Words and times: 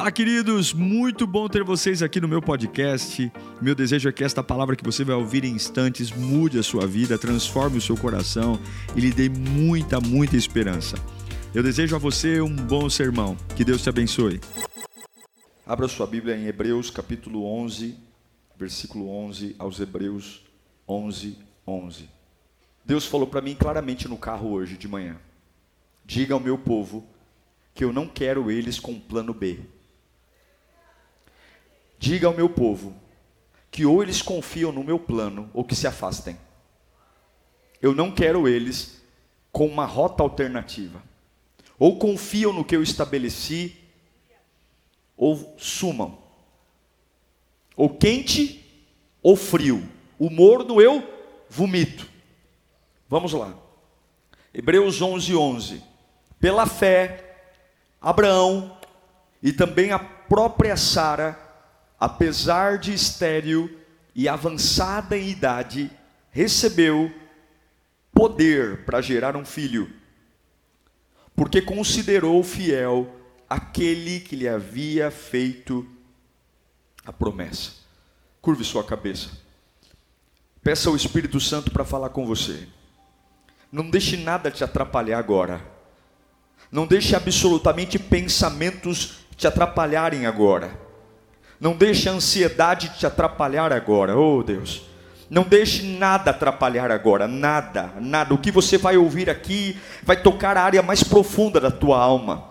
Fala, 0.00 0.10
queridos! 0.10 0.72
Muito 0.72 1.26
bom 1.26 1.46
ter 1.46 1.62
vocês 1.62 2.02
aqui 2.02 2.22
no 2.22 2.26
meu 2.26 2.40
podcast. 2.40 3.30
Meu 3.60 3.74
desejo 3.74 4.08
é 4.08 4.12
que 4.12 4.24
esta 4.24 4.42
palavra 4.42 4.74
que 4.74 4.82
você 4.82 5.04
vai 5.04 5.14
ouvir 5.14 5.44
em 5.44 5.52
instantes 5.52 6.10
mude 6.10 6.58
a 6.58 6.62
sua 6.62 6.86
vida, 6.86 7.18
transforme 7.18 7.76
o 7.76 7.82
seu 7.82 7.94
coração 7.98 8.58
e 8.96 9.00
lhe 9.00 9.10
dê 9.10 9.28
muita, 9.28 10.00
muita 10.00 10.38
esperança. 10.38 10.96
Eu 11.54 11.62
desejo 11.62 11.94
a 11.94 11.98
você 11.98 12.40
um 12.40 12.56
bom 12.56 12.88
sermão. 12.88 13.36
Que 13.54 13.62
Deus 13.62 13.82
te 13.82 13.90
abençoe. 13.90 14.40
Abra 15.66 15.86
sua 15.86 16.06
Bíblia 16.06 16.34
em 16.34 16.46
Hebreus 16.46 16.88
capítulo 16.88 17.44
11, 17.44 17.94
versículo 18.58 19.06
11 19.06 19.54
aos 19.58 19.80
Hebreus 19.80 20.46
11, 20.88 21.36
11. 21.66 22.08
Deus 22.86 23.04
falou 23.04 23.26
para 23.26 23.42
mim 23.42 23.54
claramente 23.54 24.08
no 24.08 24.16
carro 24.16 24.48
hoje 24.48 24.78
de 24.78 24.88
manhã. 24.88 25.18
Diga 26.06 26.32
ao 26.32 26.40
meu 26.40 26.56
povo 26.56 27.06
que 27.74 27.84
eu 27.84 27.92
não 27.92 28.08
quero 28.08 28.50
eles 28.50 28.80
com 28.80 28.98
plano 28.98 29.34
B. 29.34 29.60
Diga 32.00 32.28
ao 32.28 32.34
meu 32.34 32.48
povo 32.48 32.94
que 33.70 33.84
ou 33.84 34.02
eles 34.02 34.22
confiam 34.22 34.72
no 34.72 34.82
meu 34.82 34.98
plano 34.98 35.50
ou 35.52 35.62
que 35.62 35.76
se 35.76 35.86
afastem. 35.86 36.34
Eu 37.80 37.94
não 37.94 38.10
quero 38.10 38.48
eles 38.48 39.02
com 39.52 39.66
uma 39.66 39.84
rota 39.84 40.22
alternativa. 40.22 41.02
Ou 41.78 41.98
confiam 41.98 42.54
no 42.54 42.64
que 42.64 42.74
eu 42.74 42.82
estabeleci, 42.82 43.76
ou 45.14 45.54
sumam. 45.58 46.18
Ou 47.76 47.90
quente 47.90 48.64
ou 49.22 49.36
frio. 49.36 49.86
O 50.18 50.30
morno 50.30 50.80
eu 50.80 51.06
vomito. 51.50 52.08
Vamos 53.10 53.34
lá. 53.34 53.54
Hebreus 54.54 55.02
11, 55.02 55.36
11. 55.36 55.84
Pela 56.38 56.64
fé, 56.64 57.42
Abraão 58.00 58.74
e 59.42 59.52
também 59.52 59.92
a 59.92 59.98
própria 59.98 60.78
Sara, 60.78 61.49
apesar 62.00 62.78
de 62.78 62.94
estéril 62.94 63.78
e 64.14 64.26
avançada 64.26 65.16
em 65.16 65.28
idade, 65.28 65.90
recebeu 66.30 67.12
poder 68.12 68.84
para 68.86 69.02
gerar 69.02 69.36
um 69.36 69.44
filho, 69.44 69.92
porque 71.36 71.60
considerou 71.60 72.42
fiel 72.42 73.14
aquele 73.48 74.20
que 74.20 74.34
lhe 74.34 74.48
havia 74.48 75.10
feito 75.10 75.86
a 77.04 77.12
promessa. 77.12 77.72
Curve 78.40 78.64
sua 78.64 78.82
cabeça. 78.82 79.30
Peça 80.62 80.88
ao 80.88 80.96
Espírito 80.96 81.38
Santo 81.40 81.70
para 81.70 81.84
falar 81.84 82.10
com 82.10 82.26
você. 82.26 82.66
Não 83.70 83.88
deixe 83.88 84.16
nada 84.16 84.50
te 84.50 84.64
atrapalhar 84.64 85.18
agora. 85.18 85.60
Não 86.70 86.86
deixe 86.86 87.14
absolutamente 87.14 87.98
pensamentos 87.98 89.24
te 89.36 89.46
atrapalharem 89.46 90.26
agora. 90.26 90.89
Não 91.60 91.74
deixe 91.74 92.08
a 92.08 92.12
ansiedade 92.12 92.90
te 92.98 93.06
atrapalhar 93.06 93.70
agora. 93.70 94.16
Oh, 94.16 94.42
Deus. 94.42 94.82
Não 95.28 95.44
deixe 95.44 95.82
nada 95.82 96.30
atrapalhar 96.30 96.90
agora, 96.90 97.28
nada, 97.28 97.92
nada. 98.00 98.34
O 98.34 98.38
que 98.38 98.50
você 98.50 98.78
vai 98.78 98.96
ouvir 98.96 99.28
aqui 99.28 99.78
vai 100.02 100.16
tocar 100.16 100.56
a 100.56 100.62
área 100.62 100.82
mais 100.82 101.04
profunda 101.04 101.60
da 101.60 101.70
tua 101.70 102.00
alma. 102.00 102.44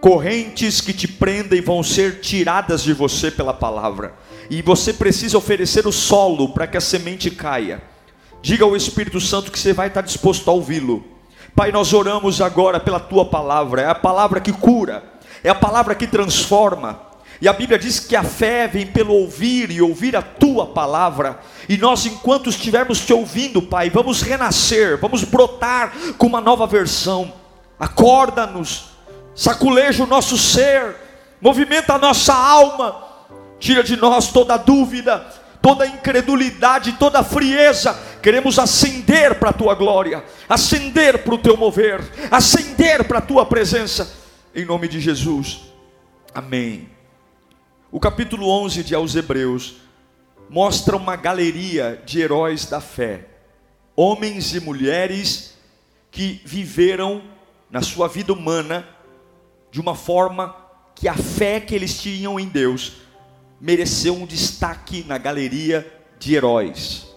Correntes 0.00 0.80
que 0.80 0.92
te 0.92 1.06
prendem 1.06 1.60
vão 1.60 1.82
ser 1.82 2.20
tiradas 2.20 2.82
de 2.82 2.92
você 2.92 3.30
pela 3.30 3.54
palavra. 3.54 4.14
E 4.50 4.60
você 4.60 4.92
precisa 4.92 5.38
oferecer 5.38 5.86
o 5.86 5.92
solo 5.92 6.52
para 6.52 6.66
que 6.66 6.76
a 6.76 6.80
semente 6.80 7.30
caia. 7.30 7.80
Diga 8.42 8.64
ao 8.64 8.76
Espírito 8.76 9.20
Santo 9.20 9.52
que 9.52 9.58
você 9.58 9.72
vai 9.72 9.88
estar 9.88 10.00
disposto 10.00 10.50
a 10.50 10.52
ouvi-lo. 10.52 11.04
Pai, 11.54 11.70
nós 11.70 11.92
oramos 11.92 12.40
agora 12.40 12.80
pela 12.80 12.98
tua 12.98 13.24
palavra, 13.24 13.82
é 13.82 13.86
a 13.86 13.94
palavra 13.94 14.40
que 14.40 14.52
cura, 14.52 15.02
é 15.42 15.48
a 15.48 15.54
palavra 15.54 15.94
que 15.94 16.06
transforma. 16.06 17.09
E 17.40 17.48
a 17.48 17.52
Bíblia 17.54 17.78
diz 17.78 17.98
que 17.98 18.14
a 18.14 18.22
fé 18.22 18.68
vem 18.68 18.86
pelo 18.86 19.14
ouvir 19.14 19.70
e 19.70 19.80
ouvir 19.80 20.14
a 20.14 20.20
tua 20.20 20.66
palavra. 20.66 21.40
E 21.68 21.78
nós, 21.78 22.04
enquanto 22.04 22.50
estivermos 22.50 23.00
te 23.00 23.14
ouvindo, 23.14 23.62
Pai, 23.62 23.88
vamos 23.88 24.20
renascer, 24.20 24.98
vamos 24.98 25.24
brotar 25.24 25.92
com 26.18 26.26
uma 26.26 26.40
nova 26.40 26.66
versão. 26.66 27.32
Acorda-nos, 27.78 28.90
saculeja 29.34 30.04
o 30.04 30.06
nosso 30.06 30.36
ser, 30.36 30.94
movimenta 31.40 31.94
a 31.94 31.98
nossa 31.98 32.34
alma, 32.34 33.04
tira 33.58 33.82
de 33.82 33.96
nós 33.96 34.28
toda 34.28 34.58
dúvida, 34.58 35.24
toda 35.62 35.86
incredulidade, 35.86 36.92
toda 36.98 37.24
frieza. 37.24 37.98
Queremos 38.22 38.58
ascender 38.58 39.36
para 39.36 39.48
a 39.48 39.54
tua 39.54 39.74
glória, 39.74 40.22
ascender 40.46 41.24
para 41.24 41.34
o 41.34 41.38
teu 41.38 41.56
mover, 41.56 42.02
ascender 42.30 43.04
para 43.04 43.16
a 43.16 43.22
tua 43.22 43.46
presença, 43.46 44.12
em 44.54 44.66
nome 44.66 44.88
de 44.88 45.00
Jesus. 45.00 45.62
Amém. 46.34 46.99
O 47.92 47.98
capítulo 47.98 48.48
11 48.48 48.84
de 48.84 48.94
Aos 48.94 49.16
Hebreus 49.16 49.78
mostra 50.48 50.96
uma 50.96 51.16
galeria 51.16 52.00
de 52.06 52.20
heróis 52.20 52.64
da 52.64 52.80
fé, 52.80 53.26
homens 53.96 54.54
e 54.54 54.60
mulheres 54.60 55.58
que 56.08 56.40
viveram 56.44 57.20
na 57.68 57.82
sua 57.82 58.06
vida 58.06 58.32
humana 58.32 58.86
de 59.72 59.80
uma 59.80 59.96
forma 59.96 60.54
que 60.94 61.08
a 61.08 61.14
fé 61.14 61.58
que 61.58 61.74
eles 61.74 62.00
tinham 62.00 62.38
em 62.38 62.46
Deus 62.46 62.98
mereceu 63.60 64.14
um 64.14 64.24
destaque 64.24 65.02
na 65.02 65.18
galeria 65.18 65.84
de 66.16 66.36
heróis. 66.36 67.08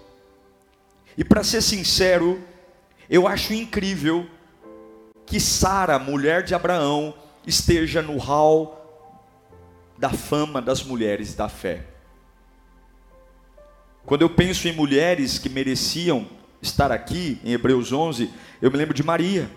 E 1.15 1.23
para 1.23 1.43
ser 1.43 1.61
sincero, 1.61 2.41
eu 3.07 3.27
acho 3.27 3.53
incrível 3.53 4.27
que 5.23 5.39
Sara, 5.39 5.99
mulher 5.99 6.41
de 6.41 6.55
Abraão, 6.55 7.13
esteja 7.45 8.01
no 8.01 8.17
hall 8.17 8.82
da 9.97 10.09
fama 10.09 10.61
das 10.61 10.83
mulheres 10.83 11.35
da 11.35 11.47
fé. 11.47 11.85
Quando 14.05 14.21
eu 14.21 14.29
penso 14.29 14.67
em 14.67 14.73
mulheres 14.73 15.39
que 15.39 15.49
mereciam 15.49 16.27
estar 16.61 16.91
aqui, 16.91 17.39
em 17.43 17.51
Hebreus 17.51 17.91
11, 17.91 18.29
eu 18.61 18.69
me 18.71 18.77
lembro 18.77 18.93
de 18.93 19.03
Maria, 19.03 19.49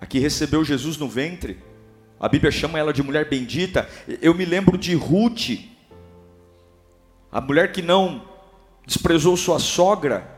a 0.00 0.06
que 0.06 0.18
recebeu 0.18 0.64
Jesus 0.64 0.96
no 0.96 1.08
ventre 1.08 1.72
a 2.22 2.28
Bíblia 2.28 2.52
chama 2.52 2.78
ela 2.78 2.92
de 2.92 3.02
mulher 3.02 3.28
bendita. 3.28 3.90
Eu 4.20 4.32
me 4.32 4.44
lembro 4.44 4.78
de 4.78 4.94
Ruth, 4.94 5.58
a 7.32 7.40
mulher 7.40 7.72
que 7.72 7.82
não 7.82 8.22
desprezou 8.86 9.36
sua 9.36 9.58
sogra 9.58 10.30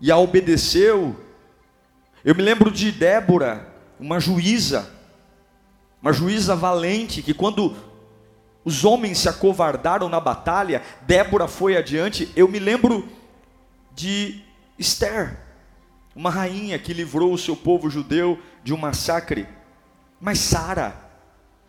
e 0.00 0.10
a 0.10 0.18
obedeceu. 0.18 1.16
Eu 2.24 2.34
me 2.34 2.42
lembro 2.42 2.72
de 2.72 2.90
Débora, 2.90 3.72
uma 4.00 4.18
juíza, 4.18 4.91
uma 6.02 6.12
juíza 6.12 6.56
valente, 6.56 7.22
que 7.22 7.32
quando 7.32 7.76
os 8.64 8.84
homens 8.84 9.18
se 9.18 9.28
acovardaram 9.28 10.08
na 10.08 10.18
batalha, 10.18 10.82
Débora 11.02 11.46
foi 11.46 11.76
adiante. 11.76 12.30
Eu 12.34 12.48
me 12.48 12.58
lembro 12.58 13.08
de 13.94 14.42
Esther, 14.76 15.38
uma 16.14 16.28
rainha 16.28 16.78
que 16.78 16.92
livrou 16.92 17.32
o 17.32 17.38
seu 17.38 17.54
povo 17.54 17.88
judeu 17.88 18.38
de 18.64 18.74
um 18.74 18.76
massacre. 18.76 19.46
Mas 20.20 20.38
Sara, 20.38 20.94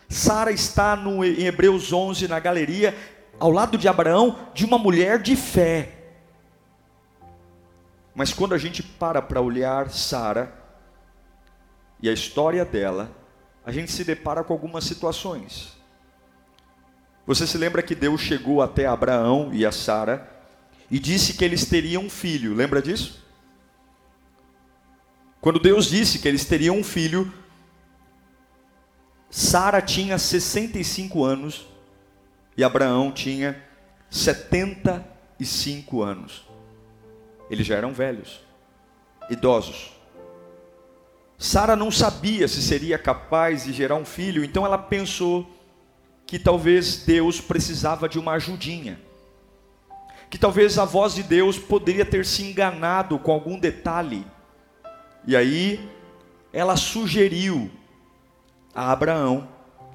Sara 0.09 0.51
está 0.51 0.95
no, 0.95 1.23
em 1.23 1.45
Hebreus 1.45 1.94
11 1.94 2.27
na 2.27 2.39
galeria, 2.39 2.97
ao 3.39 3.51
lado 3.51 3.77
de 3.77 3.88
Abraão, 3.88 4.38
de 4.53 4.65
uma 4.65 4.79
mulher 4.79 5.19
de 5.21 5.35
fé. 5.35 5.91
Mas 8.15 8.33
quando 8.33 8.53
a 8.53 8.57
gente 8.57 8.81
para 8.81 9.21
para 9.21 9.41
olhar 9.41 9.89
Sara 9.89 10.53
e 12.01 12.09
a 12.09 12.13
história 12.13 12.63
dela, 12.63 13.22
a 13.66 13.72
gente 13.72 13.91
se 13.91 14.03
depara 14.03 14.44
com 14.44 14.53
algumas 14.53 14.84
situações. 14.84 15.74
Você 17.25 17.47
se 17.47 17.57
lembra 17.57 17.81
que 17.81 17.96
Deus 17.96 18.19
chegou 18.19 18.62
até 18.62 18.85
Abraão 18.85 19.50
e 19.53 19.66
a 19.66 19.72
Sara 19.72 20.29
e 20.91 21.00
disse 21.00 21.34
que 21.34 21.46
eles 21.46 21.66
teriam 21.66 22.03
um 22.03 22.09
filho, 22.09 22.53
lembra 22.53 22.81
disso? 22.81 23.24
Quando 25.40 25.59
Deus 25.59 25.85
disse 25.88 26.19
que 26.19 26.28
eles 26.28 26.46
teriam 26.46 26.78
um 26.78 26.84
filho, 26.84 27.34
Sara 29.29 29.81
tinha 29.81 30.18
65 30.18 31.24
anos 31.24 31.65
e 32.56 32.63
Abraão 32.63 33.12
tinha 33.12 33.62
75 34.10 36.04
anos. 36.04 36.45
Eles 37.50 37.65
já 37.65 37.75
eram 37.75 37.94
velhos, 37.94 38.42
idosos. 39.30 39.92
Sara 41.44 41.75
não 41.75 41.92
sabia 41.92 42.48
se 42.48 42.62
seria 42.62 42.98
capaz 42.98 43.66
de 43.66 43.74
gerar 43.74 43.95
um 43.95 44.06
filho, 44.06 44.45
então 44.45 44.66
ela 44.66 44.78
pensou 44.78 45.45
que 46.25 46.40
talvez 46.40 47.04
Deus 47.04 47.42
precisava 47.42 48.07
de 48.07 48.18
uma 48.18 48.31
ajudinha. 48.31 48.98
Que 50.30 50.38
talvez 50.38 50.80
a 50.80 50.86
voz 50.86 51.13
de 51.13 51.22
Deus 51.22 51.60
poderia 51.60 52.06
ter 52.06 52.25
se 52.25 52.44
enganado 52.44 53.19
com 53.19 53.34
algum 53.34 53.60
detalhe. 53.60 54.25
E 55.28 55.36
aí 55.36 55.86
ela 56.54 56.78
sugeriu 56.78 57.69
a 58.74 58.89
Abraão 58.94 59.50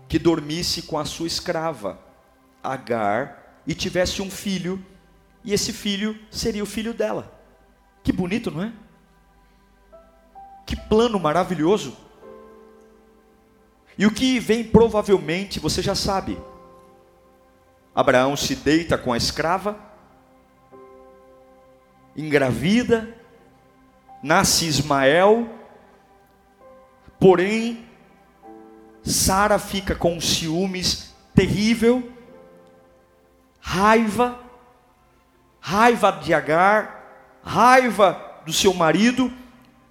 que 0.07 0.19
dormisse 0.19 0.83
com 0.83 0.99
a 0.99 1.07
sua 1.07 1.27
escrava, 1.27 1.99
Agar, 2.63 3.63
e 3.67 3.75
tivesse 3.75 4.21
um 4.21 4.31
filho, 4.31 4.85
e 5.43 5.55
esse 5.55 5.73
filho 5.73 6.15
seria 6.31 6.63
o 6.63 6.67
filho 6.67 6.93
dela. 6.93 7.33
Que 8.05 8.13
bonito, 8.13 8.51
não 8.51 8.65
é? 8.65 8.73
Que 10.69 10.77
plano 10.77 11.19
maravilhoso. 11.19 11.97
E 13.97 14.05
o 14.05 14.11
que 14.11 14.39
vem 14.39 14.63
provavelmente 14.63 15.59
você 15.59 15.81
já 15.81 15.95
sabe. 15.95 16.39
Abraão 17.95 18.37
se 18.37 18.55
deita 18.55 18.99
com 18.99 19.11
a 19.11 19.17
escrava, 19.17 19.79
engravida, 22.15 23.17
nasce 24.23 24.67
Ismael, 24.67 25.49
porém 27.19 27.87
Sara 29.03 29.59
fica 29.59 29.95
com 29.95 30.21
ciúmes 30.21 31.15
terrível, 31.35 32.13
raiva, 33.59 34.39
raiva 35.61 36.11
de 36.13 36.35
Agar, 36.35 37.41
raiva 37.43 38.43
do 38.45 38.53
seu 38.53 38.75
marido, 38.75 39.33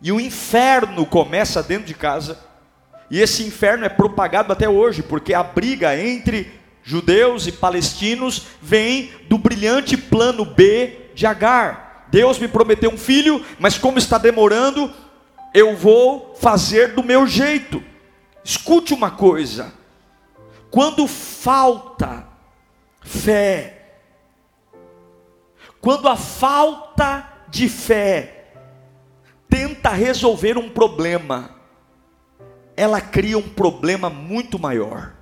e 0.02 0.12
o 0.12 0.20
inferno 0.20 1.06
começa 1.06 1.64
dentro 1.64 1.86
de 1.86 1.94
casa. 1.94 2.40
E 3.10 3.20
esse 3.20 3.44
inferno 3.44 3.86
é 3.86 3.90
propagado 3.90 4.52
até 4.52 4.68
hoje, 4.68 5.02
porque 5.02 5.34
a 5.34 5.44
briga 5.44 5.98
entre 6.00 6.52
judeus 6.84 7.48
e 7.48 7.52
palestinos 7.52 8.48
vem 8.62 9.12
do 9.28 9.38
brilhante 9.38 9.98
plano 9.98 10.46
B 10.46 11.10
de 11.14 11.26
Agar. 11.26 12.06
Deus 12.10 12.40
me 12.40 12.48
prometeu 12.48 12.90
um 12.92 12.98
filho, 12.98 13.44
mas 13.60 13.78
como 13.78 13.98
está 13.98 14.18
demorando, 14.18 14.94
eu 15.54 15.76
vou 15.76 16.36
fazer 16.40 16.94
do 16.94 17.04
meu 17.04 17.28
jeito. 17.28 17.84
Escute 18.44 18.94
uma 18.94 19.12
coisa: 19.12 19.74
quando 20.70 21.08
falta 21.08 22.28
fé, 23.02 23.98
quando 25.82 26.08
a 26.08 26.16
falta 26.16 27.28
de 27.50 27.68
fé 27.68 28.37
tenta 29.58 29.90
resolver 29.90 30.56
um 30.56 30.70
problema, 30.70 31.50
ela 32.76 33.02
cria 33.02 33.40
um 33.40 33.50
problema 33.50 34.08
muito 34.08 34.60
maior. 34.60 35.14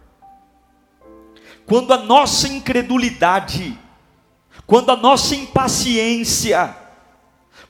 Quando 1.66 1.94
a 1.94 1.98
nossa 1.98 2.50
incredulidade, 2.50 3.80
quando 4.68 4.92
a 4.92 4.98
nossa 4.98 5.34
impaciência, 5.36 6.76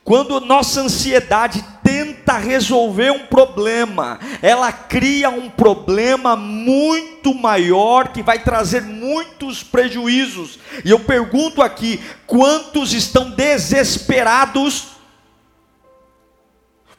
quando 0.03 0.35
a 0.35 0.39
nossa 0.39 0.81
ansiedade 0.81 1.63
tenta 1.83 2.35
resolver 2.39 3.11
um 3.11 3.27
problema, 3.27 4.19
ela 4.41 4.71
cria 4.71 5.29
um 5.29 5.51
problema 5.51 6.35
muito 6.35 7.31
maior 7.35 8.07
que 8.07 8.23
vai 8.23 8.39
trazer 8.39 8.81
muitos 8.81 9.61
prejuízos. 9.61 10.57
E 10.83 10.89
eu 10.89 10.99
pergunto 10.99 11.61
aqui: 11.61 12.03
quantos 12.25 12.91
estão 12.91 13.29
desesperados? 13.29 14.94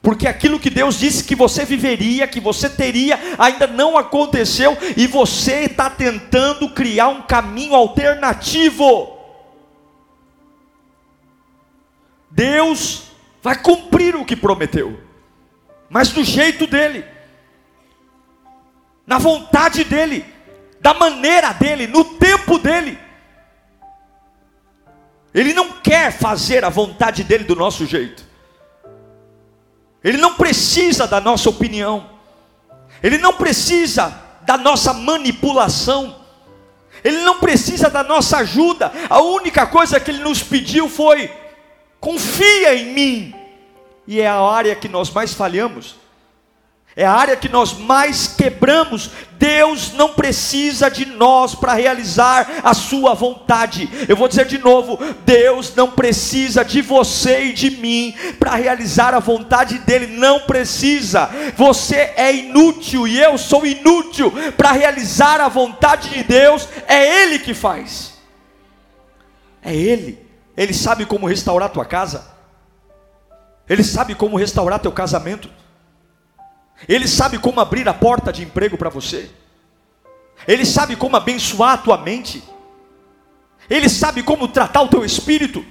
Porque 0.06 0.28
aquilo 0.28 0.60
que 0.60 0.70
Deus 0.70 1.00
disse 1.00 1.24
que 1.24 1.34
você 1.34 1.64
viveria, 1.64 2.28
que 2.28 2.38
você 2.38 2.70
teria, 2.70 3.18
ainda 3.36 3.66
não 3.66 3.98
aconteceu, 3.98 4.78
e 4.96 5.04
você 5.04 5.62
está 5.62 5.90
tentando 5.90 6.70
criar 6.70 7.08
um 7.08 7.22
caminho 7.22 7.74
alternativo. 7.74 9.18
Deus 12.30 13.08
vai 13.42 13.60
cumprir 13.60 14.14
o 14.14 14.24
que 14.24 14.36
prometeu, 14.36 14.96
mas 15.90 16.10
do 16.10 16.22
jeito 16.22 16.68
dele, 16.68 17.04
na 19.04 19.18
vontade 19.18 19.82
dele, 19.82 20.24
da 20.80 20.94
maneira 20.94 21.52
dele, 21.52 21.88
no 21.88 22.04
tempo 22.04 22.60
dele. 22.60 22.96
Ele 25.34 25.52
não 25.52 25.80
quer 25.80 26.12
fazer 26.12 26.64
a 26.64 26.68
vontade 26.68 27.24
dele 27.24 27.42
do 27.42 27.56
nosso 27.56 27.84
jeito. 27.84 28.25
Ele 30.02 30.18
não 30.18 30.34
precisa 30.34 31.06
da 31.06 31.20
nossa 31.20 31.48
opinião. 31.50 32.08
Ele 33.02 33.18
não 33.18 33.32
precisa 33.32 34.14
da 34.42 34.56
nossa 34.56 34.92
manipulação. 34.92 36.16
Ele 37.04 37.18
não 37.18 37.38
precisa 37.38 37.90
da 37.90 38.02
nossa 38.02 38.38
ajuda. 38.38 38.92
A 39.08 39.20
única 39.20 39.66
coisa 39.66 40.00
que 40.00 40.10
ele 40.10 40.22
nos 40.22 40.42
pediu 40.42 40.88
foi: 40.88 41.30
confia 42.00 42.74
em 42.74 42.92
mim. 42.92 43.34
E 44.06 44.20
é 44.20 44.28
a 44.28 44.40
área 44.40 44.74
que 44.76 44.88
nós 44.88 45.10
mais 45.10 45.34
falhamos. 45.34 45.96
É 46.98 47.04
a 47.04 47.12
área 47.12 47.36
que 47.36 47.46
nós 47.46 47.74
mais 47.74 48.26
quebramos. 48.26 49.10
Deus 49.32 49.92
não 49.92 50.14
precisa 50.14 50.88
de 50.90 51.04
nós 51.04 51.54
para 51.54 51.74
realizar 51.74 52.62
a 52.64 52.72
sua 52.72 53.12
vontade. 53.12 53.86
Eu 54.08 54.16
vou 54.16 54.26
dizer 54.26 54.46
de 54.46 54.56
novo: 54.56 54.98
Deus 55.26 55.74
não 55.74 55.90
precisa 55.90 56.64
de 56.64 56.80
você 56.80 57.44
e 57.44 57.52
de 57.52 57.70
mim 57.70 58.14
para 58.38 58.54
realizar 58.54 59.12
a 59.12 59.18
vontade 59.18 59.78
dele. 59.80 60.06
Não 60.06 60.40
precisa. 60.40 61.28
Você 61.54 62.14
é 62.16 62.34
inútil 62.34 63.06
e 63.06 63.20
eu 63.20 63.36
sou 63.36 63.66
inútil 63.66 64.32
para 64.56 64.72
realizar 64.72 65.38
a 65.38 65.48
vontade 65.48 66.08
de 66.08 66.22
Deus. 66.22 66.66
É 66.88 67.24
Ele 67.24 67.38
que 67.38 67.52
faz. 67.52 68.14
É 69.62 69.74
Ele. 69.74 70.18
Ele 70.56 70.72
sabe 70.72 71.04
como 71.04 71.26
restaurar 71.26 71.68
tua 71.68 71.84
casa. 71.84 72.34
Ele 73.68 73.84
sabe 73.84 74.14
como 74.14 74.38
restaurar 74.38 74.78
teu 74.78 74.92
casamento. 74.92 75.50
Ele 76.88 77.08
sabe 77.08 77.38
como 77.38 77.60
abrir 77.60 77.88
a 77.88 77.94
porta 77.94 78.32
de 78.32 78.42
emprego 78.42 78.76
para 78.76 78.90
você. 78.90 79.30
Ele 80.46 80.64
sabe 80.64 80.96
como 80.96 81.16
abençoar 81.16 81.74
a 81.74 81.78
tua 81.78 81.98
mente. 81.98 82.42
Ele 83.68 83.88
sabe 83.88 84.22
como 84.22 84.48
tratar 84.48 84.82
o 84.82 84.88
teu 84.88 85.04
espírito. 85.04 85.64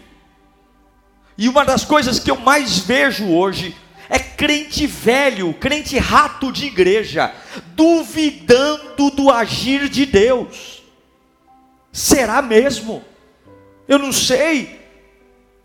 E 1.37 1.47
uma 1.47 1.63
das 1.63 1.83
coisas 1.83 2.19
que 2.19 2.31
eu 2.31 2.37
mais 2.37 2.79
vejo 2.79 3.29
hoje 3.29 3.75
é 4.09 4.19
crente 4.19 4.85
velho, 4.85 5.53
crente 5.53 5.97
rato 5.97 6.51
de 6.51 6.65
igreja, 6.65 7.33
duvidando 7.75 9.09
do 9.11 9.29
agir 9.29 9.89
de 9.89 10.05
Deus. 10.05 10.83
Será 11.91 12.41
mesmo? 12.41 13.03
Eu 13.87 13.97
não 13.99 14.11
sei. 14.11 14.81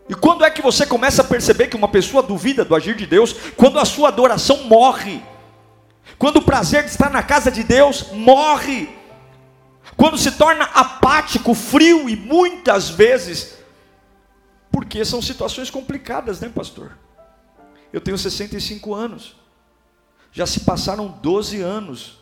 E 0.09 0.15
quando 0.15 0.43
é 0.43 0.49
que 0.49 0.61
você 0.61 0.85
começa 0.85 1.21
a 1.21 1.25
perceber 1.25 1.67
que 1.67 1.75
uma 1.75 1.87
pessoa 1.87 2.23
duvida 2.23 2.65
do 2.65 2.75
agir 2.75 2.95
de 2.95 3.05
Deus? 3.05 3.33
Quando 3.55 3.79
a 3.79 3.85
sua 3.85 4.09
adoração 4.09 4.63
morre. 4.63 5.21
Quando 6.21 6.37
o 6.37 6.43
prazer 6.43 6.83
de 6.83 6.91
estar 6.91 7.09
na 7.09 7.23
casa 7.23 7.49
de 7.49 7.63
Deus 7.63 8.11
morre. 8.11 8.87
Quando 9.97 10.19
se 10.19 10.31
torna 10.33 10.65
apático, 10.65 11.55
frio 11.55 12.07
e 12.07 12.15
muitas 12.15 12.89
vezes 12.89 13.57
porque 14.71 15.03
são 15.03 15.19
situações 15.19 15.71
complicadas, 15.71 16.39
né, 16.39 16.47
pastor? 16.47 16.95
Eu 17.91 17.99
tenho 17.99 18.19
65 18.19 18.93
anos. 18.93 19.35
Já 20.31 20.45
se 20.45 20.59
passaram 20.59 21.07
12 21.07 21.59
anos 21.59 22.19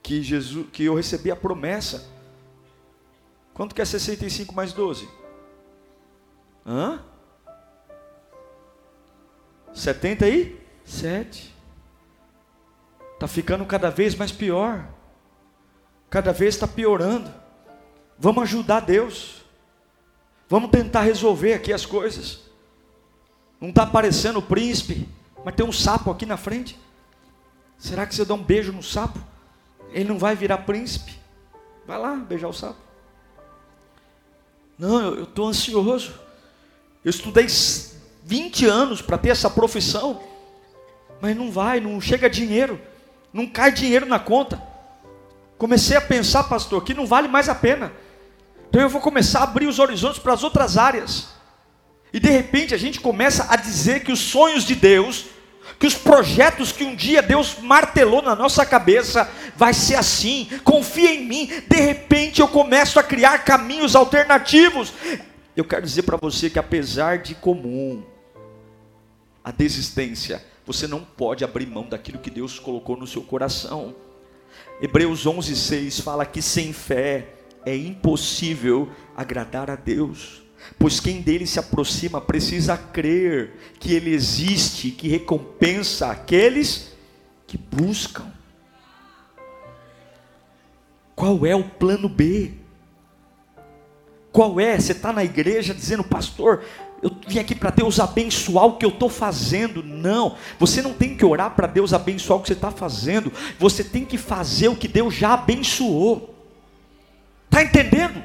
que 0.00 0.22
Jesus 0.22 0.68
que 0.72 0.84
eu 0.84 0.94
recebi 0.94 1.32
a 1.32 1.36
promessa 1.36 2.08
Quanto 3.52 3.74
que 3.74 3.82
é 3.82 3.84
65 3.84 4.54
mais 4.54 4.72
12? 4.72 5.08
Hã? 6.64 7.02
77. 9.74 11.59
Está 13.20 13.28
ficando 13.28 13.66
cada 13.66 13.90
vez 13.90 14.14
mais 14.14 14.32
pior. 14.32 14.82
Cada 16.08 16.32
vez 16.32 16.54
está 16.54 16.66
piorando. 16.66 17.30
Vamos 18.18 18.44
ajudar 18.44 18.80
Deus. 18.80 19.42
Vamos 20.48 20.70
tentar 20.70 21.02
resolver 21.02 21.52
aqui 21.52 21.70
as 21.70 21.84
coisas. 21.84 22.40
Não 23.60 23.68
está 23.68 23.82
aparecendo 23.82 24.38
o 24.38 24.42
príncipe, 24.42 25.06
mas 25.44 25.54
tem 25.54 25.66
um 25.66 25.70
sapo 25.70 26.10
aqui 26.10 26.24
na 26.24 26.38
frente. 26.38 26.78
Será 27.76 28.06
que 28.06 28.14
você 28.14 28.24
dá 28.24 28.32
um 28.32 28.42
beijo 28.42 28.72
no 28.72 28.82
sapo? 28.82 29.18
Ele 29.92 30.08
não 30.08 30.18
vai 30.18 30.34
virar 30.34 30.56
príncipe? 30.58 31.12
Vai 31.86 31.98
lá 31.98 32.16
beijar 32.16 32.48
o 32.48 32.54
sapo. 32.54 32.80
Não, 34.78 35.14
eu 35.14 35.24
estou 35.24 35.46
ansioso. 35.46 36.14
Eu 37.04 37.10
estudei 37.10 37.46
20 38.24 38.64
anos 38.64 39.02
para 39.02 39.18
ter 39.18 39.28
essa 39.28 39.50
profissão, 39.50 40.22
mas 41.20 41.36
não 41.36 41.52
vai, 41.52 41.80
não 41.80 42.00
chega 42.00 42.30
dinheiro, 42.30 42.80
não 43.32 43.46
cai 43.46 43.72
dinheiro 43.72 44.06
na 44.06 44.18
conta. 44.18 44.60
Comecei 45.58 45.96
a 45.96 46.00
pensar, 46.00 46.44
pastor, 46.44 46.82
que 46.84 46.94
não 46.94 47.06
vale 47.06 47.28
mais 47.28 47.48
a 47.48 47.54
pena. 47.54 47.92
Então 48.68 48.80
eu 48.80 48.88
vou 48.88 49.00
começar 49.00 49.40
a 49.40 49.44
abrir 49.44 49.66
os 49.66 49.78
horizontes 49.78 50.18
para 50.18 50.32
as 50.32 50.42
outras 50.42 50.76
áreas. 50.76 51.28
E 52.12 52.18
de 52.18 52.30
repente 52.30 52.74
a 52.74 52.78
gente 52.78 53.00
começa 53.00 53.46
a 53.48 53.56
dizer 53.56 54.02
que 54.02 54.12
os 54.12 54.20
sonhos 54.20 54.64
de 54.64 54.74
Deus 54.74 55.26
que 55.78 55.86
os 55.86 55.94
projetos 55.94 56.72
que 56.72 56.84
um 56.84 56.94
dia 56.94 57.22
Deus 57.22 57.56
martelou 57.62 58.20
na 58.20 58.36
nossa 58.36 58.66
cabeça 58.66 59.28
vai 59.56 59.72
ser 59.72 59.94
assim. 59.94 60.46
Confia 60.62 61.14
em 61.14 61.24
mim. 61.24 61.46
De 61.66 61.80
repente 61.80 62.40
eu 62.40 62.48
começo 62.48 63.00
a 63.00 63.02
criar 63.02 63.44
caminhos 63.44 63.96
alternativos. 63.96 64.92
Eu 65.56 65.64
quero 65.64 65.82
dizer 65.82 66.02
para 66.02 66.18
você 66.18 66.50
que 66.50 66.58
apesar 66.58 67.18
de 67.18 67.34
comum 67.34 68.02
a 69.42 69.50
desistência, 69.50 70.44
você 70.72 70.86
não 70.86 71.00
pode 71.00 71.44
abrir 71.44 71.66
mão 71.66 71.88
daquilo 71.88 72.18
que 72.18 72.30
Deus 72.30 72.58
colocou 72.58 72.96
no 72.96 73.06
seu 73.06 73.22
coração. 73.22 73.94
Hebreus 74.80 75.26
11:6 75.26 76.00
fala 76.00 76.24
que 76.26 76.40
sem 76.40 76.72
fé 76.72 77.34
é 77.64 77.76
impossível 77.76 78.88
agradar 79.16 79.70
a 79.70 79.76
Deus 79.76 80.40
pois 80.78 81.00
quem 81.00 81.20
dele 81.20 81.46
se 81.46 81.58
aproxima 81.58 82.20
precisa 82.20 82.76
crer 82.76 83.52
que 83.78 83.92
ele 83.92 84.12
existe, 84.12 84.90
que 84.90 85.08
recompensa 85.08 86.10
aqueles 86.10 86.92
que 87.46 87.58
buscam. 87.58 88.26
Qual 91.14 91.44
é 91.44 91.54
o 91.54 91.64
plano 91.64 92.08
B? 92.08 92.52
Qual 94.32 94.60
é? 94.60 94.78
Você 94.78 94.92
está 94.92 95.12
na 95.12 95.24
igreja 95.24 95.74
dizendo, 95.74 96.04
pastor, 96.04 96.62
eu 97.02 97.10
vim 97.26 97.38
aqui 97.38 97.54
para 97.54 97.70
Deus 97.70 97.98
abençoar 97.98 98.66
o 98.66 98.76
que 98.76 98.84
eu 98.84 98.90
estou 98.90 99.08
fazendo. 99.08 99.82
Não, 99.82 100.36
você 100.58 100.82
não 100.82 100.92
tem 100.92 101.16
que 101.16 101.24
orar 101.24 101.50
para 101.50 101.66
Deus 101.66 101.94
abençoar 101.94 102.38
o 102.38 102.42
que 102.42 102.48
você 102.48 102.52
está 102.52 102.70
fazendo. 102.70 103.32
Você 103.58 103.82
tem 103.82 104.04
que 104.04 104.18
fazer 104.18 104.68
o 104.68 104.76
que 104.76 104.86
Deus 104.86 105.14
já 105.14 105.34
abençoou. 105.34 106.34
Está 107.46 107.62
entendendo? 107.62 108.22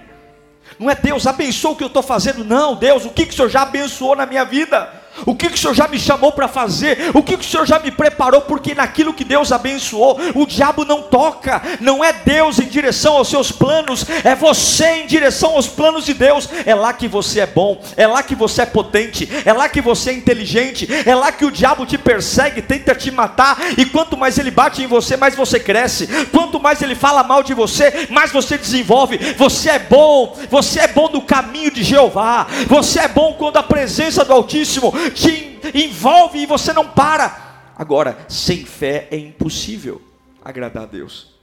Não 0.77 0.89
é 0.89 0.96
Deus 0.96 1.25
abençoa 1.25 1.72
o 1.72 1.75
que 1.75 1.84
eu 1.84 1.88
estou 1.88 2.03
fazendo, 2.03 2.44
não. 2.44 2.75
Deus, 2.75 3.05
o 3.05 3.10
que, 3.12 3.25
que 3.25 3.34
o 3.34 3.36
Senhor 3.36 3.50
já 3.50 3.62
abençoou 3.62 4.15
na 4.15 4.25
minha 4.25 4.44
vida? 4.44 5.04
O 5.25 5.36
que, 5.36 5.50
que 5.50 5.55
o 5.55 5.57
Senhor 5.57 5.74
já 5.74 5.88
me 5.88 6.00
chamou 6.00 6.31
para 6.31 6.48
fazer? 6.48 7.12
O 7.13 7.24
que, 7.24 7.38
que 7.38 7.45
o 7.45 7.48
Senhor 7.48 7.65
já 7.65 7.79
me 7.79 7.91
preparou? 7.91 8.41
Porque 8.41 8.75
naquilo 8.75 9.13
que 9.13 9.24
Deus 9.24 9.51
abençoou, 9.51 10.19
o 10.34 10.45
diabo 10.45 10.84
não 10.84 11.03
toca. 11.03 11.62
Não 11.79 12.03
é 12.03 12.12
Deus 12.12 12.60
em 12.60 12.65
direção 12.65 13.17
aos 13.17 13.29
seus 13.29 13.51
planos, 13.51 14.05
é 14.24 14.36
você 14.36 15.03
em 15.03 15.07
direção 15.07 15.51
aos 15.51 15.67
planos 15.67 16.05
de 16.05 16.13
Deus. 16.13 16.50
É 16.65 16.75
lá 16.75 16.91
que 16.93 17.07
você 17.07 17.41
é 17.41 17.45
bom, 17.45 17.81
é 17.95 18.07
lá 18.07 18.24
que 18.24 18.36
você 18.36 18.63
é 18.63 18.65
potente, 18.65 19.29
é 19.45 19.53
lá 19.53 19.69
que 19.69 19.81
você 19.81 20.10
é 20.10 20.13
inteligente, 20.13 20.88
é 21.05 21.15
lá 21.15 21.31
que 21.31 21.45
o 21.45 21.51
diabo 21.51 21.86
te 21.86 21.98
persegue, 21.98 22.62
tenta 22.62 22.93
te 22.95 23.12
matar. 23.12 23.57
E 23.77 23.86
quanto 23.86 24.17
mais 24.17 24.38
ele 24.38 24.51
bate 24.51 24.84
em 24.84 24.88
você, 24.88 25.15
mais 25.15 25.36
você 25.36 25.60
cresce. 25.60 26.07
Quanto 26.31 26.60
mais 26.60 26.81
ele 26.81 26.95
fala 26.95 27.24
mal 27.24 27.43
de 27.43 27.53
você, 27.53 28.07
mais 28.10 28.31
você 28.31 28.57
desenvolve. 28.57 29.17
Você 29.38 29.69
é 29.69 29.79
bom, 29.79 30.38
você 30.50 30.81
é 30.81 30.88
bom 30.88 31.10
no 31.10 31.22
caminho 31.22 31.72
de 31.72 31.84
Jeová. 31.84 32.48
Você 32.67 33.00
é 33.00 33.07
bom 33.07 33.34
quando 33.38 33.57
a 33.57 33.63
presença 33.63 34.25
do 34.25 34.34
Altíssimo 34.34 34.93
te 35.12 35.59
envolve 35.74 36.39
e 36.39 36.45
você 36.45 36.74
não 36.74 36.88
para. 36.88 37.74
Agora, 37.75 38.25
sem 38.29 38.65
fé 38.65 39.07
é 39.12 39.17
impossível 39.17 40.01
agradar 40.43 40.83
a 40.83 40.85
Deus. 40.85 41.33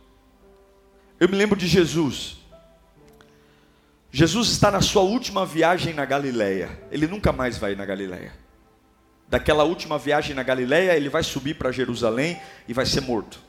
Eu 1.21 1.28
me 1.28 1.37
lembro 1.37 1.57
de 1.57 1.66
Jesus. 1.66 2.38
Jesus 4.11 4.49
está 4.49 4.71
na 4.71 4.81
sua 4.81 5.02
última 5.02 5.45
viagem 5.45 5.95
na 5.95 6.04
Galileia. 6.04 6.71
Ele 6.90 7.07
nunca 7.07 7.33
mais 7.33 7.59
vai 7.59 7.75
na 7.75 7.85
Galileia. 7.85 8.33
Daquela 9.28 9.64
última 9.64 9.99
viagem 9.99 10.35
na 10.35 10.42
Galileia, 10.42 10.95
ele 10.95 11.09
vai 11.09 11.23
subir 11.23 11.54
para 11.54 11.73
Jerusalém 11.73 12.40
e 12.69 12.73
vai 12.73 12.85
ser 12.85 13.00
morto. 13.00 13.40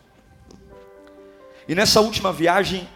E 1.68 1.76
nessa 1.76 2.02
última 2.02 2.32
viagem, 2.32 2.88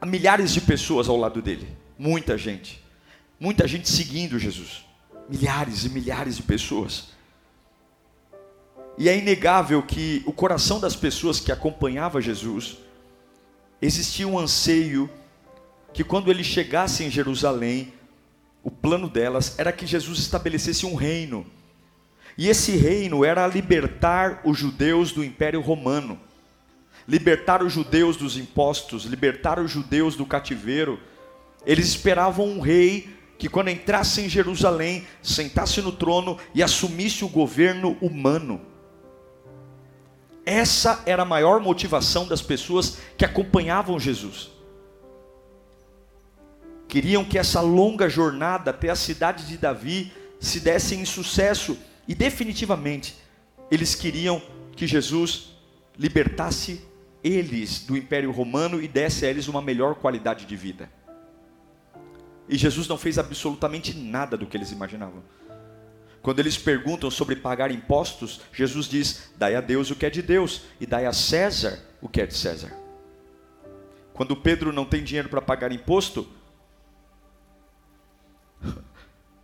há 0.00 0.06
milhares 0.06 0.52
de 0.52 0.60
pessoas 0.60 1.08
ao 1.08 1.16
lado 1.16 1.40
dele. 1.40 1.68
Muita 1.98 2.36
gente. 2.36 2.82
Muita 3.38 3.66
gente 3.66 3.88
seguindo 3.88 4.38
Jesus 4.38 4.85
milhares 5.28 5.84
e 5.84 5.88
milhares 5.88 6.36
de 6.36 6.42
pessoas. 6.42 7.08
E 8.98 9.08
é 9.08 9.18
inegável 9.18 9.82
que 9.82 10.22
o 10.26 10.32
coração 10.32 10.80
das 10.80 10.96
pessoas 10.96 11.38
que 11.38 11.52
acompanhava 11.52 12.20
Jesus 12.20 12.78
existia 13.80 14.26
um 14.26 14.38
anseio 14.38 15.10
que 15.92 16.02
quando 16.02 16.30
ele 16.30 16.44
chegasse 16.44 17.04
em 17.04 17.10
Jerusalém, 17.10 17.92
o 18.62 18.70
plano 18.70 19.08
delas 19.08 19.58
era 19.58 19.72
que 19.72 19.86
Jesus 19.86 20.18
estabelecesse 20.18 20.84
um 20.86 20.94
reino. 20.94 21.46
E 22.36 22.48
esse 22.48 22.72
reino 22.72 23.24
era 23.24 23.46
libertar 23.46 24.40
os 24.44 24.58
judeus 24.58 25.12
do 25.12 25.24
Império 25.24 25.60
Romano, 25.60 26.18
libertar 27.08 27.62
os 27.62 27.72
judeus 27.72 28.16
dos 28.16 28.36
impostos, 28.36 29.04
libertar 29.04 29.58
os 29.58 29.70
judeus 29.70 30.16
do 30.16 30.26
cativeiro. 30.26 31.00
Eles 31.64 31.86
esperavam 31.86 32.46
um 32.46 32.60
rei 32.60 33.08
que 33.38 33.48
quando 33.48 33.68
entrasse 33.68 34.20
em 34.20 34.28
Jerusalém, 34.28 35.06
sentasse 35.22 35.82
no 35.82 35.92
trono 35.92 36.38
e 36.54 36.62
assumisse 36.62 37.24
o 37.24 37.28
governo 37.28 37.96
humano. 38.00 38.60
Essa 40.44 41.02
era 41.04 41.22
a 41.22 41.26
maior 41.26 41.60
motivação 41.60 42.26
das 42.26 42.40
pessoas 42.40 42.98
que 43.18 43.24
acompanhavam 43.24 43.98
Jesus. 43.98 44.50
Queriam 46.88 47.24
que 47.24 47.36
essa 47.36 47.60
longa 47.60 48.08
jornada 48.08 48.70
até 48.70 48.88
a 48.88 48.96
cidade 48.96 49.46
de 49.46 49.58
Davi 49.58 50.12
se 50.38 50.60
desse 50.60 50.94
em 50.94 51.04
sucesso 51.04 51.76
e 52.06 52.14
definitivamente 52.14 53.16
eles 53.70 53.94
queriam 53.94 54.40
que 54.76 54.86
Jesus 54.86 55.56
libertasse 55.98 56.80
eles 57.24 57.80
do 57.80 57.96
Império 57.96 58.30
Romano 58.30 58.80
e 58.80 58.86
desse 58.86 59.26
a 59.26 59.30
eles 59.30 59.48
uma 59.48 59.60
melhor 59.60 59.96
qualidade 59.96 60.46
de 60.46 60.54
vida. 60.54 60.88
E 62.48 62.56
Jesus 62.56 62.86
não 62.86 62.96
fez 62.96 63.18
absolutamente 63.18 63.96
nada 63.96 64.36
do 64.36 64.46
que 64.46 64.56
eles 64.56 64.70
imaginavam. 64.70 65.22
Quando 66.22 66.40
eles 66.40 66.56
perguntam 66.56 67.10
sobre 67.10 67.36
pagar 67.36 67.70
impostos, 67.70 68.40
Jesus 68.52 68.86
diz: 68.86 69.30
dai 69.36 69.54
a 69.54 69.60
Deus 69.60 69.90
o 69.90 69.96
que 69.96 70.06
é 70.06 70.10
de 70.10 70.22
Deus 70.22 70.62
e 70.80 70.86
dai 70.86 71.06
a 71.06 71.12
César 71.12 71.78
o 72.00 72.08
que 72.08 72.20
é 72.20 72.26
de 72.26 72.34
César. 72.34 72.72
Quando 74.12 74.36
Pedro 74.36 74.72
não 74.72 74.84
tem 74.84 75.04
dinheiro 75.04 75.28
para 75.28 75.42
pagar 75.42 75.70
imposto, 75.72 76.26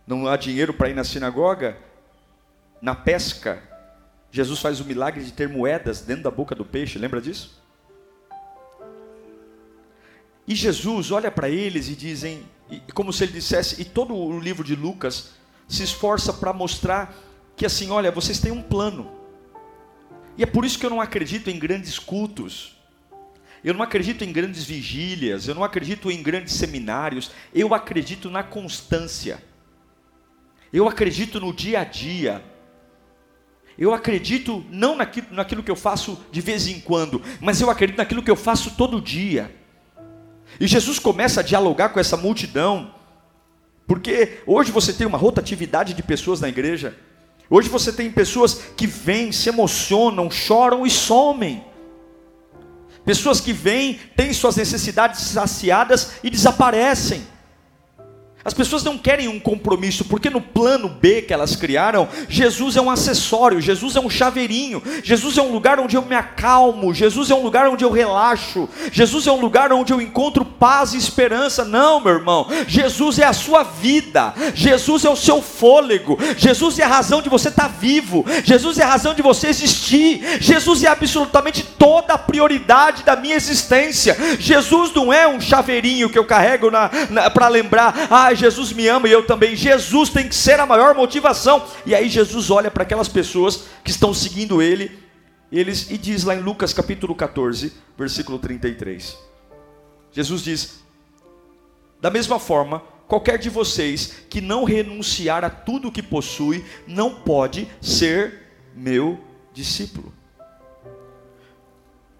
não 0.05 0.27
há 0.27 0.35
dinheiro 0.35 0.73
para 0.73 0.89
ir 0.89 0.93
na 0.93 1.03
sinagoga, 1.03 1.77
na 2.81 2.95
pesca, 2.95 3.63
Jesus 4.31 4.59
faz 4.59 4.79
o 4.79 4.85
milagre 4.85 5.23
de 5.23 5.31
ter 5.31 5.47
moedas 5.47 6.01
dentro 6.01 6.23
da 6.23 6.31
boca 6.31 6.53
do 6.55 6.65
peixe, 6.65 6.99
lembra 6.99 7.21
disso? 7.21 7.61
E 10.45 10.53
Jesus 10.53 11.11
olha 11.11 11.31
para 11.31 11.47
eles 11.47 11.87
e 11.87 11.95
dizem: 11.95 12.43
como 12.93 13.13
se 13.13 13.23
ele 13.23 13.33
dissesse, 13.33 13.81
e 13.81 13.85
todo 13.85 14.15
o 14.15 14.39
livro 14.39 14.63
de 14.63 14.75
Lucas 14.75 15.31
se 15.67 15.83
esforça 15.83 16.33
para 16.33 16.53
mostrar 16.53 17.15
que 17.55 17.65
assim, 17.65 17.89
olha, 17.91 18.11
vocês 18.11 18.39
têm 18.39 18.51
um 18.51 18.61
plano. 18.61 19.11
E 20.37 20.43
é 20.43 20.45
por 20.45 20.65
isso 20.65 20.79
que 20.79 20.85
eu 20.85 20.89
não 20.89 21.01
acredito 21.01 21.49
em 21.49 21.59
grandes 21.59 21.99
cultos. 21.99 22.75
Eu 23.63 23.73
não 23.73 23.81
acredito 23.81 24.23
em 24.23 24.33
grandes 24.33 24.63
vigílias, 24.63 25.47
eu 25.47 25.55
não 25.55 25.63
acredito 25.63 26.11
em 26.11 26.21
grandes 26.21 26.53
seminários, 26.53 27.31
eu 27.53 27.73
acredito 27.73 28.29
na 28.29 28.43
constância. 28.43 29.41
Eu 30.71 30.87
acredito 30.87 31.39
no 31.39 31.53
dia 31.53 31.81
a 31.81 31.83
dia. 31.83 32.43
Eu 33.77 33.93
acredito 33.93 34.65
não 34.69 34.95
naquilo, 34.95 35.27
naquilo 35.31 35.63
que 35.63 35.71
eu 35.71 35.75
faço 35.75 36.19
de 36.31 36.41
vez 36.41 36.67
em 36.67 36.79
quando, 36.79 37.21
mas 37.39 37.61
eu 37.61 37.69
acredito 37.69 37.97
naquilo 37.97 38.21
que 38.21 38.29
eu 38.29 38.35
faço 38.35 38.75
todo 38.75 39.01
dia. 39.01 39.55
E 40.59 40.67
Jesus 40.67 40.99
começa 40.99 41.39
a 41.39 41.43
dialogar 41.43 41.89
com 41.89 41.99
essa 41.99 42.17
multidão, 42.17 42.93
porque 43.87 44.41
hoje 44.45 44.71
você 44.71 44.93
tem 44.93 45.05
uma 45.05 45.17
rotatividade 45.17 45.93
de 45.93 46.03
pessoas 46.03 46.39
na 46.39 46.49
igreja. 46.49 46.95
Hoje 47.49 47.69
você 47.69 47.91
tem 47.91 48.09
pessoas 48.09 48.55
que 48.75 48.87
vêm, 48.87 49.31
se 49.31 49.49
emocionam, 49.49 50.31
choram 50.31 50.85
e 50.85 50.89
somem. 50.89 51.63
Pessoas 53.05 53.41
que 53.41 53.51
vêm, 53.51 53.99
têm 54.15 54.33
suas 54.33 54.55
necessidades 54.55 55.21
saciadas 55.21 56.13
e 56.23 56.29
desaparecem. 56.29 57.32
As 58.45 58.53
pessoas 58.53 58.83
não 58.83 58.97
querem 58.97 59.29
um 59.29 59.39
compromisso, 59.39 60.03
porque 60.05 60.29
no 60.29 60.41
plano 60.41 60.89
B 60.89 61.21
que 61.21 61.33
elas 61.33 61.55
criaram, 61.55 62.09
Jesus 62.27 62.75
é 62.75 62.81
um 62.81 62.89
acessório, 62.89 63.61
Jesus 63.61 63.95
é 63.95 64.01
um 64.01 64.09
chaveirinho, 64.09 64.83
Jesus 65.01 65.37
é 65.37 65.41
um 65.41 65.53
lugar 65.53 65.79
onde 65.79 65.95
eu 65.95 66.01
me 66.01 66.15
acalmo, 66.15 66.93
Jesus 66.93 67.31
é 67.31 67.35
um 67.35 67.41
lugar 67.41 67.69
onde 67.69 67.85
eu 67.85 67.91
relaxo, 67.91 68.67
Jesus 68.91 69.27
é 69.27 69.31
um 69.31 69.39
lugar 69.39 69.71
onde 69.71 69.93
eu 69.93 70.01
encontro 70.01 70.43
paz 70.43 70.93
e 70.93 70.97
esperança. 70.97 71.63
Não, 71.63 72.01
meu 72.01 72.15
irmão, 72.15 72.47
Jesus 72.67 73.17
é 73.17 73.23
a 73.23 73.31
sua 73.31 73.63
vida, 73.63 74.33
Jesus 74.53 75.05
é 75.05 75.09
o 75.09 75.15
seu 75.15 75.41
fôlego, 75.41 76.17
Jesus 76.35 76.77
é 76.79 76.83
a 76.83 76.87
razão 76.87 77.21
de 77.21 77.29
você 77.29 77.47
estar 77.47 77.69
vivo, 77.69 78.25
Jesus 78.43 78.77
é 78.77 78.83
a 78.83 78.87
razão 78.87 79.13
de 79.13 79.21
você 79.21 79.47
existir, 79.47 80.41
Jesus 80.41 80.83
é 80.83 80.87
absolutamente 80.87 81.63
toda 81.63 82.13
a 82.13 82.17
prioridade 82.17 83.03
da 83.03 83.15
minha 83.15 83.35
existência. 83.35 84.17
Jesus 84.37 84.93
não 84.93 85.13
é 85.13 85.25
um 85.25 85.39
chaveirinho 85.39 86.09
que 86.09 86.19
eu 86.19 86.25
carrego 86.25 86.69
para 87.33 87.47
lembrar, 87.47 88.07
ah, 88.09 88.32
Jesus 88.35 88.71
me 88.71 88.87
ama 88.87 89.07
e 89.07 89.11
eu 89.11 89.25
também. 89.25 89.55
Jesus 89.55 90.09
tem 90.09 90.27
que 90.27 90.35
ser 90.35 90.59
a 90.59 90.65
maior 90.65 90.95
motivação. 90.95 91.65
E 91.85 91.93
aí 91.93 92.09
Jesus 92.09 92.49
olha 92.49 92.71
para 92.71 92.83
aquelas 92.83 93.07
pessoas 93.07 93.65
que 93.83 93.91
estão 93.91 94.13
seguindo 94.13 94.61
ele, 94.61 94.99
eles 95.51 95.89
e 95.89 95.97
diz 95.97 96.23
lá 96.23 96.35
em 96.35 96.41
Lucas 96.41 96.73
capítulo 96.73 97.13
14, 97.13 97.73
versículo 97.97 98.39
33. 98.39 99.17
Jesus 100.11 100.43
diz: 100.43 100.83
Da 102.01 102.09
mesma 102.09 102.39
forma, 102.39 102.81
qualquer 103.07 103.37
de 103.37 103.49
vocês 103.49 104.13
que 104.29 104.41
não 104.41 104.63
renunciar 104.63 105.43
a 105.43 105.49
tudo 105.49 105.87
o 105.87 105.91
que 105.91 106.01
possui, 106.01 106.65
não 106.87 107.15
pode 107.15 107.67
ser 107.81 108.43
meu 108.75 109.19
discípulo. 109.53 110.13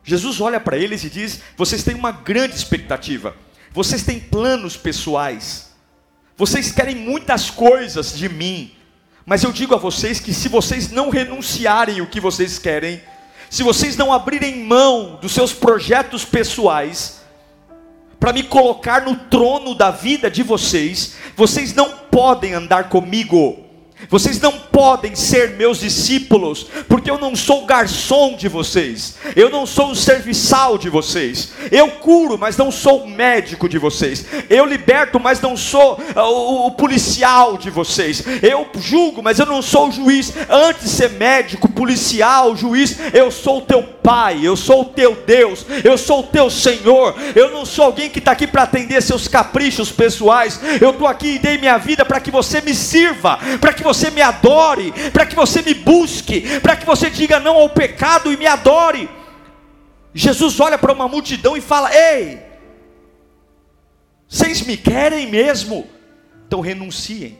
Jesus 0.03 0.41
olha 0.41 0.59
para 0.59 0.77
eles 0.77 1.03
e 1.03 1.09
diz: 1.09 1.41
Vocês 1.55 1.83
têm 1.83 1.95
uma 1.95 2.11
grande 2.11 2.55
expectativa, 2.55 3.35
vocês 3.71 4.03
têm 4.03 4.19
planos 4.19 4.75
pessoais, 4.75 5.72
vocês 6.37 6.71
querem 6.71 6.95
muitas 6.95 7.49
coisas 7.49 8.17
de 8.17 8.27
mim, 8.27 8.71
mas 9.25 9.43
eu 9.43 9.51
digo 9.51 9.73
a 9.75 9.77
vocês 9.77 10.19
que 10.19 10.33
se 10.33 10.49
vocês 10.49 10.91
não 10.91 11.09
renunciarem 11.09 12.01
o 12.01 12.07
que 12.07 12.19
vocês 12.19 12.57
querem, 12.57 13.01
se 13.49 13.63
vocês 13.63 13.95
não 13.95 14.11
abrirem 14.11 14.63
mão 14.63 15.17
dos 15.21 15.31
seus 15.31 15.53
projetos 15.53 16.25
pessoais, 16.25 17.21
para 18.19 18.33
me 18.33 18.43
colocar 18.43 19.01
no 19.01 19.15
trono 19.15 19.75
da 19.75 19.91
vida 19.91 20.31
de 20.31 20.43
vocês, 20.43 21.15
vocês 21.35 21.73
não 21.73 21.89
podem 22.09 22.53
andar 22.53 22.89
comigo. 22.89 23.62
Vocês 24.09 24.39
não 24.39 24.51
podem 24.51 25.15
ser 25.15 25.51
meus 25.51 25.79
discípulos, 25.79 26.67
porque 26.87 27.09
eu 27.09 27.17
não 27.17 27.35
sou 27.35 27.65
garçom 27.65 28.35
de 28.35 28.47
vocês, 28.47 29.15
eu 29.35 29.49
não 29.49 29.65
sou 29.65 29.91
o 29.91 29.95
serviçal 29.95 30.77
de 30.77 30.89
vocês, 30.89 31.53
eu 31.71 31.89
curo, 31.91 32.37
mas 32.37 32.57
não 32.57 32.71
sou 32.71 33.03
o 33.03 33.09
médico 33.09 33.69
de 33.69 33.77
vocês, 33.77 34.25
eu 34.49 34.65
liberto, 34.65 35.19
mas 35.19 35.39
não 35.39 35.55
sou 35.55 35.99
ah, 36.15 36.27
o, 36.27 36.67
o 36.67 36.71
policial 36.71 37.57
de 37.57 37.69
vocês, 37.69 38.23
eu 38.41 38.67
julgo, 38.79 39.21
mas 39.21 39.39
eu 39.39 39.45
não 39.45 39.61
sou 39.61 39.89
o 39.89 39.91
juiz. 39.91 40.33
Antes 40.49 40.83
de 40.83 40.89
ser 40.89 41.11
médico, 41.11 41.69
policial, 41.69 42.55
juiz, 42.55 42.97
eu 43.13 43.31
sou 43.31 43.59
o 43.59 43.61
teu 43.61 43.83
pai, 43.83 44.39
eu 44.43 44.55
sou 44.55 44.81
o 44.81 44.85
teu 44.85 45.15
Deus, 45.25 45.65
eu 45.83 45.97
sou 45.97 46.19
o 46.19 46.23
teu 46.23 46.49
Senhor, 46.49 47.15
eu 47.35 47.51
não 47.51 47.65
sou 47.65 47.85
alguém 47.85 48.09
que 48.09 48.19
está 48.19 48.31
aqui 48.31 48.47
para 48.47 48.63
atender 48.63 49.01
seus 49.01 49.27
caprichos 49.27 49.91
pessoais, 49.91 50.59
eu 50.81 50.89
estou 50.89 51.07
aqui 51.07 51.35
e 51.35 51.39
dei 51.39 51.57
minha 51.57 51.77
vida 51.77 52.03
para 52.03 52.19
que 52.19 52.31
você 52.31 52.59
me 52.59 52.73
sirva, 52.73 53.39
para 53.61 53.71
que 53.71 53.83
você 53.83 53.92
me 54.11 54.21
adore, 54.21 54.91
para 55.11 55.25
que 55.25 55.35
você 55.35 55.61
me 55.61 55.73
busque, 55.73 56.59
para 56.59 56.75
que 56.75 56.85
você 56.85 57.09
diga 57.09 57.39
não 57.39 57.55
ao 57.55 57.69
pecado 57.69 58.31
e 58.31 58.37
me 58.37 58.47
adore. 58.47 59.09
Jesus 60.13 60.59
olha 60.59 60.77
para 60.77 60.93
uma 60.93 61.07
multidão 61.07 61.57
e 61.57 61.61
fala: 61.61 61.93
Ei, 61.95 62.41
vocês 64.27 64.61
me 64.61 64.77
querem 64.77 65.29
mesmo? 65.29 65.87
Então 66.47 66.61
renunciem. 66.61 67.37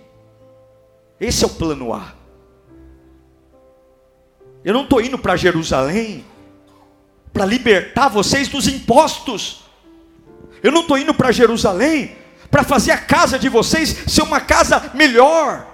Esse 1.20 1.44
é 1.44 1.48
o 1.48 1.52
plano 1.52 1.94
A. 1.94 2.14
Eu 4.64 4.74
não 4.74 4.84
estou 4.84 5.02
indo 5.02 5.18
para 5.18 5.36
Jerusalém 5.36 6.26
para 7.34 7.46
libertar 7.46 8.10
vocês 8.10 8.48
dos 8.48 8.68
impostos. 8.68 9.64
Eu 10.62 10.72
não 10.72 10.82
estou 10.82 10.98
indo 10.98 11.14
para 11.14 11.32
Jerusalém 11.32 12.16
para 12.50 12.64
fazer 12.64 12.92
a 12.92 12.98
casa 12.98 13.40
de 13.40 13.50
vocês 13.50 14.04
ser 14.08 14.22
uma 14.22 14.40
casa 14.40 14.92
melhor. 14.94 15.73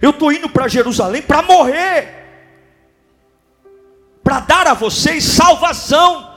Eu 0.00 0.10
estou 0.10 0.32
indo 0.32 0.48
para 0.48 0.68
Jerusalém 0.68 1.22
para 1.22 1.42
morrer, 1.42 2.24
para 4.22 4.40
dar 4.40 4.66
a 4.66 4.74
vocês 4.74 5.24
salvação. 5.24 6.32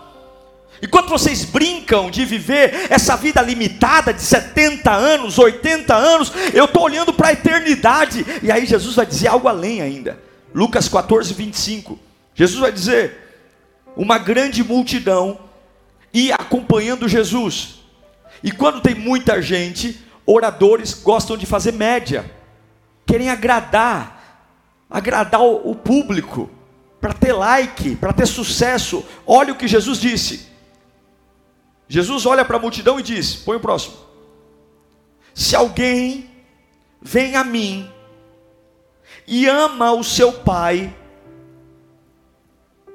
Enquanto 0.82 1.10
vocês 1.10 1.44
brincam 1.44 2.12
de 2.12 2.24
viver 2.24 2.88
essa 2.92 3.16
vida 3.16 3.42
limitada 3.42 4.14
de 4.14 4.22
70 4.22 4.92
anos, 4.92 5.40
80 5.40 5.96
anos, 5.96 6.32
eu 6.54 6.66
estou 6.66 6.84
olhando 6.84 7.12
para 7.12 7.30
a 7.30 7.34
eternidade. 7.34 8.24
E 8.44 8.52
aí 8.52 8.66
Jesus 8.66 8.96
vai 8.96 9.06
dizer 9.06 9.28
algo 9.28 9.48
além 9.48 9.82
ainda. 9.82 10.20
Lucas 10.54 10.88
14, 10.88 11.34
25. 11.34 12.00
Jesus 12.36 12.60
vai 12.60 12.72
dizer: 12.72 13.18
Uma 13.96 14.20
grande 14.20 14.64
multidão 14.64 15.40
ia 16.14 16.36
acompanhando 16.36 17.08
Jesus. 17.08 17.80
E 18.44 18.52
quando 18.52 18.82
tem 18.82 18.94
muita 18.94 19.42
gente, 19.42 20.00
oradores 20.26 20.94
gostam 20.94 21.36
de 21.36 21.48
fazer 21.48 21.74
média 21.74 22.37
querem 23.08 23.30
agradar, 23.30 24.46
agradar 24.90 25.42
o, 25.42 25.72
o 25.72 25.76
público, 25.76 26.52
para 27.02 27.14
ter 27.14 27.32
like, 27.32 27.96
para 27.96 28.12
ter 28.14 28.28
sucesso. 28.28 29.04
Olha 29.26 29.54
o 29.54 29.56
que 29.56 29.68
Jesus 29.68 30.00
disse. 30.00 30.48
Jesus 31.88 32.26
olha 32.26 32.44
para 32.44 32.58
a 32.58 32.60
multidão 32.60 33.00
e 33.00 33.04
diz: 33.04 33.36
põe 33.36 33.56
o 33.56 33.62
próximo. 33.62 33.96
Se 35.34 35.56
alguém 35.56 36.30
vem 37.02 37.36
a 37.36 37.44
mim 37.44 37.90
e 39.26 39.48
ama 39.48 39.92
o 39.94 40.04
seu 40.04 40.34
pai, 40.34 40.94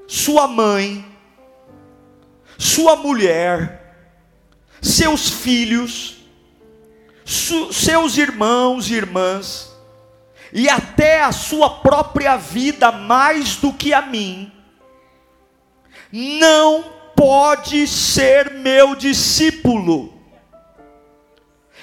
sua 0.07 0.47
mãe, 0.47 1.07
sua 2.59 2.97
mulher, 2.97 3.97
seus 4.83 5.31
filhos, 5.31 6.19
seus 7.25 8.19
irmãos 8.19 8.91
e 8.91 8.95
irmãs, 8.95 9.72
e 10.53 10.69
até 10.69 11.23
a 11.23 11.33
sua 11.33 11.71
própria 11.81 12.37
vida 12.37 12.93
mais 12.93 13.57
do 13.57 13.73
que 13.73 13.95
a 13.95 14.03
mim, 14.03 14.53
não 16.13 16.85
pode 17.17 17.87
ser 17.87 18.51
meu 18.51 18.95
discípulo. 18.95 20.13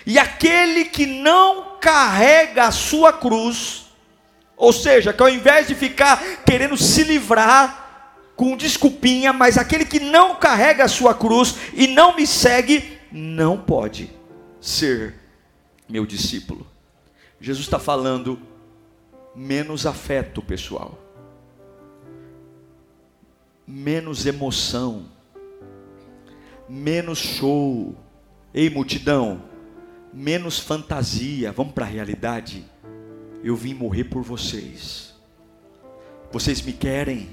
E 0.05 0.19
aquele 0.19 0.85
que 0.85 1.05
não 1.05 1.77
carrega 1.79 2.65
a 2.65 2.72
sua 2.72 3.11
cruz, 3.11 3.85
ou 4.55 4.72
seja, 4.72 5.13
que 5.13 5.24
ao 5.24 5.29
invés 5.29 5.67
de 5.67 5.75
ficar 5.75 6.22
querendo 6.46 6.77
se 6.77 7.03
livrar 7.03 7.87
com 8.35 8.55
desculpinha, 8.55 9.33
mas 9.33 9.57
aquele 9.57 9.85
que 9.85 10.00
não 10.00 10.35
carrega 10.35 10.85
a 10.85 10.87
sua 10.87 11.13
cruz 11.13 11.55
e 11.74 11.87
não 11.87 12.15
me 12.15 12.25
segue, 12.25 13.00
não 13.11 13.57
pode 13.57 14.09
ser 14.61 15.15
meu 15.87 16.05
discípulo. 16.05 16.65
Jesus 17.41 17.65
está 17.65 17.79
falando 17.79 18.39
menos 19.35 19.85
afeto 19.85 20.42
pessoal, 20.42 20.98
menos 23.65 24.25
emoção, 24.25 25.05
menos 26.68 27.18
show. 27.20 27.96
Ei, 28.53 28.70
multidão, 28.70 29.44
menos 30.13 30.59
fantasia. 30.59 31.51
Vamos 31.51 31.74
para 31.74 31.85
a 31.85 31.89
realidade. 31.89 32.65
Eu 33.44 33.55
vim 33.55 33.74
morrer 33.74 34.05
por 34.05 34.24
vocês. 34.24 35.13
Vocês 36.31 36.61
me 36.61 36.74
querem? 36.74 37.29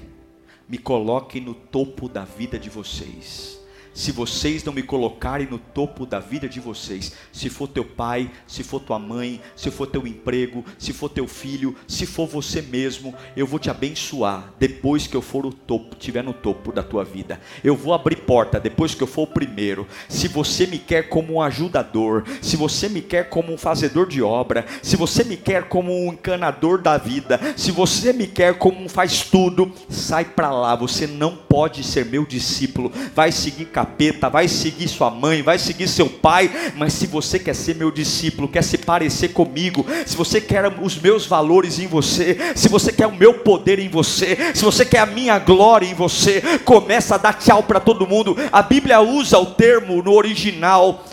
Me 0.69 0.77
coloquem 0.77 1.41
no 1.41 1.53
topo 1.53 2.07
da 2.07 2.23
vida 2.23 2.59
de 2.59 2.69
vocês 2.69 3.57
se 3.97 4.11
vocês 4.11 4.63
não 4.63 4.71
me 4.71 4.83
colocarem 4.83 5.47
no 5.49 5.57
topo 5.57 6.05
da 6.05 6.19
vida 6.19 6.47
de 6.47 6.59
vocês, 6.59 7.13
se 7.33 7.49
for 7.49 7.67
teu 7.67 7.83
pai, 7.83 8.29
se 8.45 8.61
for 8.61 8.79
tua 8.79 8.99
mãe, 8.99 9.41
se 9.55 9.71
for 9.71 9.87
teu 9.87 10.05
emprego, 10.05 10.63
se 10.77 10.93
for 10.93 11.09
teu 11.09 11.27
filho, 11.27 11.75
se 11.87 12.05
for 12.05 12.27
você 12.27 12.61
mesmo, 12.61 13.15
eu 13.35 13.47
vou 13.47 13.57
te 13.57 13.71
abençoar 13.71 14.53
depois 14.59 15.07
que 15.07 15.17
eu 15.17 15.21
for 15.21 15.47
o 15.47 15.51
topo, 15.51 15.95
tiver 15.95 16.23
no 16.23 16.31
topo 16.31 16.71
da 16.71 16.83
tua 16.83 17.03
vida. 17.03 17.41
Eu 17.63 17.75
vou 17.75 17.91
abrir 17.91 18.17
porta 18.17 18.59
depois 18.59 18.93
que 18.93 19.01
eu 19.01 19.07
for 19.07 19.23
o 19.23 19.33
primeiro. 19.33 19.87
Se 20.07 20.27
você 20.27 20.67
me 20.67 20.77
quer 20.77 21.09
como 21.09 21.33
um 21.33 21.41
ajudador, 21.41 22.23
se 22.39 22.55
você 22.55 22.87
me 22.87 23.01
quer 23.01 23.29
como 23.29 23.51
um 23.51 23.57
fazedor 23.57 24.07
de 24.07 24.21
obra, 24.21 24.63
se 24.83 24.95
você 24.95 25.23
me 25.23 25.35
quer 25.35 25.63
como 25.69 25.91
um 25.91 26.13
encanador 26.13 26.79
da 26.79 26.99
vida, 26.99 27.39
se 27.57 27.71
você 27.71 28.13
me 28.13 28.27
quer 28.27 28.59
como 28.59 28.79
um 28.79 28.87
faz 28.87 29.23
tudo, 29.23 29.73
sai 29.89 30.23
para 30.23 30.51
lá. 30.51 30.75
Você 30.75 31.07
não 31.07 31.35
pode 31.35 31.83
ser 31.83 32.05
meu 32.05 32.27
discípulo. 32.27 32.91
Vai 33.15 33.31
seguir 33.31 33.65
capaz 33.65 33.86
capeta, 33.87 34.29
vai 34.29 34.47
seguir 34.47 34.87
sua 34.89 35.09
mãe, 35.09 35.41
vai 35.41 35.57
seguir 35.57 35.87
seu 35.87 36.09
pai, 36.09 36.51
mas 36.75 36.93
se 36.93 37.07
você 37.07 37.39
quer 37.39 37.55
ser 37.55 37.75
meu 37.75 37.89
discípulo, 37.89 38.47
quer 38.47 38.63
se 38.63 38.77
parecer 38.77 39.29
comigo, 39.29 39.85
se 40.05 40.17
você 40.17 40.41
quer 40.41 40.67
os 40.81 40.99
meus 40.99 41.25
valores 41.25 41.79
em 41.79 41.87
você, 41.87 42.37
se 42.55 42.67
você 42.67 42.91
quer 42.91 43.07
o 43.07 43.15
meu 43.15 43.35
poder 43.35 43.79
em 43.79 43.87
você, 43.87 44.53
se 44.53 44.63
você 44.63 44.85
quer 44.85 44.99
a 44.99 45.05
minha 45.05 45.39
glória 45.39 45.87
em 45.87 45.93
você, 45.93 46.41
começa 46.65 47.15
a 47.15 47.17
dar 47.17 47.33
tchau 47.33 47.63
para 47.63 47.79
todo 47.79 48.07
mundo. 48.07 48.35
A 48.51 48.61
Bíblia 48.61 48.99
usa 48.99 49.39
o 49.39 49.45
termo 49.45 50.03
no 50.03 50.13
original 50.13 51.05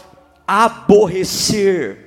aborrecer 0.47 1.99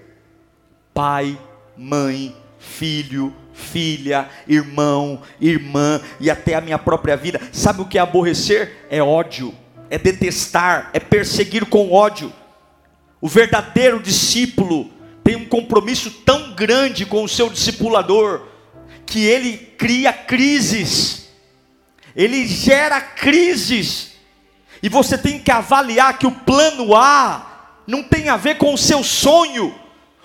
pai, 0.94 1.38
mãe, 1.78 2.36
filho, 2.60 3.34
filha, 3.54 4.28
irmão, 4.48 5.22
irmã 5.40 6.02
e 6.20 6.30
até 6.30 6.56
a 6.56 6.62
minha 6.62 6.78
própria 6.78 7.16
vida. 7.16 7.40
Sabe 7.52 7.82
o 7.82 7.86
que 7.86 7.98
é 7.98 8.02
aborrecer? 8.02 8.86
É 8.90 9.02
ódio 9.02 9.54
é 9.90 9.98
detestar, 9.98 10.90
é 10.94 11.00
perseguir 11.00 11.66
com 11.66 11.92
ódio. 11.92 12.32
O 13.20 13.28
verdadeiro 13.28 14.00
discípulo 14.00 14.92
tem 15.24 15.36
um 15.36 15.46
compromisso 15.46 16.12
tão 16.26 16.54
grande 16.54 17.06
com 17.06 17.24
o 17.24 17.30
seu 17.30 17.50
discipulador 17.50 18.44
que 19.06 19.26
ele 19.26 19.58
cria 19.78 20.12
crises, 20.12 21.30
ele 22.16 22.46
gera 22.46 23.00
crises, 23.00 24.14
e 24.82 24.90
você 24.90 25.18
tem 25.18 25.40
que 25.40 25.52
avaliar 25.52 26.18
que 26.18 26.28
o 26.28 26.32
plano 26.32 26.96
A 26.96 27.82
não 27.88 28.04
tem 28.04 28.30
a 28.30 28.38
ver 28.38 28.58
com 28.58 28.74
o 28.74 28.78
seu 28.78 29.04
sonho. 29.04 29.74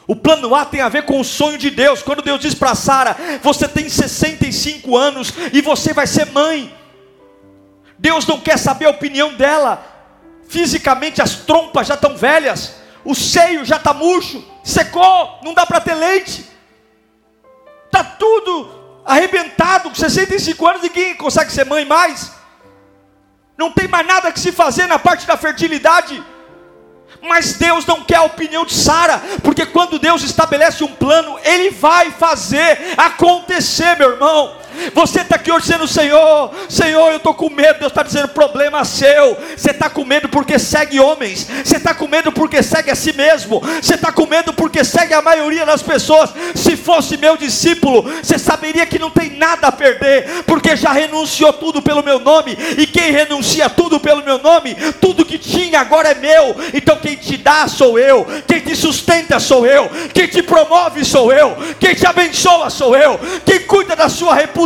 O 0.06 0.16
plano 0.16 0.54
A 0.54 0.64
tem 0.64 0.80
a 0.80 0.88
ver 0.88 1.04
com 1.04 1.20
o 1.20 1.24
sonho 1.24 1.56
de 1.56 1.70
Deus. 1.70 2.02
Quando 2.02 2.22
Deus 2.22 2.40
diz 2.40 2.54
para 2.54 2.74
Sara: 2.74 3.16
Você 3.42 3.66
tem 3.68 3.88
65 3.88 4.96
anos 4.96 5.32
e 5.52 5.60
você 5.62 5.92
vai 5.92 6.06
ser 6.06 6.26
mãe. 6.26 6.74
Deus 8.02 8.26
não 8.26 8.40
quer 8.40 8.58
saber 8.58 8.86
a 8.86 8.90
opinião 8.90 9.32
dela. 9.34 9.80
Fisicamente 10.48 11.22
as 11.22 11.36
trompas 11.36 11.86
já 11.86 11.94
estão 11.94 12.16
velhas, 12.16 12.74
o 13.04 13.14
seio 13.14 13.64
já 13.64 13.76
está 13.76 13.94
murcho, 13.94 14.44
secou, 14.64 15.38
não 15.44 15.54
dá 15.54 15.64
para 15.64 15.80
ter 15.80 15.94
leite. 15.94 16.44
Está 17.86 18.02
tudo 18.02 19.02
arrebentado, 19.04 19.88
com 19.88 19.94
65 19.94 20.66
anos, 20.66 20.82
ninguém 20.82 21.14
consegue 21.14 21.52
ser 21.52 21.64
mãe 21.64 21.84
mais. 21.84 22.32
Não 23.56 23.70
tem 23.70 23.86
mais 23.86 24.04
nada 24.04 24.32
que 24.32 24.40
se 24.40 24.50
fazer 24.50 24.88
na 24.88 24.98
parte 24.98 25.24
da 25.24 25.36
fertilidade. 25.36 26.22
Mas 27.22 27.54
Deus 27.54 27.86
não 27.86 28.02
quer 28.02 28.16
a 28.16 28.22
opinião 28.24 28.64
de 28.64 28.74
Sara, 28.74 29.22
porque 29.44 29.64
quando 29.64 29.98
Deus 29.98 30.24
estabelece 30.24 30.82
um 30.82 30.92
plano, 30.92 31.38
Ele 31.44 31.70
vai 31.70 32.10
fazer 32.10 32.94
acontecer, 32.96 33.96
meu 33.96 34.10
irmão. 34.10 34.56
Você 34.94 35.20
está 35.20 35.36
aqui 35.36 35.50
hoje 35.50 35.66
dizendo, 35.66 35.86
Senhor, 35.86 36.50
Senhor, 36.68 37.10
eu 37.10 37.16
estou 37.16 37.34
com 37.34 37.50
medo. 37.50 37.80
Deus 37.80 37.92
está 37.92 38.02
dizendo, 38.02 38.28
problema 38.28 38.84
seu. 38.84 39.36
Você 39.56 39.70
está 39.70 39.90
com 39.90 40.04
medo 40.04 40.28
porque 40.28 40.58
segue 40.58 40.98
homens. 40.98 41.46
Você 41.64 41.76
está 41.76 41.94
com 41.94 42.08
medo 42.08 42.32
porque 42.32 42.62
segue 42.62 42.90
a 42.90 42.94
si 42.94 43.12
mesmo. 43.12 43.60
Você 43.80 43.94
está 43.94 44.10
com 44.10 44.26
medo 44.26 44.52
porque 44.52 44.84
segue 44.84 45.14
a 45.14 45.22
maioria 45.22 45.66
das 45.66 45.82
pessoas. 45.82 46.30
Se 46.54 46.76
fosse 46.76 47.16
meu 47.16 47.36
discípulo, 47.36 48.02
você 48.22 48.38
saberia 48.38 48.86
que 48.86 48.98
não 48.98 49.10
tem 49.10 49.30
nada 49.30 49.68
a 49.68 49.72
perder, 49.72 50.44
porque 50.46 50.76
já 50.76 50.92
renunciou 50.92 51.52
tudo 51.52 51.82
pelo 51.82 52.02
meu 52.02 52.18
nome. 52.18 52.56
E 52.78 52.86
quem 52.86 53.10
renuncia 53.10 53.68
tudo 53.68 54.00
pelo 54.00 54.24
meu 54.24 54.38
nome, 54.38 54.74
tudo 55.00 55.24
que 55.24 55.38
tinha 55.38 55.80
agora 55.80 56.10
é 56.10 56.14
meu. 56.14 56.56
Então 56.72 56.96
quem 56.96 57.16
te 57.16 57.36
dá 57.36 57.68
sou 57.68 57.98
eu. 57.98 58.26
Quem 58.46 58.60
te 58.60 58.74
sustenta 58.74 59.38
sou 59.38 59.66
eu. 59.66 59.90
Quem 60.14 60.26
te 60.26 60.42
promove 60.42 61.04
sou 61.04 61.32
eu. 61.32 61.56
Quem 61.78 61.94
te 61.94 62.06
abençoa 62.06 62.70
sou 62.70 62.96
eu. 62.96 63.18
Quem 63.44 63.60
cuida 63.60 63.94
da 63.94 64.08
sua 64.08 64.34
reputação 64.34 64.61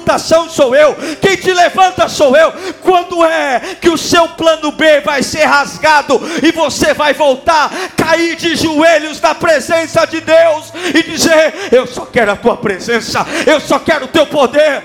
sou 0.48 0.74
eu. 0.74 0.94
Quem 1.20 1.36
te 1.36 1.52
levanta 1.52 2.08
sou 2.08 2.36
eu. 2.36 2.52
Quando 2.82 3.24
é 3.24 3.76
que 3.80 3.88
o 3.88 3.98
seu 3.98 4.28
plano 4.30 4.72
B 4.72 5.00
vai 5.00 5.22
ser 5.22 5.44
rasgado 5.44 6.20
e 6.42 6.52
você 6.52 6.94
vai 6.94 7.12
voltar, 7.14 7.70
cair 7.96 8.36
de 8.36 8.56
joelhos 8.56 9.20
na 9.20 9.34
presença 9.34 10.06
de 10.06 10.20
Deus 10.20 10.72
e 10.94 11.02
dizer: 11.02 11.72
Eu 11.72 11.86
só 11.86 12.06
quero 12.06 12.32
a 12.32 12.36
tua 12.36 12.56
presença, 12.56 13.26
eu 13.46 13.60
só 13.60 13.78
quero 13.78 14.06
o 14.06 14.08
teu 14.08 14.26
poder. 14.26 14.84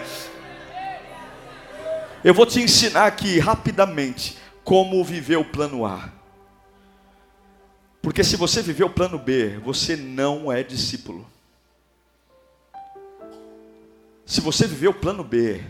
Eu 2.24 2.34
vou 2.34 2.46
te 2.46 2.62
ensinar 2.62 3.08
aqui 3.08 3.40
rapidamente 3.40 4.38
como 4.64 5.04
viver 5.04 5.38
o 5.38 5.46
plano 5.46 5.86
A. 5.86 6.10
Porque 8.02 8.24
se 8.24 8.36
você 8.36 8.62
viver 8.62 8.84
o 8.84 8.90
plano 8.90 9.18
B, 9.18 9.60
você 9.64 9.96
não 9.96 10.52
é 10.52 10.64
discípulo. 10.64 11.28
Se 14.32 14.40
você 14.40 14.66
viver 14.66 14.88
o 14.88 14.94
plano 14.94 15.26
B, 15.26 15.62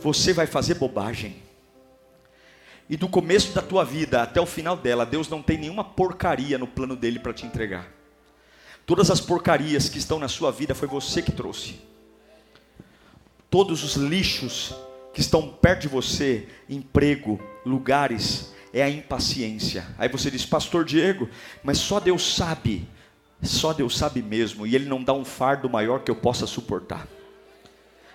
você 0.00 0.32
vai 0.32 0.46
fazer 0.46 0.76
bobagem. 0.76 1.36
E 2.88 2.96
do 2.96 3.06
começo 3.06 3.52
da 3.52 3.60
tua 3.60 3.84
vida 3.84 4.22
até 4.22 4.40
o 4.40 4.46
final 4.46 4.78
dela, 4.78 5.04
Deus 5.04 5.28
não 5.28 5.42
tem 5.42 5.58
nenhuma 5.58 5.84
porcaria 5.84 6.56
no 6.56 6.66
plano 6.66 6.96
dele 6.96 7.18
para 7.18 7.34
te 7.34 7.44
entregar. 7.44 7.86
Todas 8.86 9.10
as 9.10 9.20
porcarias 9.20 9.90
que 9.90 9.98
estão 9.98 10.18
na 10.18 10.26
sua 10.26 10.50
vida 10.50 10.74
foi 10.74 10.88
você 10.88 11.20
que 11.20 11.30
trouxe. 11.30 11.78
Todos 13.50 13.84
os 13.84 13.96
lixos 13.96 14.74
que 15.12 15.20
estão 15.20 15.50
perto 15.50 15.82
de 15.82 15.88
você, 15.88 16.48
emprego, 16.66 17.38
lugares, 17.66 18.54
é 18.72 18.82
a 18.82 18.88
impaciência. 18.88 19.86
Aí 19.98 20.08
você 20.08 20.30
diz, 20.30 20.46
Pastor 20.46 20.82
Diego, 20.82 21.28
mas 21.62 21.76
só 21.76 22.00
Deus 22.00 22.34
sabe 22.36 22.88
só 23.42 23.72
Deus 23.72 23.96
sabe 23.96 24.22
mesmo, 24.22 24.66
e 24.66 24.74
Ele 24.74 24.88
não 24.88 25.02
dá 25.02 25.12
um 25.12 25.24
fardo 25.24 25.68
maior 25.68 26.00
que 26.00 26.10
eu 26.10 26.16
possa 26.16 26.46
suportar. 26.46 27.06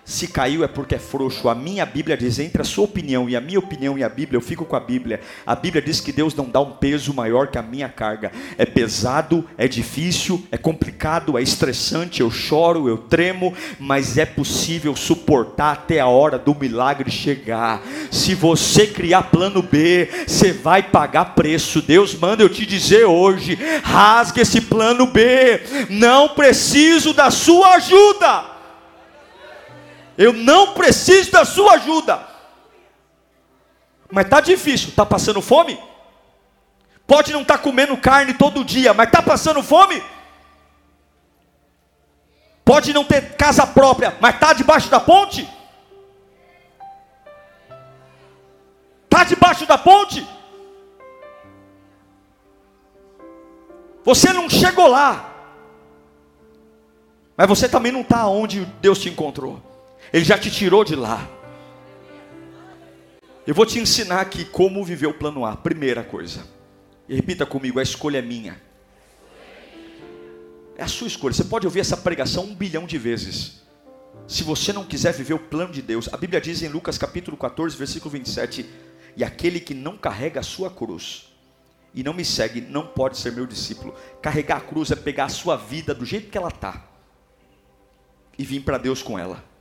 Se 0.04 0.26
caiu 0.26 0.64
é 0.64 0.68
porque 0.68 0.96
é 0.96 0.98
frouxo. 0.98 1.48
A 1.48 1.54
minha 1.54 1.86
Bíblia 1.86 2.16
diz 2.16 2.40
entre 2.40 2.60
a 2.60 2.64
sua 2.64 2.84
opinião 2.84 3.30
e 3.30 3.36
a 3.36 3.40
minha 3.40 3.58
opinião 3.58 3.96
e 3.96 4.02
a 4.02 4.08
Bíblia, 4.08 4.36
eu 4.36 4.40
fico 4.42 4.64
com 4.64 4.74
a 4.74 4.80
Bíblia. 4.80 5.20
A 5.46 5.54
Bíblia 5.54 5.80
diz 5.80 6.00
que 6.00 6.10
Deus 6.10 6.34
não 6.34 6.50
dá 6.50 6.60
um 6.60 6.72
peso 6.72 7.14
maior 7.14 7.46
que 7.46 7.56
a 7.56 7.62
minha 7.62 7.88
carga. 7.88 8.32
É 8.58 8.66
pesado, 8.66 9.48
é 9.56 9.68
difícil, 9.68 10.44
é 10.50 10.58
complicado, 10.58 11.38
é 11.38 11.42
estressante. 11.42 12.20
Eu 12.20 12.32
choro, 12.32 12.88
eu 12.88 12.98
tremo, 12.98 13.54
mas 13.78 14.18
é 14.18 14.26
possível 14.26 14.96
suportar 14.96 15.72
até 15.72 16.00
a 16.00 16.08
hora 16.08 16.36
do 16.36 16.52
milagre 16.52 17.08
chegar. 17.08 17.80
Se 18.10 18.34
você 18.34 18.88
criar 18.88 19.22
plano 19.24 19.62
B, 19.62 20.08
você 20.26 20.52
vai 20.52 20.82
pagar 20.82 21.26
preço. 21.36 21.80
Deus 21.80 22.12
manda 22.16 22.42
eu 22.42 22.48
te 22.48 22.66
dizer 22.66 23.04
hoje: 23.04 23.56
rasgue 23.84 24.40
esse 24.40 24.62
plano 24.62 25.06
B. 25.06 25.62
Não 25.88 26.30
preciso 26.30 27.14
da 27.14 27.30
sua 27.30 27.76
ajuda. 27.76 28.51
Eu 30.16 30.32
não 30.32 30.74
preciso 30.74 31.30
da 31.30 31.44
sua 31.44 31.74
ajuda. 31.74 32.26
Mas 34.10 34.26
está 34.26 34.40
difícil, 34.40 34.90
está 34.90 35.06
passando 35.06 35.40
fome? 35.40 35.80
Pode 37.06 37.32
não 37.32 37.42
estar 37.42 37.56
tá 37.56 37.62
comendo 37.62 37.96
carne 37.96 38.34
todo 38.34 38.64
dia, 38.64 38.92
mas 38.92 39.06
está 39.06 39.22
passando 39.22 39.62
fome? 39.62 40.02
Pode 42.64 42.92
não 42.92 43.04
ter 43.04 43.36
casa 43.36 43.66
própria, 43.66 44.16
mas 44.20 44.34
está 44.34 44.52
debaixo 44.52 44.88
da 44.88 45.00
ponte? 45.00 45.48
Está 49.04 49.24
debaixo 49.24 49.66
da 49.66 49.76
ponte? 49.76 50.26
Você 54.04 54.32
não 54.32 54.48
chegou 54.50 54.86
lá, 54.88 55.32
mas 57.36 57.48
você 57.48 57.68
também 57.68 57.92
não 57.92 58.02
está 58.02 58.26
onde 58.26 58.64
Deus 58.80 58.98
te 58.98 59.08
encontrou. 59.08 59.71
Ele 60.12 60.24
já 60.24 60.36
te 60.36 60.50
tirou 60.50 60.84
de 60.84 60.94
lá. 60.94 61.26
Eu 63.46 63.54
vou 63.54 63.64
te 63.64 63.78
ensinar 63.78 64.20
aqui 64.20 64.44
como 64.44 64.84
viver 64.84 65.06
o 65.06 65.14
plano 65.14 65.44
A. 65.44 65.56
Primeira 65.56 66.04
coisa. 66.04 66.46
Repita 67.08 67.46
comigo: 67.46 67.80
a 67.80 67.82
escolha 67.82 68.18
é 68.18 68.22
minha. 68.22 68.60
É 70.76 70.82
a 70.82 70.88
sua 70.88 71.06
escolha. 71.06 71.32
Você 71.32 71.44
pode 71.44 71.66
ouvir 71.66 71.80
essa 71.80 71.96
pregação 71.96 72.44
um 72.44 72.54
bilhão 72.54 72.86
de 72.86 72.98
vezes. 72.98 73.62
Se 74.28 74.42
você 74.42 74.72
não 74.72 74.84
quiser 74.84 75.12
viver 75.12 75.34
o 75.34 75.38
plano 75.38 75.72
de 75.72 75.80
Deus, 75.80 76.08
a 76.12 76.16
Bíblia 76.16 76.40
diz 76.40 76.62
em 76.62 76.68
Lucas 76.68 76.98
capítulo 76.98 77.36
14, 77.36 77.76
versículo 77.76 78.10
27: 78.10 78.68
E 79.16 79.24
aquele 79.24 79.60
que 79.60 79.72
não 79.72 79.96
carrega 79.96 80.40
a 80.40 80.44
sua 80.44 80.70
cruz 80.70 81.32
e 81.94 82.02
não 82.02 82.12
me 82.12 82.24
segue, 82.24 82.60
não 82.60 82.86
pode 82.86 83.16
ser 83.18 83.32
meu 83.32 83.46
discípulo. 83.46 83.94
Carregar 84.20 84.58
a 84.58 84.60
cruz 84.60 84.90
é 84.90 84.96
pegar 84.96 85.24
a 85.24 85.30
sua 85.30 85.56
vida 85.56 85.94
do 85.94 86.04
jeito 86.04 86.30
que 86.30 86.38
ela 86.38 86.48
está 86.48 86.86
e 88.38 88.44
vir 88.44 88.60
para 88.60 88.78
Deus 88.78 89.02
com 89.02 89.18
ela. 89.18 89.51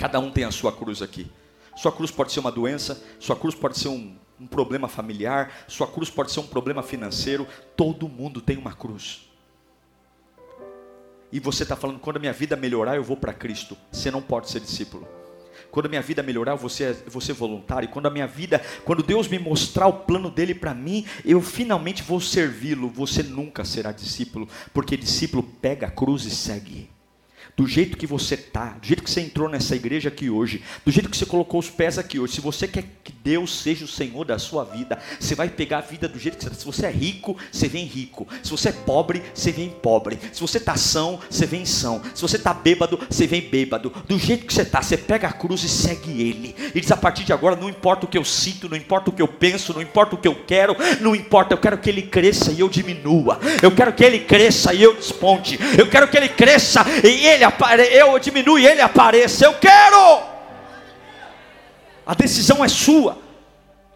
Cada 0.00 0.18
um 0.18 0.30
tem 0.30 0.44
a 0.44 0.50
sua 0.50 0.72
cruz 0.72 1.02
aqui. 1.02 1.30
Sua 1.76 1.92
cruz 1.92 2.10
pode 2.10 2.32
ser 2.32 2.40
uma 2.40 2.50
doença, 2.50 3.04
sua 3.18 3.36
cruz 3.36 3.54
pode 3.54 3.78
ser 3.78 3.88
um, 3.88 4.16
um 4.40 4.46
problema 4.46 4.88
familiar, 4.88 5.52
sua 5.68 5.86
cruz 5.86 6.08
pode 6.08 6.32
ser 6.32 6.40
um 6.40 6.46
problema 6.46 6.82
financeiro. 6.82 7.46
Todo 7.76 8.08
mundo 8.08 8.40
tem 8.40 8.56
uma 8.56 8.72
cruz. 8.72 9.28
E 11.30 11.38
você 11.38 11.64
está 11.64 11.76
falando, 11.76 11.98
quando 11.98 12.16
a 12.16 12.18
minha 12.18 12.32
vida 12.32 12.56
melhorar, 12.56 12.96
eu 12.96 13.04
vou 13.04 13.14
para 13.14 13.34
Cristo. 13.34 13.76
Você 13.92 14.10
não 14.10 14.22
pode 14.22 14.48
ser 14.48 14.60
discípulo. 14.60 15.06
Quando 15.70 15.84
a 15.84 15.90
minha 15.90 16.00
vida 16.00 16.22
melhorar, 16.22 16.54
você 16.54 16.94
vou 17.06 17.20
ser 17.20 17.34
voluntário. 17.34 17.90
Quando 17.90 18.06
a 18.06 18.10
minha 18.10 18.26
vida, 18.26 18.58
quando 18.86 19.02
Deus 19.02 19.28
me 19.28 19.38
mostrar 19.38 19.86
o 19.86 19.92
plano 19.92 20.30
dele 20.30 20.54
para 20.54 20.72
mim, 20.72 21.04
eu 21.26 21.42
finalmente 21.42 22.02
vou 22.02 22.22
servi-lo. 22.22 22.88
Você 22.88 23.22
nunca 23.22 23.66
será 23.66 23.92
discípulo, 23.92 24.48
porque 24.72 24.96
discípulo 24.96 25.42
pega 25.42 25.88
a 25.88 25.90
cruz 25.90 26.24
e 26.24 26.30
segue 26.30 26.88
do 27.60 27.66
jeito 27.66 27.98
que 27.98 28.06
você 28.06 28.36
está, 28.36 28.70
do 28.80 28.86
jeito 28.86 29.02
que 29.02 29.10
você 29.10 29.20
entrou 29.20 29.46
nessa 29.46 29.76
igreja 29.76 30.08
aqui 30.08 30.30
hoje, 30.30 30.62
do 30.82 30.90
jeito 30.90 31.10
que 31.10 31.16
você 31.16 31.26
colocou 31.26 31.60
os 31.60 31.68
pés 31.68 31.98
aqui 31.98 32.18
hoje, 32.18 32.36
se 32.36 32.40
você 32.40 32.66
quer 32.66 32.84
que 33.04 33.12
Deus 33.22 33.60
seja 33.60 33.84
o 33.84 33.88
Senhor 33.88 34.24
da 34.24 34.38
sua 34.38 34.64
vida, 34.64 34.98
você 35.18 35.34
vai 35.34 35.50
pegar 35.50 35.78
a 35.78 35.82
vida 35.82 36.08
do 36.08 36.18
jeito 36.18 36.38
que 36.38 36.44
você 36.44 36.48
está. 36.48 36.58
Se 36.58 36.64
você 36.64 36.86
é 36.86 36.90
rico, 36.90 37.36
você 37.52 37.68
vem 37.68 37.84
rico. 37.84 38.26
Se 38.42 38.50
você 38.50 38.70
é 38.70 38.72
pobre, 38.72 39.22
você 39.34 39.52
vem 39.52 39.68
pobre. 39.68 40.18
Se 40.32 40.40
você 40.40 40.56
está 40.56 40.74
são, 40.74 41.20
você 41.28 41.44
vem 41.44 41.66
são. 41.66 42.00
Se 42.14 42.22
você 42.22 42.36
está 42.36 42.54
bêbado, 42.54 42.98
você 43.10 43.26
vem 43.26 43.42
bêbado. 43.42 43.92
Do 44.08 44.18
jeito 44.18 44.46
que 44.46 44.54
você 44.54 44.62
está, 44.62 44.80
você 44.80 44.96
pega 44.96 45.28
a 45.28 45.32
cruz 45.32 45.62
e 45.62 45.68
segue 45.68 46.10
Ele. 46.10 46.56
E 46.74 46.80
diz: 46.80 46.90
a 46.90 46.96
partir 46.96 47.24
de 47.24 47.32
agora, 47.34 47.56
não 47.56 47.68
importa 47.68 48.06
o 48.06 48.08
que 48.08 48.16
eu 48.16 48.24
sinto, 48.24 48.70
não 48.70 48.76
importa 48.76 49.10
o 49.10 49.12
que 49.12 49.20
eu 49.20 49.28
penso, 49.28 49.74
não 49.74 49.82
importa 49.82 50.14
o 50.14 50.18
que 50.18 50.28
eu 50.28 50.34
quero, 50.46 50.74
não 51.02 51.14
importa, 51.14 51.52
eu 51.52 51.58
quero 51.58 51.76
que 51.76 51.90
Ele 51.90 52.02
cresça 52.02 52.52
e 52.52 52.60
eu 52.60 52.70
diminua. 52.70 53.38
Eu 53.60 53.70
quero 53.70 53.92
que 53.92 54.02
Ele 54.02 54.20
cresça 54.20 54.72
e 54.72 54.82
eu 54.82 54.94
desponte. 54.94 55.58
Eu 55.76 55.86
quero 55.90 56.08
que 56.08 56.16
Ele 56.16 56.30
cresça 56.30 56.86
e 57.04 57.26
Ele 57.26 57.49
apare... 57.50 57.82
eu 57.92 58.18
diminui 58.18 58.62
e 58.62 58.66
ele 58.66 58.80
apareça. 58.80 59.44
Eu 59.44 59.54
quero. 59.54 60.22
A 62.06 62.14
decisão 62.14 62.64
é 62.64 62.68
sua. 62.68 63.29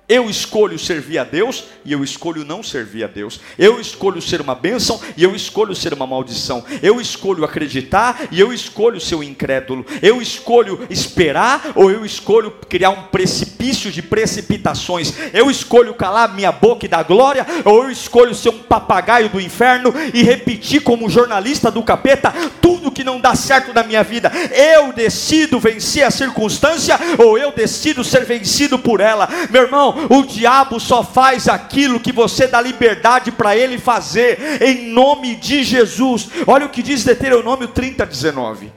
Eu 0.06 0.28
escolho 0.28 0.78
servir 0.78 1.18
a 1.18 1.24
Deus 1.24 1.64
e 1.82 1.92
eu 1.92 2.04
escolho 2.04 2.44
não 2.44 2.62
servir 2.62 3.04
a 3.04 3.06
Deus. 3.06 3.40
Eu 3.58 3.80
escolho 3.80 4.20
ser 4.20 4.40
uma 4.42 4.54
bênção 4.54 5.00
e 5.16 5.24
eu 5.24 5.34
escolho 5.34 5.74
ser 5.74 5.94
uma 5.94 6.06
maldição. 6.06 6.62
Eu 6.82 7.00
escolho 7.00 7.42
acreditar 7.42 8.28
e 8.30 8.38
eu 8.38 8.52
escolho 8.52 9.00
ser 9.00 9.14
um 9.14 9.22
incrédulo. 9.22 9.86
Eu 10.02 10.20
escolho 10.20 10.86
esperar 10.90 11.72
ou 11.74 11.90
eu 11.90 12.04
escolho 12.04 12.50
criar 12.68 12.90
um 12.90 13.04
precipício 13.04 13.90
de 13.90 14.02
precipitações. 14.02 15.14
Eu 15.32 15.50
escolho 15.50 15.94
calar 15.94 16.34
minha 16.34 16.52
boca 16.52 16.84
e 16.84 16.88
dar 16.88 17.04
glória 17.04 17.46
ou 17.64 17.84
eu 17.84 17.90
escolho 17.90 18.34
ser 18.34 18.50
um 18.50 18.58
papagaio 18.58 19.30
do 19.30 19.40
inferno 19.40 19.90
e 20.12 20.22
repetir 20.22 20.82
como 20.82 21.08
jornalista 21.08 21.70
do 21.70 21.82
capeta 21.82 22.30
tudo 22.60 22.92
que 22.92 23.04
não 23.04 23.18
dá 23.18 23.34
certo 23.34 23.72
na 23.72 23.82
minha 23.82 24.04
vida. 24.04 24.30
Eu 24.52 24.92
decido 24.92 25.58
vencer 25.58 26.02
a 26.02 26.10
circunstância 26.10 26.98
ou 27.18 27.38
eu 27.38 27.52
decido 27.52 28.04
ser 28.04 28.26
vencido 28.26 28.78
por 28.78 29.00
ela. 29.00 29.26
Meu 29.50 29.62
irmão, 29.62 29.93
o 30.10 30.22
diabo 30.24 30.78
só 30.80 31.02
faz 31.02 31.48
aquilo 31.48 32.00
que 32.00 32.12
você 32.12 32.46
dá 32.46 32.60
liberdade 32.60 33.32
para 33.32 33.56
ele 33.56 33.78
fazer, 33.78 34.62
em 34.62 34.88
nome 34.88 35.34
de 35.36 35.62
Jesus. 35.62 36.28
Olha 36.46 36.66
o 36.66 36.70
que 36.70 36.82
diz 36.82 37.04
Deuteronômio 37.04 37.68
30, 37.68 38.04
19. 38.04 38.72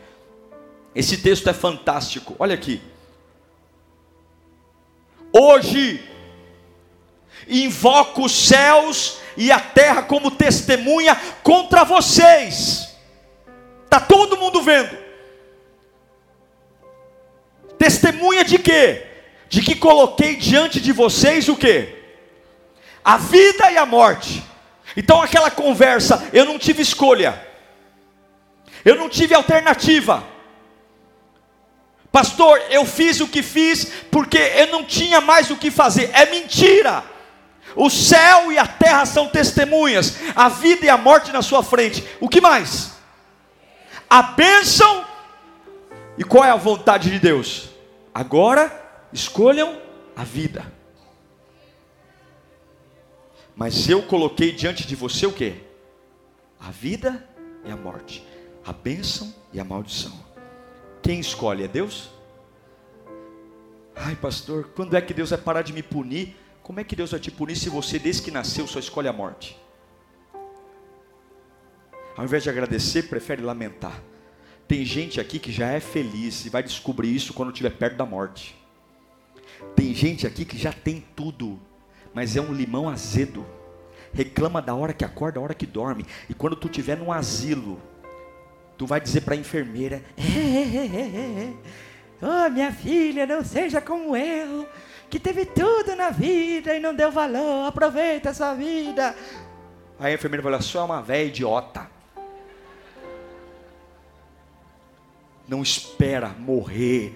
Esse 0.96 1.18
texto 1.18 1.50
é 1.50 1.54
fantástico, 1.54 2.36
olha 2.40 2.56
aqui. 2.56 2.82
Hoje, 5.32 6.04
invoco 7.48 8.26
os 8.26 8.32
céus 8.32 9.20
e 9.36 9.52
a 9.52 9.60
terra 9.60 10.04
como 10.04 10.32
testemunha 10.32 11.16
contra 11.44 11.84
vocês. 11.84 12.96
Está 13.84 14.00
todo 14.00 14.38
mundo 14.38 14.62
vendo. 14.62 14.98
Testemunha 17.78 18.44
de 18.44 18.58
quê? 18.58 19.06
De 19.50 19.62
que 19.62 19.76
coloquei 19.76 20.36
diante 20.36 20.80
de 20.80 20.92
vocês 20.92 21.48
o 21.48 21.56
quê? 21.56 21.96
A 23.04 23.18
vida 23.18 23.72
e 23.72 23.78
a 23.78 23.86
morte. 23.86 24.44
Então 24.96 25.22
aquela 25.22 25.50
conversa, 25.50 26.28
eu 26.34 26.46
não 26.46 26.60
tive 26.60 26.82
escolha. 26.82 27.42
Eu 28.84 28.96
não 28.96 29.10
tive 29.10 29.34
alternativa. 29.34 30.24
Pastor, 32.12 32.62
eu 32.70 32.86
fiz 32.86 33.20
o 33.20 33.28
que 33.28 33.44
fiz 33.44 33.92
porque 34.10 34.38
eu 34.38 34.68
não 34.68 34.84
tinha 34.84 35.22
mais 35.22 35.50
o 35.50 35.56
que 35.56 35.70
fazer. 35.70 36.10
É 36.14 36.26
mentira. 36.26 37.04
O 37.76 37.90
céu 37.90 38.52
e 38.52 38.58
a 38.58 38.66
terra 38.66 39.06
são 39.06 39.28
testemunhas, 39.28 40.18
a 40.36 40.50
vida 40.50 40.86
e 40.86 40.90
a 40.90 40.98
morte 40.98 41.32
na 41.32 41.42
sua 41.42 41.62
frente. 41.62 42.04
O 42.20 42.28
que 42.28 42.42
mais? 42.42 42.94
A 44.10 44.22
bênção. 44.24 45.06
E 46.18 46.24
qual 46.24 46.44
é 46.44 46.50
a 46.50 46.56
vontade 46.56 47.12
de 47.12 47.20
Deus? 47.20 47.70
Agora 48.14 48.87
escolham 49.12 49.82
a 50.16 50.24
vida. 50.24 50.72
Mas 53.56 53.90
eu 53.90 54.04
coloquei 54.04 54.52
diante 54.52 54.86
de 54.86 54.96
você 54.96 55.26
o 55.26 55.34
que? 55.34 55.62
A 56.60 56.72
vida 56.72 57.28
e 57.66 57.72
a 57.72 57.76
morte, 57.76 58.26
a 58.66 58.72
bênção 58.72 59.34
e 59.52 59.60
a 59.60 59.64
maldição. 59.64 60.14
Quem 61.02 61.20
escolhe 61.20 61.64
é 61.64 61.68
Deus? 61.68 62.10
Ai, 63.96 64.16
pastor, 64.16 64.70
quando 64.76 64.96
é 64.96 65.02
que 65.02 65.14
Deus 65.14 65.32
vai 65.32 65.40
parar 65.40 65.62
de 65.62 65.74
me 65.74 65.82
punir? 65.82 66.36
Como 66.62 66.80
é 66.80 66.84
que 66.84 66.96
Deus 66.96 67.12
vai 67.12 67.20
te 67.20 67.32
punir 67.32 67.56
se 67.56 67.70
você, 67.70 67.98
desde 67.98 68.24
que 68.24 68.32
nasceu, 68.32 68.68
só 68.68 68.78
escolhe 68.78 69.08
a 69.08 69.14
morte? 69.14 69.58
Ao 72.18 72.26
invés 72.26 72.44
de 72.44 72.50
agradecer, 72.50 73.04
prefere 73.04 73.42
lamentar. 73.42 74.04
Tem 74.68 74.84
gente 74.84 75.22
aqui 75.22 75.40
que 75.40 75.52
já 75.52 75.68
é 75.70 75.80
feliz 75.80 76.46
e 76.46 76.50
vai 76.50 76.62
descobrir 76.62 77.16
isso 77.16 77.34
quando 77.34 77.52
estiver 77.52 77.70
perto 77.70 77.96
da 77.96 78.06
morte. 78.06 78.57
Tem 79.76 79.94
gente 79.94 80.26
aqui 80.26 80.46
que 80.46 80.58
já 80.58 80.72
tem 80.72 81.04
tudo, 81.16 81.60
mas 82.14 82.36
é 82.36 82.42
um 82.42 82.54
limão 82.54 82.90
azedo. 82.90 83.46
Reclama 84.14 84.62
da 84.62 84.74
hora 84.74 84.94
que 84.94 85.06
acorda, 85.06 85.40
da 85.40 85.44
hora 85.44 85.54
que 85.54 85.66
dorme. 85.66 86.06
E 86.30 86.34
quando 86.34 86.56
tu 86.56 86.68
estiver 86.68 86.98
num 86.98 87.12
asilo, 87.12 87.82
tu 88.78 88.86
vai 88.86 89.00
dizer 89.00 89.22
para 89.22 89.36
a 89.36 89.38
enfermeira: 89.38 90.04
é, 90.18 90.24
é, 90.24 91.44
é, 91.44 91.54
Oh, 92.20 92.50
minha 92.50 92.72
filha, 92.72 93.28
não 93.28 93.44
seja 93.44 93.80
como 93.80 94.16
eu 94.18 94.68
que 95.10 95.20
teve 95.20 95.46
tudo 95.46 95.96
na 95.96 96.10
vida 96.10 96.76
e 96.76 96.80
não 96.80 96.94
deu 96.94 97.12
valor, 97.12 97.68
aproveita 97.68 98.32
a 98.32 98.34
sua 98.34 98.54
vida. 98.54 99.16
Aí 100.00 100.12
a 100.12 100.16
enfermeira 100.16 100.44
falou: 100.44 100.62
só 100.62 100.82
é 100.82 100.84
uma 100.84 101.02
velha 101.02 101.28
idiota. 101.28 101.90
Não 105.48 105.62
espera 105.62 106.30
morrer 106.30 107.16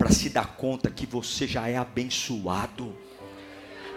para 0.00 0.10
se 0.10 0.30
dar 0.30 0.56
conta 0.56 0.90
que 0.90 1.04
você 1.04 1.46
já 1.46 1.68
é 1.68 1.76
abençoado. 1.76 2.90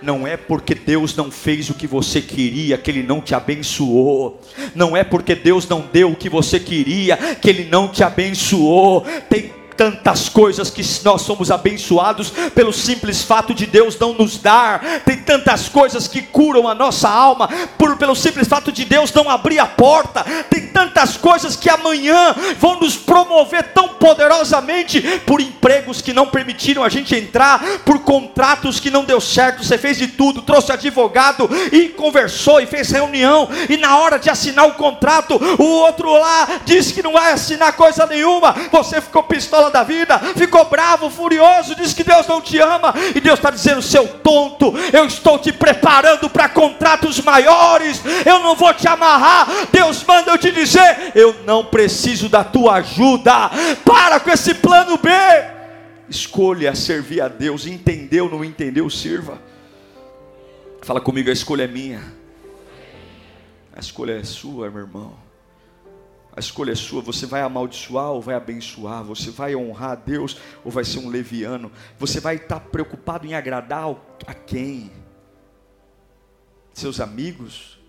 Não 0.01 0.27
é 0.27 0.35
porque 0.35 0.75
Deus 0.75 1.15
não 1.15 1.31
fez 1.31 1.69
o 1.69 1.73
que 1.73 1.87
você 1.87 2.21
queria 2.21 2.77
que 2.77 2.91
Ele 2.91 3.03
não 3.03 3.21
te 3.21 3.33
abençoou. 3.33 4.41
Não 4.75 4.97
é 4.97 5.05
porque 5.05 5.33
Deus 5.33 5.65
não 5.65 5.79
deu 5.79 6.11
o 6.11 6.15
que 6.15 6.27
você 6.27 6.59
queria 6.59 7.15
que 7.35 7.49
Ele 7.49 7.63
não 7.69 7.87
te 7.87 8.03
abençoou. 8.03 9.05
Tem 9.29 9.53
tantas 9.75 10.29
coisas 10.29 10.69
que 10.69 10.83
nós 11.03 11.21
somos 11.21 11.51
abençoados 11.51 12.31
pelo 12.53 12.73
simples 12.73 13.23
fato 13.23 13.53
de 13.53 13.65
Deus 13.65 13.97
não 13.97 14.13
nos 14.13 14.37
dar. 14.37 15.01
Tem 15.05 15.17
tantas 15.17 15.69
coisas 15.69 16.07
que 16.07 16.21
curam 16.21 16.67
a 16.67 16.75
nossa 16.75 17.09
alma 17.09 17.49
por 17.77 17.97
pelo 17.97 18.15
simples 18.15 18.47
fato 18.47 18.71
de 18.71 18.85
Deus 18.85 19.13
não 19.13 19.29
abrir 19.29 19.59
a 19.59 19.65
porta. 19.65 20.23
Tem 20.49 20.67
tantas 20.67 21.17
coisas 21.17 21.55
que 21.55 21.69
amanhã 21.69 22.35
vão 22.57 22.79
nos 22.79 22.95
promover 22.95 23.63
tão 23.73 23.89
poderosamente 23.89 25.01
por 25.25 25.39
empregos 25.39 26.01
que 26.01 26.13
não 26.13 26.27
permitiram 26.27 26.83
a 26.83 26.89
gente 26.89 27.15
entrar, 27.15 27.63
por 27.85 27.99
contratos 27.99 28.79
que 28.79 28.89
não 28.89 29.05
deu 29.05 29.21
certo. 29.21 29.63
Você 29.63 29.77
fez 29.77 29.97
de 29.97 30.07
tudo, 30.07 30.41
trouxe 30.41 30.71
advogado 30.71 31.49
e 31.71 31.89
conversou 31.89 32.59
e 32.59 32.65
fez 32.65 32.89
reunião 32.89 33.49
e 33.69 33.77
na 33.77 33.97
hora 33.97 34.19
de 34.19 34.29
assinar 34.29 34.67
o 34.67 34.73
contrato, 34.73 35.39
o 35.57 35.63
outro 35.63 36.11
lá 36.11 36.47
disse 36.65 36.93
que 36.93 37.03
não 37.03 37.13
vai 37.13 37.31
assinar 37.31 37.73
coisa 37.73 38.05
nenhuma. 38.05 38.53
Você 38.71 39.01
ficou 39.01 39.23
pistola 39.23 39.62
da 39.69 39.83
vida, 39.83 40.19
ficou 40.19 40.65
bravo, 40.65 41.09
furioso, 41.09 41.75
diz 41.75 41.93
que 41.93 42.03
Deus 42.03 42.27
não 42.27 42.41
te 42.41 42.59
ama, 42.59 42.93
e 43.15 43.19
Deus 43.19 43.39
está 43.39 43.49
dizendo: 43.49 43.81
seu 43.81 44.07
tonto, 44.07 44.73
eu 44.91 45.05
estou 45.05 45.39
te 45.39 45.51
preparando 45.51 46.29
para 46.29 46.49
contratos 46.49 47.19
maiores, 47.21 48.01
eu 48.25 48.39
não 48.39 48.55
vou 48.55 48.73
te 48.73 48.87
amarrar. 48.87 49.47
Deus 49.71 50.03
manda 50.03 50.31
eu 50.31 50.37
te 50.37 50.51
dizer: 50.51 51.11
eu 51.15 51.35
não 51.45 51.65
preciso 51.65 52.29
da 52.29 52.43
tua 52.43 52.75
ajuda, 52.75 53.49
para 53.85 54.19
com 54.19 54.31
esse 54.31 54.55
plano 54.55 54.97
B. 54.97 55.09
Escolha 56.09 56.75
servir 56.75 57.21
a 57.21 57.27
Deus, 57.27 57.65
entendeu, 57.65 58.29
não 58.29 58.43
entendeu, 58.43 58.89
sirva. 58.89 59.41
Fala 60.81 60.99
comigo, 60.99 61.29
a 61.29 61.33
escolha 61.33 61.63
é 61.63 61.67
minha. 61.67 62.03
A 63.75 63.79
escolha 63.79 64.19
é 64.19 64.23
sua, 64.23 64.69
meu 64.69 64.81
irmão. 64.81 65.22
A 66.35 66.39
escolha 66.39 66.71
é 66.71 66.75
sua. 66.75 67.01
Você 67.01 67.27
vai 67.27 67.41
amaldiçoar 67.41 68.11
ou 68.11 68.21
vai 68.21 68.33
abençoar? 68.33 69.03
Você 69.03 69.29
vai 69.29 69.55
honrar 69.55 69.91
a 69.91 69.95
Deus 69.95 70.37
ou 70.63 70.71
vai 70.71 70.83
ser 70.83 70.99
um 70.99 71.09
leviano? 71.09 71.71
Você 71.99 72.19
vai 72.19 72.35
estar 72.35 72.59
preocupado 72.59 73.27
em 73.27 73.35
agradar 73.35 73.95
a 74.25 74.33
quem? 74.33 74.91
Seus 76.73 76.99
amigos? 76.99 77.79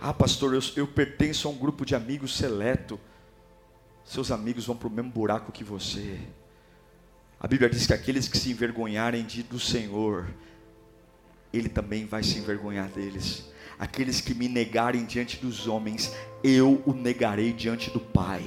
Ah, 0.00 0.14
pastor, 0.14 0.54
eu, 0.54 0.60
eu 0.76 0.86
pertenço 0.86 1.48
a 1.48 1.50
um 1.50 1.58
grupo 1.58 1.84
de 1.84 1.96
amigos 1.96 2.36
seleto. 2.36 2.98
Seus 4.04 4.30
amigos 4.30 4.64
vão 4.64 4.76
para 4.76 4.88
o 4.88 4.90
mesmo 4.90 5.10
buraco 5.10 5.50
que 5.50 5.64
você. 5.64 6.20
A 7.40 7.48
Bíblia 7.48 7.68
diz 7.68 7.86
que 7.88 7.92
aqueles 7.92 8.28
que 8.28 8.38
se 8.38 8.50
envergonharem 8.50 9.24
de, 9.24 9.42
do 9.42 9.58
Senhor, 9.58 10.28
Ele 11.52 11.68
também 11.68 12.06
vai 12.06 12.22
se 12.22 12.38
envergonhar 12.38 12.88
deles 12.88 13.50
aqueles 13.80 14.20
que 14.20 14.34
me 14.34 14.46
negarem 14.46 15.06
diante 15.06 15.38
dos 15.38 15.66
homens, 15.66 16.14
eu 16.42 16.82
o 16.86 16.92
negarei 16.92 17.52
diante 17.52 17.90
do 17.90 18.00
Pai. 18.00 18.42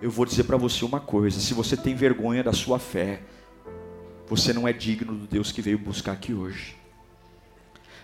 Eu 0.00 0.10
vou 0.10 0.24
dizer 0.24 0.44
para 0.44 0.56
você 0.56 0.84
uma 0.84 1.00
coisa: 1.00 1.40
se 1.40 1.54
você 1.54 1.76
tem 1.76 1.94
vergonha 1.94 2.42
da 2.42 2.52
sua 2.52 2.78
fé, 2.78 3.20
você 4.26 4.52
não 4.52 4.68
é 4.68 4.72
digno 4.72 5.14
do 5.14 5.26
Deus 5.26 5.50
que 5.50 5.62
veio 5.62 5.78
buscar 5.78 6.12
aqui 6.12 6.32
hoje. 6.32 6.76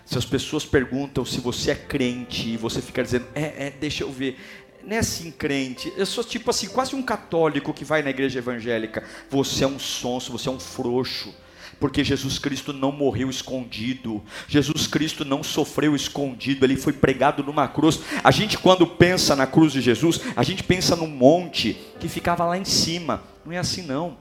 Se 0.05 0.17
as 0.17 0.25
pessoas 0.25 0.65
perguntam 0.65 1.25
se 1.25 1.39
você 1.39 1.71
é 1.71 1.75
crente 1.75 2.49
e 2.49 2.57
você 2.57 2.81
fica 2.81 3.03
dizendo, 3.03 3.25
é, 3.33 3.67
é, 3.67 3.69
deixa 3.71 4.03
eu 4.03 4.11
ver, 4.11 4.39
não 4.83 4.95
é 4.95 4.99
assim 4.99 5.31
crente, 5.31 5.91
eu 5.97 6.05
sou 6.05 6.23
tipo 6.23 6.51
assim, 6.51 6.67
quase 6.67 6.95
um 6.95 7.01
católico 7.01 7.73
que 7.73 7.83
vai 7.83 8.03
na 8.03 8.11
igreja 8.11 8.37
evangélica. 8.37 9.03
Você 9.31 9.63
é 9.63 9.67
um 9.67 9.79
sonso, 9.79 10.31
você 10.31 10.47
é 10.47 10.51
um 10.51 10.59
frouxo 10.59 11.33
porque 11.79 12.03
Jesus 12.03 12.39
Cristo 12.39 12.71
não 12.71 12.91
morreu 12.91 13.29
escondido, 13.29 14.23
Jesus 14.47 14.87
Cristo 14.87 15.25
não 15.25 15.43
sofreu 15.43 15.95
escondido, 15.95 16.65
ele 16.65 16.77
foi 16.77 16.93
pregado 16.93 17.43
numa 17.43 17.67
cruz. 17.67 17.99
A 18.23 18.31
gente, 18.31 18.57
quando 18.57 18.87
pensa 18.87 19.35
na 19.35 19.45
cruz 19.45 19.73
de 19.73 19.81
Jesus, 19.81 20.21
a 20.35 20.43
gente 20.43 20.63
pensa 20.63 20.95
num 20.95 21.07
monte 21.07 21.77
que 21.99 22.07
ficava 22.07 22.45
lá 22.45 22.57
em 22.57 22.65
cima, 22.65 23.23
não 23.45 23.53
é 23.53 23.57
assim 23.57 23.81
não. 23.81 24.17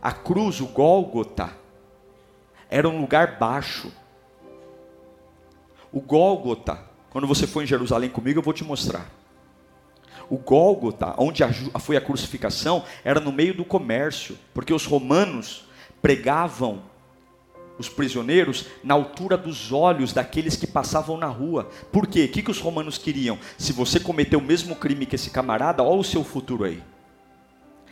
A 0.00 0.12
cruz, 0.12 0.60
o 0.60 0.66
Gólgota, 0.66 1.50
era 2.68 2.88
um 2.88 3.00
lugar 3.00 3.38
baixo. 3.38 3.92
O 5.92 6.00
Gólgota, 6.00 6.78
quando 7.10 7.26
você 7.26 7.46
for 7.46 7.62
em 7.62 7.66
Jerusalém 7.66 8.10
comigo, 8.10 8.38
eu 8.38 8.42
vou 8.42 8.54
te 8.54 8.64
mostrar. 8.64 9.10
O 10.30 10.38
Gólgota, 10.38 11.14
onde 11.18 11.42
foi 11.80 11.96
a 11.96 12.00
crucificação, 12.00 12.84
era 13.04 13.20
no 13.20 13.30
meio 13.30 13.52
do 13.52 13.64
comércio, 13.64 14.38
porque 14.54 14.72
os 14.72 14.86
romanos 14.86 15.66
pregavam 16.02 16.82
os 17.78 17.88
prisioneiros 17.88 18.66
na 18.84 18.94
altura 18.94 19.36
dos 19.36 19.72
olhos 19.72 20.12
daqueles 20.12 20.56
que 20.56 20.66
passavam 20.66 21.16
na 21.16 21.26
rua. 21.26 21.70
Por 21.90 22.06
quê? 22.06 22.24
O 22.24 22.28
que, 22.28 22.42
que 22.42 22.50
os 22.50 22.60
romanos 22.60 22.98
queriam? 22.98 23.38
Se 23.56 23.72
você 23.72 23.98
cometeu 23.98 24.38
o 24.38 24.42
mesmo 24.42 24.76
crime 24.76 25.06
que 25.06 25.14
esse 25.14 25.30
camarada, 25.30 25.82
olha 25.82 26.00
o 26.00 26.04
seu 26.04 26.22
futuro 26.22 26.64
aí. 26.64 26.82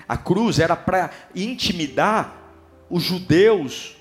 A 0.09 0.17
cruz 0.17 0.59
era 0.59 0.77
para 0.77 1.11
intimidar 1.35 2.37
os 2.91 3.03
judeus 3.03 3.97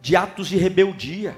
de 0.00 0.14
atos 0.14 0.48
de 0.48 0.56
rebeldia. 0.56 1.36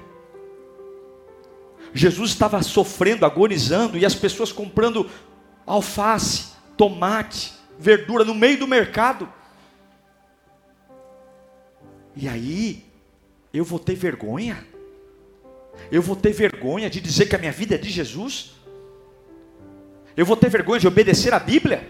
Jesus 1.93 2.31
estava 2.31 2.61
sofrendo, 2.63 3.25
agonizando, 3.25 3.97
e 3.97 4.05
as 4.05 4.15
pessoas 4.15 4.51
comprando 4.51 5.09
alface, 5.65 6.53
tomate, 6.75 7.53
verdura 7.79 8.25
no 8.25 8.33
meio 8.33 8.59
do 8.59 8.67
mercado. 8.67 9.29
E 12.15 12.27
aí, 12.27 12.83
eu 13.53 13.63
vou 13.63 13.79
ter 13.79 13.95
vergonha? 13.95 14.65
Eu 15.91 16.01
vou 16.01 16.15
ter 16.15 16.31
vergonha 16.31 16.89
de 16.89 17.01
dizer 17.01 17.27
que 17.27 17.35
a 17.35 17.39
minha 17.39 17.51
vida 17.51 17.75
é 17.75 17.77
de 17.77 17.89
Jesus? 17.89 18.51
Eu 20.15 20.25
vou 20.25 20.37
ter 20.37 20.49
vergonha 20.49 20.79
de 20.79 20.87
obedecer 20.87 21.33
a 21.33 21.39
Bíblia? 21.39 21.87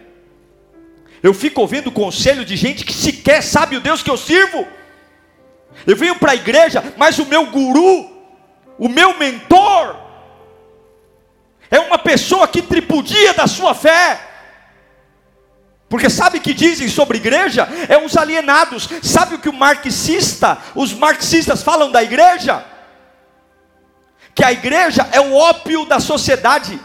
Eu 1.21 1.33
fico 1.33 1.62
ouvindo 1.62 1.91
conselho 1.91 2.45
de 2.45 2.55
gente 2.55 2.86
que 2.86 2.93
sequer 2.93 3.41
sabe 3.41 3.77
o 3.77 3.81
Deus 3.81 4.03
que 4.03 4.09
eu 4.09 4.17
sirvo. 4.17 4.67
Eu 5.86 5.95
venho 5.95 6.15
para 6.15 6.31
a 6.31 6.36
igreja, 6.36 6.83
mas 6.97 7.19
o 7.19 7.25
meu 7.25 7.47
guru, 7.47 8.09
o 8.77 8.88
meu 8.88 9.17
mentor, 9.17 9.97
é 11.69 11.79
uma 11.79 11.97
pessoa 11.97 12.47
que 12.47 12.62
tripudia 12.62 13.33
da 13.33 13.47
sua 13.47 13.73
fé. 13.73 14.33
Porque 15.93 16.10
sabe 16.10 16.39
o 16.39 16.41
que 16.41 16.56
dizem 16.56 16.89
sobre 16.89 17.19
igreja? 17.19 17.67
É 17.88 18.03
os 18.03 18.17
alienados. 18.17 18.89
Sabe 19.03 19.36
o 19.36 19.38
que 19.38 19.47
o 19.47 19.53
marxista, 19.53 20.58
os 20.73 20.91
marxistas 20.91 21.62
falam 21.62 21.91
da 21.91 22.01
igreja? 22.01 22.65
Que 24.34 24.43
a 24.43 24.51
igreja 24.51 25.08
é 25.12 25.21
o 25.21 25.36
ópio 25.36 25.86
da 25.86 25.99
sociedade. 25.99 26.82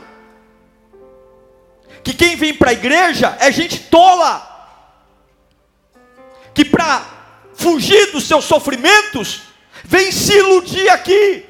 Que 2.04 2.12
quem 2.12 2.36
vem 2.36 2.52
para 2.52 2.68
a 2.68 2.74
igreja 2.74 3.34
é 3.40 3.50
gente 3.50 3.80
tola. 3.84 4.46
Que 6.52 6.66
para 6.66 7.02
fugir 7.54 8.12
dos 8.12 8.28
seus 8.28 8.44
sofrimentos, 8.44 9.40
vem 9.84 10.12
se 10.12 10.34
iludir 10.36 10.90
aqui. 10.90 11.46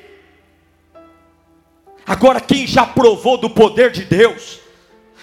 Agora, 2.06 2.40
quem 2.40 2.68
já 2.68 2.86
provou 2.86 3.36
do 3.36 3.50
poder 3.50 3.90
de 3.90 4.04
Deus, 4.04 4.57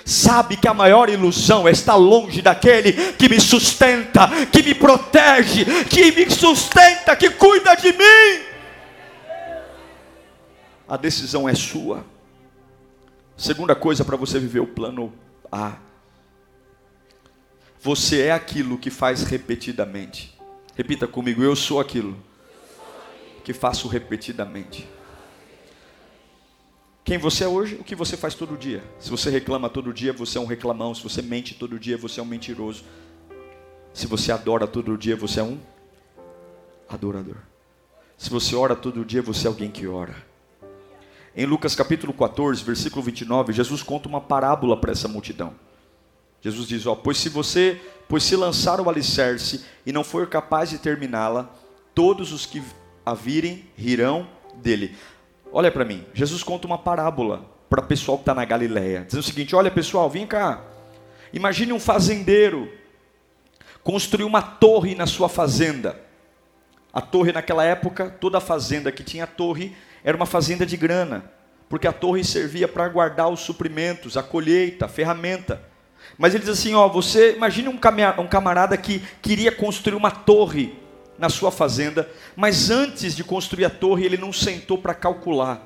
sabe 0.06 0.56
que 0.56 0.68
a 0.68 0.74
maior 0.74 1.10
ilusão 1.10 1.68
é 1.68 1.72
estar 1.72 1.96
longe 1.96 2.40
daquele 2.40 2.94
que 3.14 3.28
me 3.28 3.42
sustenta, 3.42 4.30
que 4.52 4.62
me 4.62 4.76
protege, 4.76 5.66
que 5.86 6.12
me 6.12 6.30
sustenta, 6.30 7.16
que 7.16 7.32
cuida 7.32 7.74
de 7.74 7.92
mim. 7.92 8.46
A 10.88 10.96
decisão 10.96 11.50
é 11.50 11.56
sua. 11.56 12.06
Segunda 13.36 13.76
coisa 13.76 14.06
para 14.06 14.16
você 14.16 14.40
viver 14.40 14.60
o 14.60 14.68
plano 14.68 15.12
A. 15.52 15.78
Você 17.82 18.22
é 18.22 18.32
aquilo 18.32 18.78
que 18.78 18.92
faz 18.92 19.24
repetidamente. 19.24 20.38
Repita 20.76 21.08
comigo, 21.08 21.42
eu 21.42 21.56
sou 21.56 21.80
aquilo 21.80 22.16
que 23.44 23.54
faço 23.54 23.88
repetidamente. 23.88 24.88
Quem 27.06 27.20
você 27.20 27.44
é 27.44 27.48
hoje, 27.48 27.76
o 27.76 27.84
que 27.84 27.96
você 27.96 28.18
faz 28.18 28.34
todo 28.34 28.58
dia. 28.58 28.84
Se 28.98 29.12
você 29.12 29.30
reclama 29.30 29.70
todo 29.70 29.94
dia, 29.94 30.12
você 30.12 30.40
é 30.40 30.42
um 30.42 30.48
reclamão. 30.48 30.96
Se 30.96 31.04
você 31.04 31.22
mente 31.22 31.54
todo 31.54 31.78
dia, 31.78 31.96
você 31.96 32.20
é 32.20 32.24
um 32.24 32.26
mentiroso. 32.26 32.84
Se 33.94 34.08
você 34.08 34.32
adora 34.32 34.66
todo 34.66 34.98
dia, 34.98 35.16
você 35.16 35.40
é 35.40 35.44
um 35.44 35.60
adorador. 36.90 37.38
Se 38.18 38.28
você 38.28 38.56
ora 38.56 38.76
todo 38.76 39.06
dia, 39.06 39.22
você 39.22 39.46
é 39.46 39.50
alguém 39.50 39.70
que 39.70 39.86
ora. 39.86 40.16
Em 41.36 41.46
Lucas 41.46 41.76
capítulo 41.76 42.12
14, 42.12 42.64
versículo 42.64 43.04
29, 43.04 43.54
Jesus 43.54 43.84
conta 43.84 44.10
uma 44.10 44.20
parábola 44.20 44.76
para 44.76 44.92
essa 44.92 45.08
multidão. 45.08 45.54
Jesus 46.42 46.68
diz: 46.68 46.88
ó, 46.88 46.96
pois 46.96 47.20
se 47.20 47.30
você, 47.30 47.80
pois 48.10 48.24
se 48.24 48.36
lançar 48.36 48.82
o 48.82 48.90
alicerce 48.90 49.64
e 49.86 49.92
não 49.92 50.04
for 50.04 50.26
capaz 50.26 50.72
de 50.72 50.80
terminá-la, 50.80 51.54
todos 51.94 52.32
os 52.32 52.48
que 52.48 52.64
a 53.06 53.14
virem 53.14 53.64
rirão 53.78 54.28
dele. 54.56 54.96
Olha 55.52 55.72
para 55.72 55.86
mim, 55.86 56.06
Jesus 56.14 56.44
conta 56.44 56.68
uma 56.68 56.78
parábola 56.78 57.46
para 57.70 57.82
o 57.82 57.88
pessoal 57.88 58.18
que 58.18 58.24
está 58.24 58.34
na 58.34 58.46
Galileia, 58.46 59.02
dizendo 59.06 59.22
o 59.22 59.26
seguinte: 59.26 59.56
olha 59.56 59.72
pessoal, 59.72 60.10
vem 60.10 60.28
cá. 60.28 60.62
Imagine 61.34 61.74
um 61.74 61.80
fazendeiro 61.80 62.72
construir 63.84 64.24
uma 64.24 64.42
torre 64.42 64.96
na 64.96 65.06
sua 65.06 65.30
fazenda. 65.30 66.00
A 66.94 67.02
torre 67.02 67.32
naquela 67.32 67.64
época, 67.64 68.10
toda 68.10 68.40
fazenda 68.40 68.92
que 68.92 69.04
tinha 69.04 69.28
torre 69.28 69.76
era 70.04 70.16
uma 70.16 70.26
fazenda 70.26 70.66
de 70.66 70.78
grana, 70.78 71.30
porque 71.68 71.88
a 71.88 71.92
torre 71.92 72.24
servia 72.24 72.68
para 72.68 72.88
guardar 72.88 73.30
os 73.30 73.42
suprimentos, 73.42 74.16
a 74.16 74.24
colheita, 74.24 74.86
a 74.86 74.88
ferramenta. 74.88 75.62
Mas 76.18 76.34
ele 76.34 76.44
diz 76.44 76.54
assim: 76.58 76.74
ó, 76.74 76.88
você 76.88 77.36
imagine 77.36 77.68
um 77.68 78.28
camarada 78.28 78.78
que 78.78 79.00
queria 79.22 79.52
construir 79.52 79.96
uma 79.96 80.12
torre 80.12 80.85
na 81.18 81.30
sua 81.30 81.52
fazenda, 81.52 82.10
mas 82.36 82.70
antes 82.70 83.16
de 83.16 83.24
construir 83.24 83.66
a 83.66 83.70
torre, 83.70 84.06
ele 84.06 84.18
não 84.18 84.34
sentou 84.34 84.78
para 84.78 84.94
calcular 84.94 85.66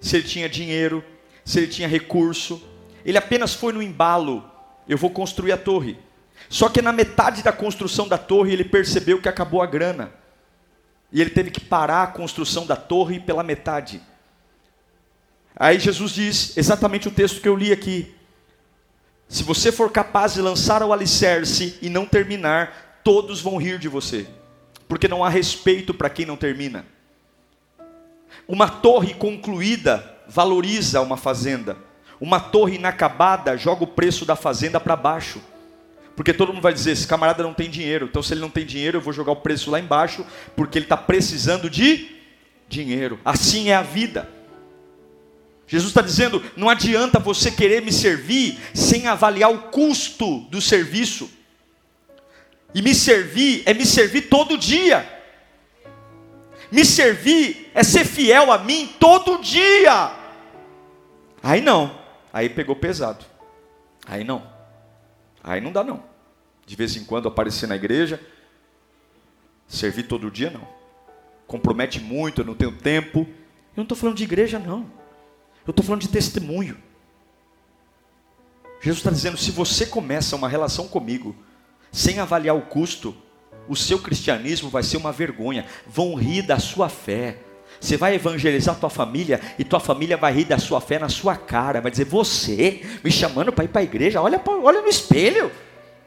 se 0.00 0.16
ele 0.16 0.28
tinha 0.28 0.48
dinheiro, 0.48 1.02
se 1.44 1.58
ele 1.58 1.68
tinha 1.68 1.88
recurso. 1.88 2.62
Ele 3.04 3.16
apenas 3.16 3.54
foi 3.54 3.72
no 3.72 3.82
embalo: 3.82 4.44
eu 4.88 4.98
vou 4.98 5.10
construir 5.10 5.52
a 5.52 5.56
torre. 5.56 5.98
Só 6.48 6.68
que 6.68 6.82
na 6.82 6.92
metade 6.92 7.42
da 7.42 7.52
construção 7.52 8.06
da 8.06 8.18
torre, 8.18 8.52
ele 8.52 8.64
percebeu 8.64 9.20
que 9.20 9.28
acabou 9.28 9.62
a 9.62 9.66
grana. 9.66 10.12
E 11.10 11.20
ele 11.20 11.30
teve 11.30 11.50
que 11.50 11.60
parar 11.60 12.02
a 12.02 12.08
construção 12.08 12.66
da 12.66 12.76
torre 12.76 13.18
pela 13.18 13.42
metade. 13.42 14.02
Aí 15.56 15.78
Jesus 15.78 16.12
diz 16.12 16.56
exatamente 16.56 17.08
o 17.08 17.12
texto 17.12 17.40
que 17.40 17.48
eu 17.48 17.56
li 17.56 17.72
aqui. 17.72 18.14
Se 19.28 19.42
você 19.42 19.72
for 19.72 19.90
capaz 19.90 20.34
de 20.34 20.42
lançar 20.42 20.82
o 20.82 20.92
alicerce 20.92 21.78
e 21.80 21.88
não 21.88 22.04
terminar, 22.04 23.00
todos 23.02 23.40
vão 23.40 23.56
rir 23.56 23.78
de 23.78 23.88
você 23.88 24.26
porque 24.94 25.08
não 25.08 25.24
há 25.24 25.28
respeito 25.28 25.92
para 25.92 26.08
quem 26.08 26.24
não 26.24 26.36
termina. 26.36 26.86
Uma 28.46 28.68
torre 28.68 29.12
concluída 29.12 30.08
valoriza 30.28 31.00
uma 31.00 31.16
fazenda. 31.16 31.76
Uma 32.20 32.38
torre 32.38 32.76
inacabada 32.76 33.56
joga 33.56 33.82
o 33.82 33.88
preço 33.88 34.24
da 34.24 34.36
fazenda 34.36 34.78
para 34.78 34.94
baixo. 34.94 35.42
Porque 36.14 36.32
todo 36.32 36.52
mundo 36.52 36.62
vai 36.62 36.72
dizer: 36.72 36.92
esse 36.92 37.08
camarada 37.08 37.42
não 37.42 37.52
tem 37.52 37.68
dinheiro, 37.68 38.06
então 38.06 38.22
se 38.22 38.34
ele 38.34 38.40
não 38.40 38.48
tem 38.48 38.64
dinheiro, 38.64 38.98
eu 38.98 39.00
vou 39.00 39.12
jogar 39.12 39.32
o 39.32 39.36
preço 39.42 39.68
lá 39.68 39.80
embaixo, 39.80 40.24
porque 40.54 40.78
ele 40.78 40.84
está 40.84 40.96
precisando 40.96 41.68
de 41.68 42.12
dinheiro. 42.68 43.18
Assim 43.24 43.70
é 43.70 43.74
a 43.74 43.82
vida. 43.82 44.30
Jesus 45.66 45.90
está 45.90 46.02
dizendo: 46.02 46.40
não 46.56 46.68
adianta 46.68 47.18
você 47.18 47.50
querer 47.50 47.82
me 47.82 47.90
servir 47.90 48.60
sem 48.72 49.08
avaliar 49.08 49.50
o 49.50 49.58
custo 49.58 50.42
do 50.42 50.60
serviço. 50.60 51.28
E 52.74 52.82
me 52.82 52.94
servir 52.94 53.62
é 53.64 53.72
me 53.72 53.86
servir 53.86 54.22
todo 54.22 54.58
dia. 54.58 55.08
Me 56.72 56.84
servir 56.84 57.70
é 57.72 57.84
ser 57.84 58.04
fiel 58.04 58.50
a 58.50 58.58
mim 58.58 58.92
todo 58.98 59.40
dia. 59.40 60.12
Aí 61.40 61.60
não. 61.60 61.96
Aí 62.32 62.48
pegou 62.48 62.74
pesado. 62.74 63.24
Aí 64.04 64.24
não. 64.24 64.50
Aí 65.42 65.60
não 65.60 65.70
dá 65.70 65.84
não. 65.84 66.02
De 66.66 66.74
vez 66.74 66.96
em 66.96 67.04
quando 67.04 67.28
aparecer 67.28 67.68
na 67.68 67.76
igreja, 67.76 68.20
servir 69.68 70.04
todo 70.04 70.30
dia 70.30 70.50
não. 70.50 70.66
Compromete 71.46 72.00
muito, 72.00 72.40
eu 72.40 72.44
não 72.44 72.54
tenho 72.54 72.72
tempo. 72.72 73.20
Eu 73.20 73.76
não 73.76 73.84
estou 73.84 73.96
falando 73.96 74.16
de 74.16 74.24
igreja 74.24 74.58
não. 74.58 74.90
Eu 75.66 75.70
estou 75.70 75.84
falando 75.84 76.00
de 76.00 76.08
testemunho. 76.08 76.76
Jesus 78.80 78.98
está 78.98 79.10
dizendo: 79.10 79.36
se 79.36 79.50
você 79.50 79.86
começa 79.86 80.34
uma 80.34 80.48
relação 80.48 80.88
comigo, 80.88 81.36
sem 81.94 82.18
avaliar 82.18 82.56
o 82.56 82.62
custo, 82.62 83.14
o 83.68 83.76
seu 83.76 84.00
cristianismo 84.00 84.68
vai 84.68 84.82
ser 84.82 84.96
uma 84.96 85.12
vergonha. 85.12 85.64
Vão 85.86 86.16
rir 86.16 86.42
da 86.42 86.58
sua 86.58 86.88
fé. 86.88 87.36
Você 87.80 87.96
vai 87.96 88.16
evangelizar 88.16 88.74
tua 88.74 88.90
família 88.90 89.40
e 89.56 89.62
tua 89.62 89.78
família 89.78 90.16
vai 90.16 90.32
rir 90.32 90.44
da 90.44 90.58
sua 90.58 90.80
fé 90.80 90.98
na 90.98 91.08
sua 91.08 91.36
cara. 91.36 91.80
Vai 91.80 91.92
dizer: 91.92 92.06
Você 92.06 92.84
me 93.04 93.12
chamando 93.12 93.52
para 93.52 93.64
ir 93.64 93.68
para 93.68 93.80
a 93.80 93.84
igreja? 93.84 94.20
Olha, 94.20 94.42
olha 94.44 94.82
no 94.82 94.88
espelho. 94.88 95.52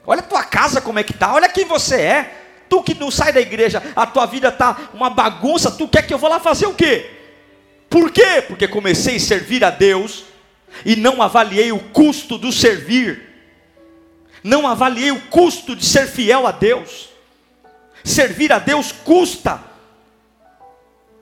Olha 0.05 0.21
tua 0.21 0.43
casa 0.43 0.81
como 0.81 0.99
é 0.99 1.03
que 1.03 1.13
tá. 1.13 1.33
Olha 1.33 1.47
quem 1.47 1.63
você 1.63 1.95
é. 1.95 2.43
Tu 2.67 2.83
que 2.83 2.93
não 2.93 3.09
sai 3.09 3.31
da 3.31 3.39
igreja, 3.39 3.81
a 3.95 4.05
tua 4.05 4.25
vida 4.25 4.51
tá 4.51 4.89
uma 4.93 5.09
bagunça. 5.09 5.71
Tu 5.71 5.87
quer 5.87 6.05
que 6.05 6.13
eu 6.13 6.17
vou 6.17 6.29
lá 6.29 6.37
fazer 6.37 6.65
o 6.65 6.73
quê? 6.73 7.09
Por 7.89 8.11
quê? 8.11 8.43
Porque 8.45 8.67
comecei 8.67 9.15
a 9.15 9.19
servir 9.21 9.63
a 9.63 9.69
Deus 9.69 10.25
e 10.85 10.97
não 10.97 11.21
avaliei 11.21 11.71
o 11.71 11.79
custo 11.79 12.37
do 12.37 12.51
servir 12.51 13.26
não 14.47 14.65
avaliei 14.65 15.11
o 15.11 15.21
custo 15.23 15.75
de 15.75 15.85
ser 15.85 16.07
fiel 16.07 16.47
a 16.47 16.51
Deus. 16.51 17.09
Servir 18.03 18.53
a 18.53 18.59
Deus 18.59 18.91
custa. 18.91 19.59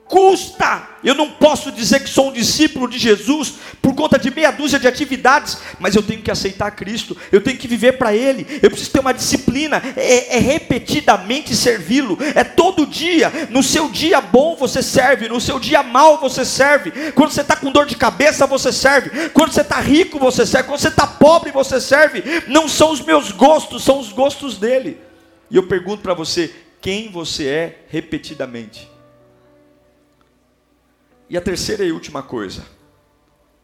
Custa. 0.08 0.88
Eu 1.02 1.14
não 1.16 1.30
posso 1.30 1.72
dizer 1.72 2.00
que 2.00 2.08
sou 2.08 2.28
um 2.28 2.32
discípulo 2.32 2.88
de 2.88 2.96
Jesus 2.96 3.54
por 3.82 3.94
conta 3.94 4.18
de 4.18 4.30
meia 4.30 4.52
dúzia 4.52 4.78
de 4.78 4.86
atividades, 4.86 5.58
mas 5.80 5.96
eu 5.96 6.02
tenho 6.02 6.22
que 6.22 6.30
aceitar 6.30 6.70
Cristo, 6.70 7.16
eu 7.32 7.40
tenho 7.40 7.58
que 7.58 7.66
viver 7.66 7.92
para 7.92 8.14
Ele, 8.14 8.46
eu 8.62 8.70
preciso 8.70 8.92
ter 8.92 9.00
uma 9.00 9.14
disciplina, 9.14 9.82
é, 9.96 10.36
é 10.36 10.38
repetidamente 10.38 11.56
servi-lo, 11.56 12.18
é 12.34 12.44
todo 12.44 12.86
dia. 12.86 13.32
No 13.50 13.62
seu 13.62 13.88
dia 13.88 14.20
bom 14.20 14.54
você 14.54 14.80
serve, 14.80 15.28
no 15.28 15.40
seu 15.40 15.58
dia 15.58 15.82
mal 15.82 16.20
você 16.20 16.44
serve. 16.44 17.12
Quando 17.12 17.32
você 17.32 17.40
está 17.40 17.56
com 17.56 17.72
dor 17.72 17.86
de 17.86 17.96
cabeça 17.96 18.46
você 18.46 18.72
serve, 18.72 19.30
quando 19.30 19.52
você 19.52 19.62
está 19.62 19.80
rico 19.80 20.20
você 20.20 20.46
serve, 20.46 20.68
quando 20.68 20.80
você 20.80 20.88
está 20.88 21.06
pobre 21.06 21.50
você 21.50 21.80
serve. 21.80 22.22
Não 22.46 22.68
são 22.68 22.92
os 22.92 23.00
meus 23.00 23.32
gostos, 23.32 23.82
são 23.82 23.98
os 23.98 24.12
gostos 24.12 24.56
dele. 24.56 25.00
E 25.50 25.56
eu 25.56 25.66
pergunto 25.66 26.02
para 26.02 26.14
você: 26.14 26.52
quem 26.80 27.10
você 27.10 27.46
é 27.46 27.78
repetidamente? 27.88 28.95
E 31.28 31.36
a 31.36 31.40
terceira 31.40 31.84
e 31.84 31.92
última 31.92 32.22
coisa, 32.22 32.64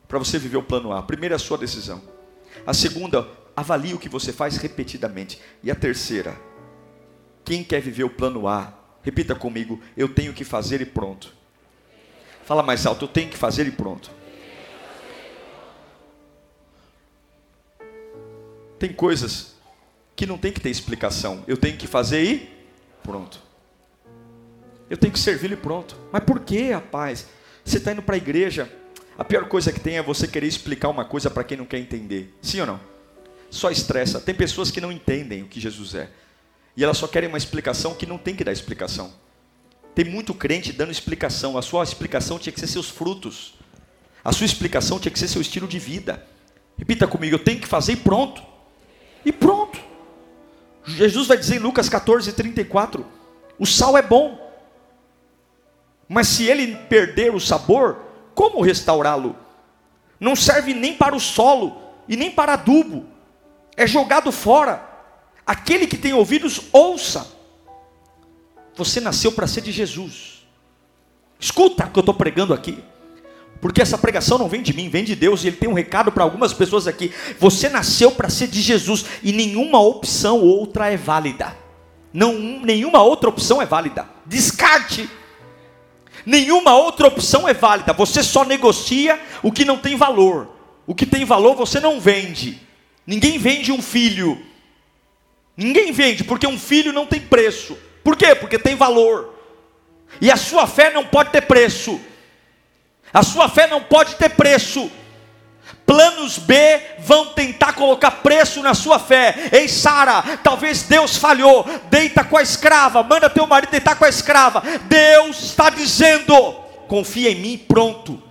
para 0.08 0.18
você 0.18 0.38
viver 0.38 0.56
o 0.56 0.62
plano 0.62 0.92
A. 0.92 0.98
A 0.98 1.02
primeira 1.02 1.34
é 1.34 1.36
a 1.36 1.38
sua 1.38 1.56
decisão. 1.56 2.02
A 2.66 2.74
segunda, 2.74 3.28
avalie 3.56 3.94
o 3.94 3.98
que 3.98 4.08
você 4.08 4.32
faz 4.32 4.56
repetidamente. 4.56 5.40
E 5.62 5.70
a 5.70 5.74
terceira, 5.74 6.38
quem 7.44 7.62
quer 7.62 7.80
viver 7.80 8.04
o 8.04 8.10
plano 8.10 8.48
A, 8.48 8.74
repita 9.02 9.34
comigo: 9.34 9.80
eu 9.96 10.08
tenho 10.08 10.32
que 10.32 10.44
fazer 10.44 10.80
e 10.80 10.86
pronto. 10.86 11.32
Fala 12.44 12.62
mais 12.62 12.84
alto, 12.84 13.04
eu 13.04 13.08
tenho 13.08 13.30
que 13.30 13.36
fazer 13.36 13.66
e 13.66 13.70
pronto. 13.70 14.10
Tem 18.78 18.92
coisas 18.92 19.54
que 20.16 20.26
não 20.26 20.36
tem 20.36 20.52
que 20.52 20.60
ter 20.60 20.68
explicação. 20.68 21.44
Eu 21.46 21.56
tenho 21.56 21.76
que 21.76 21.86
fazer 21.86 22.24
e 22.24 22.66
pronto. 23.04 23.40
Eu 24.90 24.98
tenho 24.98 25.12
que 25.12 25.20
servir 25.20 25.52
e 25.52 25.56
pronto. 25.56 25.96
Mas 26.10 26.24
por 26.24 26.40
que, 26.40 26.72
rapaz? 26.72 27.28
Você 27.64 27.78
está 27.78 27.92
indo 27.92 28.02
para 28.02 28.14
a 28.14 28.18
igreja, 28.18 28.70
a 29.16 29.24
pior 29.24 29.48
coisa 29.48 29.72
que 29.72 29.80
tem 29.80 29.98
é 29.98 30.02
você 30.02 30.26
querer 30.26 30.46
explicar 30.46 30.88
uma 30.88 31.04
coisa 31.04 31.30
para 31.30 31.44
quem 31.44 31.56
não 31.56 31.64
quer 31.64 31.78
entender. 31.78 32.34
Sim 32.42 32.60
ou 32.60 32.66
não? 32.66 32.92
só 33.52 33.70
estressa. 33.70 34.18
Tem 34.18 34.34
pessoas 34.34 34.70
que 34.70 34.80
não 34.80 34.90
entendem 34.90 35.42
o 35.42 35.46
que 35.46 35.60
Jesus 35.60 35.94
é. 35.94 36.08
E 36.74 36.82
elas 36.82 36.96
só 36.96 37.06
querem 37.06 37.28
uma 37.28 37.38
explicação 37.38 37.94
que 37.94 38.06
não 38.06 38.16
tem 38.16 38.34
que 38.34 38.42
dar 38.42 38.50
explicação. 38.50 39.12
Tem 39.94 40.06
muito 40.06 40.32
crente 40.32 40.72
dando 40.72 40.90
explicação. 40.90 41.58
A 41.58 41.62
sua 41.62 41.84
explicação 41.84 42.38
tinha 42.38 42.52
que 42.52 42.58
ser 42.58 42.66
seus 42.66 42.88
frutos. 42.88 43.54
A 44.24 44.32
sua 44.32 44.46
explicação 44.46 44.98
tinha 44.98 45.12
que 45.12 45.18
ser 45.18 45.28
seu 45.28 45.42
estilo 45.42 45.68
de 45.68 45.78
vida. 45.78 46.26
Repita 46.78 47.06
comigo, 47.06 47.34
eu 47.34 47.38
tenho 47.38 47.60
que 47.60 47.68
fazer 47.68 47.92
e 47.92 47.96
pronto. 47.96 48.42
E 49.24 49.30
pronto. 49.30 49.78
Jesus 50.86 51.28
vai 51.28 51.36
dizer 51.36 51.56
em 51.56 51.60
Lucas 51.60 51.90
14, 51.90 52.32
34: 52.32 53.06
o 53.58 53.66
sal 53.66 53.98
é 53.98 54.02
bom, 54.02 54.41
mas 56.12 56.28
se 56.28 56.44
ele 56.44 56.76
perder 56.76 57.34
o 57.34 57.40
sabor, 57.40 57.96
como 58.34 58.60
restaurá-lo? 58.60 59.34
Não 60.20 60.36
serve 60.36 60.74
nem 60.74 60.94
para 60.94 61.16
o 61.16 61.20
solo 61.20 61.80
e 62.06 62.18
nem 62.18 62.30
para 62.30 62.52
adubo, 62.52 63.06
é 63.74 63.86
jogado 63.86 64.30
fora. 64.30 64.90
Aquele 65.46 65.86
que 65.86 65.96
tem 65.96 66.12
ouvidos, 66.12 66.60
ouça. 66.70 67.26
Você 68.76 69.00
nasceu 69.00 69.32
para 69.32 69.46
ser 69.46 69.62
de 69.62 69.72
Jesus. 69.72 70.46
Escuta 71.40 71.86
o 71.86 71.90
que 71.90 71.98
eu 71.98 72.02
estou 72.02 72.14
pregando 72.14 72.52
aqui. 72.52 72.78
Porque 73.58 73.80
essa 73.80 73.96
pregação 73.96 74.36
não 74.36 74.48
vem 74.48 74.62
de 74.62 74.74
mim, 74.74 74.90
vem 74.90 75.04
de 75.04 75.16
Deus, 75.16 75.42
e 75.42 75.46
Ele 75.46 75.56
tem 75.56 75.68
um 75.68 75.74
recado 75.74 76.12
para 76.12 76.24
algumas 76.24 76.52
pessoas 76.52 76.86
aqui. 76.86 77.10
Você 77.40 77.70
nasceu 77.70 78.10
para 78.10 78.28
ser 78.28 78.48
de 78.48 78.60
Jesus, 78.60 79.06
e 79.22 79.32
nenhuma 79.32 79.80
opção 79.80 80.40
outra 80.40 80.90
é 80.90 80.96
válida. 80.96 81.56
Não, 82.12 82.34
nenhuma 82.34 83.02
outra 83.02 83.30
opção 83.30 83.62
é 83.62 83.66
válida. 83.66 84.06
Descarte. 84.26 85.08
Nenhuma 86.24 86.74
outra 86.74 87.06
opção 87.08 87.48
é 87.48 87.54
válida. 87.54 87.92
Você 87.92 88.22
só 88.22 88.44
negocia 88.44 89.20
o 89.42 89.50
que 89.50 89.64
não 89.64 89.78
tem 89.78 89.96
valor. 89.96 90.48
O 90.86 90.94
que 90.94 91.06
tem 91.06 91.24
valor 91.24 91.54
você 91.54 91.80
não 91.80 92.00
vende. 92.00 92.60
Ninguém 93.06 93.38
vende 93.38 93.72
um 93.72 93.82
filho. 93.82 94.40
Ninguém 95.56 95.92
vende, 95.92 96.24
porque 96.24 96.46
um 96.46 96.58
filho 96.58 96.92
não 96.92 97.06
tem 97.06 97.20
preço. 97.20 97.76
Por 98.02 98.16
quê? 98.16 98.34
Porque 98.34 98.58
tem 98.58 98.74
valor. 98.74 99.34
E 100.20 100.30
a 100.30 100.36
sua 100.36 100.66
fé 100.66 100.92
não 100.92 101.04
pode 101.04 101.30
ter 101.30 101.42
preço. 101.42 102.00
A 103.12 103.22
sua 103.22 103.48
fé 103.48 103.66
não 103.66 103.82
pode 103.82 104.16
ter 104.16 104.30
preço. 104.30 104.90
Planos 105.92 106.38
B 106.38 106.56
vão 107.00 107.26
tentar 107.34 107.74
colocar 107.74 108.10
preço 108.10 108.62
na 108.62 108.72
sua 108.72 108.98
fé. 108.98 109.50
Ei, 109.52 109.68
Sara, 109.68 110.22
talvez 110.42 110.84
Deus 110.84 111.18
falhou. 111.18 111.66
Deita 111.90 112.24
com 112.24 112.38
a 112.38 112.42
escrava, 112.42 113.02
manda 113.02 113.28
teu 113.28 113.46
marido 113.46 113.72
deitar 113.72 113.96
com 113.96 114.06
a 114.06 114.08
escrava. 114.08 114.62
Deus 114.84 115.42
está 115.42 115.68
dizendo: 115.68 116.34
confia 116.88 117.30
em 117.30 117.34
mim, 117.34 117.58
pronto. 117.58 118.22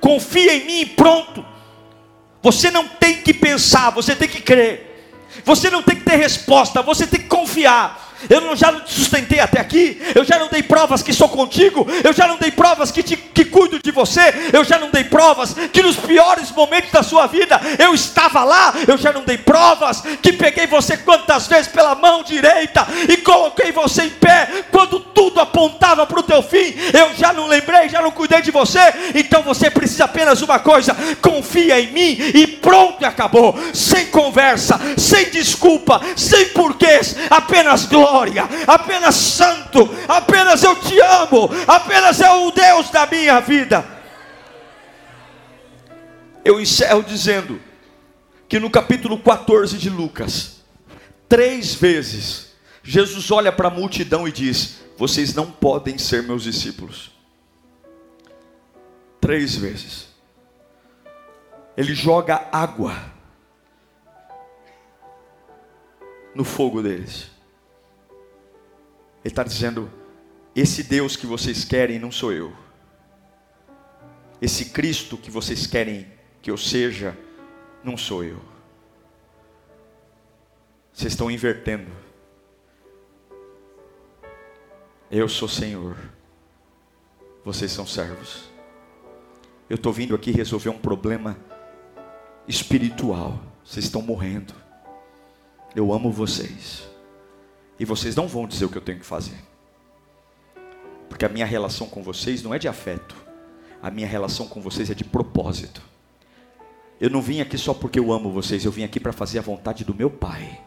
Confia 0.00 0.54
em 0.54 0.64
mim, 0.64 0.86
pronto. 0.86 1.44
Você 2.40 2.70
não 2.70 2.86
tem 2.86 3.16
que 3.16 3.34
pensar, 3.34 3.90
você 3.90 4.14
tem 4.14 4.28
que 4.28 4.40
crer. 4.40 5.18
Você 5.44 5.68
não 5.68 5.82
tem 5.82 5.96
que 5.96 6.04
ter 6.04 6.14
resposta, 6.14 6.80
você 6.80 7.08
tem 7.08 7.22
que 7.22 7.26
confiar. 7.26 8.11
Eu 8.28 8.40
não, 8.40 8.54
já 8.54 8.70
não 8.70 8.80
te 8.80 8.94
sustentei 8.94 9.40
até 9.40 9.60
aqui, 9.60 10.00
eu 10.14 10.24
já 10.24 10.38
não 10.38 10.48
dei 10.48 10.62
provas 10.62 11.02
que 11.02 11.12
sou 11.12 11.28
contigo, 11.28 11.86
eu 12.04 12.12
já 12.12 12.26
não 12.26 12.36
dei 12.36 12.50
provas 12.50 12.90
que, 12.90 13.02
te, 13.02 13.16
que 13.16 13.44
cuido 13.44 13.80
de 13.82 13.90
você, 13.90 14.20
eu 14.52 14.64
já 14.64 14.78
não 14.78 14.90
dei 14.90 15.04
provas 15.04 15.54
que 15.72 15.82
nos 15.82 15.96
piores 15.96 16.50
momentos 16.52 16.90
da 16.90 17.02
sua 17.02 17.26
vida 17.26 17.60
eu 17.78 17.94
estava 17.94 18.44
lá, 18.44 18.74
eu 18.86 18.96
já 18.96 19.12
não 19.12 19.22
dei 19.24 19.38
provas 19.38 20.02
que 20.22 20.32
peguei 20.32 20.66
você 20.66 20.96
quantas 20.96 21.46
vezes 21.46 21.68
pela 21.68 21.94
mão 21.94 22.22
direita 22.22 22.86
e 23.08 23.16
coloquei 23.18 23.72
você 23.72 24.04
em 24.04 24.10
pé 24.10 24.64
quando 24.70 25.00
tudo 25.00 25.40
apontava 25.40 26.06
para 26.06 26.20
o 26.20 26.22
teu 26.22 26.42
fim, 26.42 26.74
eu 26.92 27.14
já 27.16 27.32
não 27.32 27.46
lembrei, 27.46 27.88
já 27.88 28.00
não 28.00 28.10
cuidei 28.10 28.42
de 28.42 28.50
você, 28.50 28.80
então 29.14 29.42
você 29.42 29.70
precisa 29.70 30.04
apenas 30.04 30.42
uma 30.42 30.58
coisa: 30.58 30.96
confia 31.20 31.80
em 31.80 31.92
mim 31.92 32.16
e 32.34 32.46
pronto, 32.46 33.04
acabou, 33.04 33.58
sem 33.74 34.06
conversa, 34.06 34.78
sem 34.96 35.30
desculpa, 35.30 36.00
sem 36.16 36.48
porquês, 36.50 37.16
apenas 37.30 37.86
glória 37.86 38.11
glória, 38.12 38.44
apenas 38.66 39.14
santo, 39.14 39.88
apenas 40.06 40.62
eu 40.62 40.76
te 40.76 41.00
amo, 41.00 41.48
apenas 41.66 42.20
é 42.20 42.30
o 42.30 42.50
Deus 42.50 42.90
da 42.90 43.06
minha 43.06 43.40
vida. 43.40 43.84
Eu 46.44 46.60
encerro 46.60 47.02
dizendo 47.02 47.58
que 48.46 48.60
no 48.60 48.68
capítulo 48.68 49.18
14 49.18 49.78
de 49.78 49.88
Lucas, 49.88 50.60
três 51.26 51.74
vezes, 51.74 52.52
Jesus 52.82 53.30
olha 53.30 53.50
para 53.50 53.68
a 53.68 53.70
multidão 53.70 54.28
e 54.28 54.32
diz: 54.32 54.80
Vocês 54.98 55.34
não 55.34 55.50
podem 55.50 55.96
ser 55.96 56.22
meus 56.22 56.42
discípulos. 56.42 57.10
Três 59.20 59.56
vezes. 59.56 60.08
Ele 61.74 61.94
joga 61.94 62.48
água 62.52 62.94
no 66.34 66.44
fogo 66.44 66.82
deles. 66.82 67.31
Ele 69.24 69.32
está 69.32 69.42
dizendo: 69.42 69.90
esse 70.54 70.82
Deus 70.82 71.16
que 71.16 71.26
vocês 71.26 71.64
querem 71.64 71.98
não 71.98 72.12
sou 72.12 72.32
eu. 72.32 72.52
Esse 74.40 74.66
Cristo 74.66 75.16
que 75.16 75.30
vocês 75.30 75.66
querem 75.66 76.06
que 76.42 76.50
eu 76.50 76.56
seja, 76.56 77.16
não 77.82 77.96
sou 77.96 78.24
eu. 78.24 78.40
Vocês 80.92 81.12
estão 81.12 81.30
invertendo. 81.30 81.90
Eu 85.10 85.28
sou 85.28 85.48
Senhor. 85.48 85.96
Vocês 87.44 87.70
são 87.70 87.86
servos. 87.86 88.50
Eu 89.70 89.76
estou 89.76 89.92
vindo 89.92 90.14
aqui 90.14 90.32
resolver 90.32 90.68
um 90.68 90.78
problema 90.78 91.36
espiritual. 92.46 93.40
Vocês 93.64 93.86
estão 93.86 94.02
morrendo. 94.02 94.54
Eu 95.74 95.92
amo 95.92 96.10
vocês. 96.10 96.91
E 97.82 97.84
vocês 97.84 98.14
não 98.14 98.28
vão 98.28 98.46
dizer 98.46 98.64
o 98.64 98.68
que 98.68 98.78
eu 98.78 98.80
tenho 98.80 99.00
que 99.00 99.04
fazer. 99.04 99.34
Porque 101.08 101.24
a 101.24 101.28
minha 101.28 101.44
relação 101.44 101.88
com 101.88 102.00
vocês 102.00 102.40
não 102.40 102.54
é 102.54 102.58
de 102.60 102.68
afeto. 102.68 103.16
A 103.82 103.90
minha 103.90 104.06
relação 104.06 104.46
com 104.46 104.60
vocês 104.60 104.88
é 104.88 104.94
de 104.94 105.02
propósito. 105.02 105.82
Eu 107.00 107.10
não 107.10 107.20
vim 107.20 107.40
aqui 107.40 107.58
só 107.58 107.74
porque 107.74 107.98
eu 107.98 108.12
amo 108.12 108.30
vocês, 108.30 108.64
eu 108.64 108.70
vim 108.70 108.84
aqui 108.84 109.00
para 109.00 109.12
fazer 109.12 109.40
a 109.40 109.42
vontade 109.42 109.84
do 109.84 109.92
meu 109.92 110.08
Pai. 110.08 110.60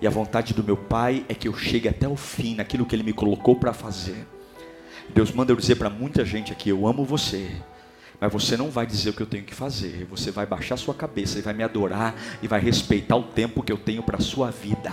E 0.00 0.06
a 0.06 0.10
vontade 0.10 0.54
do 0.54 0.64
meu 0.64 0.78
Pai 0.78 1.26
é 1.28 1.34
que 1.34 1.46
eu 1.46 1.54
chegue 1.54 1.90
até 1.90 2.08
o 2.08 2.16
fim 2.16 2.54
naquilo 2.54 2.86
que 2.86 2.96
Ele 2.96 3.02
me 3.02 3.12
colocou 3.12 3.56
para 3.56 3.74
fazer. 3.74 4.26
Deus 5.10 5.30
manda 5.30 5.52
eu 5.52 5.56
dizer 5.56 5.74
para 5.74 5.90
muita 5.90 6.24
gente 6.24 6.50
aqui: 6.52 6.70
eu 6.70 6.86
amo 6.86 7.04
você. 7.04 7.50
Mas 8.18 8.32
você 8.32 8.56
não 8.56 8.70
vai 8.70 8.86
dizer 8.86 9.10
o 9.10 9.12
que 9.12 9.20
eu 9.20 9.26
tenho 9.26 9.44
que 9.44 9.54
fazer. 9.54 10.06
Você 10.06 10.30
vai 10.30 10.46
baixar 10.46 10.78
sua 10.78 10.94
cabeça 10.94 11.38
e 11.38 11.42
vai 11.42 11.52
me 11.52 11.62
adorar 11.62 12.14
e 12.42 12.48
vai 12.48 12.60
respeitar 12.60 13.14
o 13.14 13.24
tempo 13.24 13.62
que 13.62 13.70
eu 13.70 13.76
tenho 13.76 14.02
para 14.02 14.16
a 14.16 14.22
sua 14.22 14.50
vida 14.50 14.90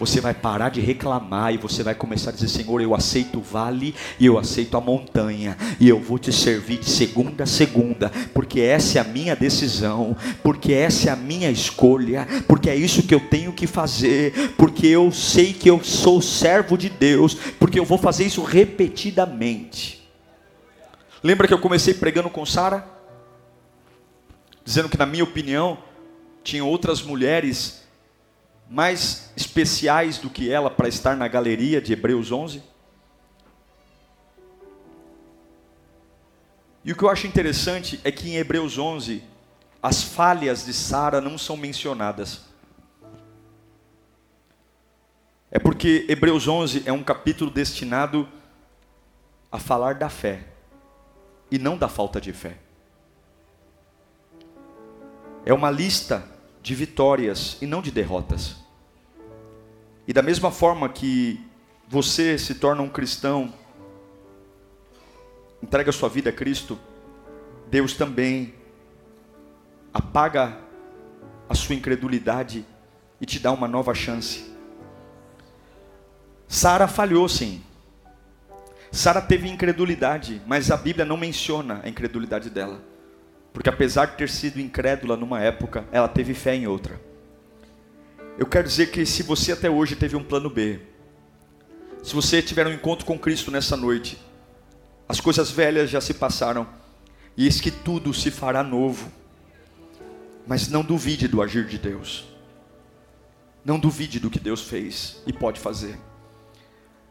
você 0.00 0.18
vai 0.18 0.32
parar 0.32 0.70
de 0.70 0.80
reclamar 0.80 1.52
e 1.52 1.58
você 1.58 1.82
vai 1.82 1.94
começar 1.94 2.30
a 2.30 2.32
dizer: 2.32 2.48
Senhor, 2.48 2.80
eu 2.80 2.94
aceito 2.94 3.38
o 3.38 3.42
vale 3.42 3.94
e 4.18 4.24
eu 4.24 4.38
aceito 4.38 4.74
a 4.78 4.80
montanha, 4.80 5.58
e 5.78 5.86
eu 5.86 6.00
vou 6.00 6.18
te 6.18 6.32
servir 6.32 6.78
de 6.78 6.88
segunda 6.88 7.44
a 7.44 7.46
segunda, 7.46 8.10
porque 8.32 8.60
essa 8.60 8.98
é 8.98 9.02
a 9.02 9.04
minha 9.04 9.36
decisão, 9.36 10.16
porque 10.42 10.72
essa 10.72 11.10
é 11.10 11.12
a 11.12 11.16
minha 11.16 11.50
escolha, 11.50 12.26
porque 12.48 12.70
é 12.70 12.74
isso 12.74 13.02
que 13.02 13.14
eu 13.14 13.20
tenho 13.20 13.52
que 13.52 13.66
fazer, 13.66 14.54
porque 14.56 14.86
eu 14.86 15.12
sei 15.12 15.52
que 15.52 15.68
eu 15.68 15.84
sou 15.84 16.22
servo 16.22 16.78
de 16.78 16.88
Deus, 16.88 17.34
porque 17.58 17.78
eu 17.78 17.84
vou 17.84 17.98
fazer 17.98 18.24
isso 18.24 18.42
repetidamente. 18.42 20.00
Lembra 21.22 21.46
que 21.46 21.52
eu 21.52 21.58
comecei 21.58 21.92
pregando 21.92 22.30
com 22.30 22.46
Sara? 22.46 22.88
Dizendo 24.64 24.88
que, 24.88 24.96
na 24.96 25.04
minha 25.04 25.24
opinião, 25.24 25.76
tinha 26.42 26.64
outras 26.64 27.02
mulheres 27.02 27.79
mais 28.70 29.32
especiais 29.36 30.18
do 30.18 30.30
que 30.30 30.48
ela 30.48 30.70
para 30.70 30.88
estar 30.88 31.16
na 31.16 31.26
galeria 31.26 31.80
de 31.82 31.92
Hebreus 31.92 32.30
11? 32.30 32.62
E 36.84 36.92
o 36.92 36.96
que 36.96 37.02
eu 37.02 37.10
acho 37.10 37.26
interessante 37.26 38.00
é 38.04 38.12
que 38.12 38.30
em 38.30 38.36
Hebreus 38.36 38.78
11, 38.78 39.24
as 39.82 40.04
falhas 40.04 40.64
de 40.64 40.72
Sara 40.72 41.20
não 41.20 41.36
são 41.36 41.56
mencionadas. 41.56 42.42
É 45.50 45.58
porque 45.58 46.06
Hebreus 46.08 46.46
11 46.46 46.84
é 46.86 46.92
um 46.92 47.02
capítulo 47.02 47.50
destinado 47.50 48.28
a 49.50 49.58
falar 49.58 49.96
da 49.96 50.08
fé 50.08 50.44
e 51.50 51.58
não 51.58 51.76
da 51.76 51.88
falta 51.88 52.20
de 52.20 52.32
fé. 52.32 52.56
É 55.44 55.52
uma 55.52 55.72
lista 55.72 56.24
de 56.62 56.74
vitórias 56.74 57.58
e 57.60 57.66
não 57.66 57.82
de 57.82 57.90
derrotas. 57.90 58.59
E 60.10 60.12
da 60.12 60.22
mesma 60.22 60.50
forma 60.50 60.88
que 60.88 61.40
você 61.86 62.36
se 62.36 62.56
torna 62.56 62.82
um 62.82 62.88
cristão, 62.88 63.54
entrega 65.62 65.92
sua 65.92 66.08
vida 66.08 66.30
a 66.30 66.32
Cristo, 66.32 66.76
Deus 67.70 67.94
também 67.94 68.52
apaga 69.94 70.58
a 71.48 71.54
sua 71.54 71.76
incredulidade 71.76 72.66
e 73.20 73.24
te 73.24 73.38
dá 73.38 73.52
uma 73.52 73.68
nova 73.68 73.94
chance. 73.94 74.52
Sara 76.48 76.88
falhou 76.88 77.28
sim. 77.28 77.62
Sara 78.90 79.20
teve 79.20 79.48
incredulidade, 79.48 80.42
mas 80.44 80.72
a 80.72 80.76
Bíblia 80.76 81.04
não 81.04 81.16
menciona 81.16 81.82
a 81.84 81.88
incredulidade 81.88 82.50
dela. 82.50 82.82
Porque 83.52 83.68
apesar 83.68 84.06
de 84.06 84.16
ter 84.16 84.28
sido 84.28 84.60
incrédula 84.60 85.16
numa 85.16 85.40
época, 85.40 85.84
ela 85.92 86.08
teve 86.08 86.34
fé 86.34 86.56
em 86.56 86.66
outra. 86.66 87.09
Eu 88.38 88.46
quero 88.46 88.66
dizer 88.66 88.90
que 88.90 89.04
se 89.04 89.22
você 89.22 89.52
até 89.52 89.68
hoje 89.68 89.96
teve 89.96 90.16
um 90.16 90.24
plano 90.24 90.48
B, 90.48 90.80
se 92.02 92.14
você 92.14 92.40
tiver 92.40 92.66
um 92.66 92.72
encontro 92.72 93.04
com 93.04 93.18
Cristo 93.18 93.50
nessa 93.50 93.76
noite, 93.76 94.18
as 95.08 95.20
coisas 95.20 95.50
velhas 95.50 95.90
já 95.90 96.00
se 96.00 96.14
passaram, 96.14 96.66
e 97.36 97.44
eis 97.44 97.60
que 97.60 97.70
tudo 97.70 98.14
se 98.14 98.30
fará 98.30 98.62
novo. 98.62 99.10
Mas 100.46 100.68
não 100.68 100.82
duvide 100.82 101.28
do 101.28 101.42
agir 101.42 101.66
de 101.66 101.78
Deus. 101.78 102.24
Não 103.64 103.78
duvide 103.78 104.18
do 104.18 104.30
que 104.30 104.40
Deus 104.40 104.62
fez 104.62 105.22
e 105.26 105.32
pode 105.32 105.60
fazer. 105.60 105.98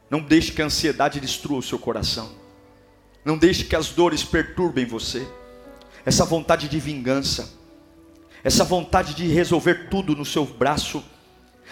Não 0.09 0.19
deixe 0.19 0.51
que 0.51 0.61
a 0.61 0.65
ansiedade 0.65 1.19
destrua 1.19 1.59
o 1.59 1.63
seu 1.63 1.77
coração. 1.77 2.31
Não 3.23 3.37
deixe 3.37 3.65
que 3.65 3.75
as 3.75 3.89
dores 3.89 4.23
perturbem 4.23 4.85
você. 4.85 5.27
Essa 6.05 6.25
vontade 6.25 6.67
de 6.67 6.79
vingança, 6.79 7.58
essa 8.43 8.63
vontade 8.63 9.13
de 9.13 9.27
resolver 9.27 9.89
tudo 9.89 10.15
no 10.15 10.25
seu 10.25 10.45
braço, 10.45 11.03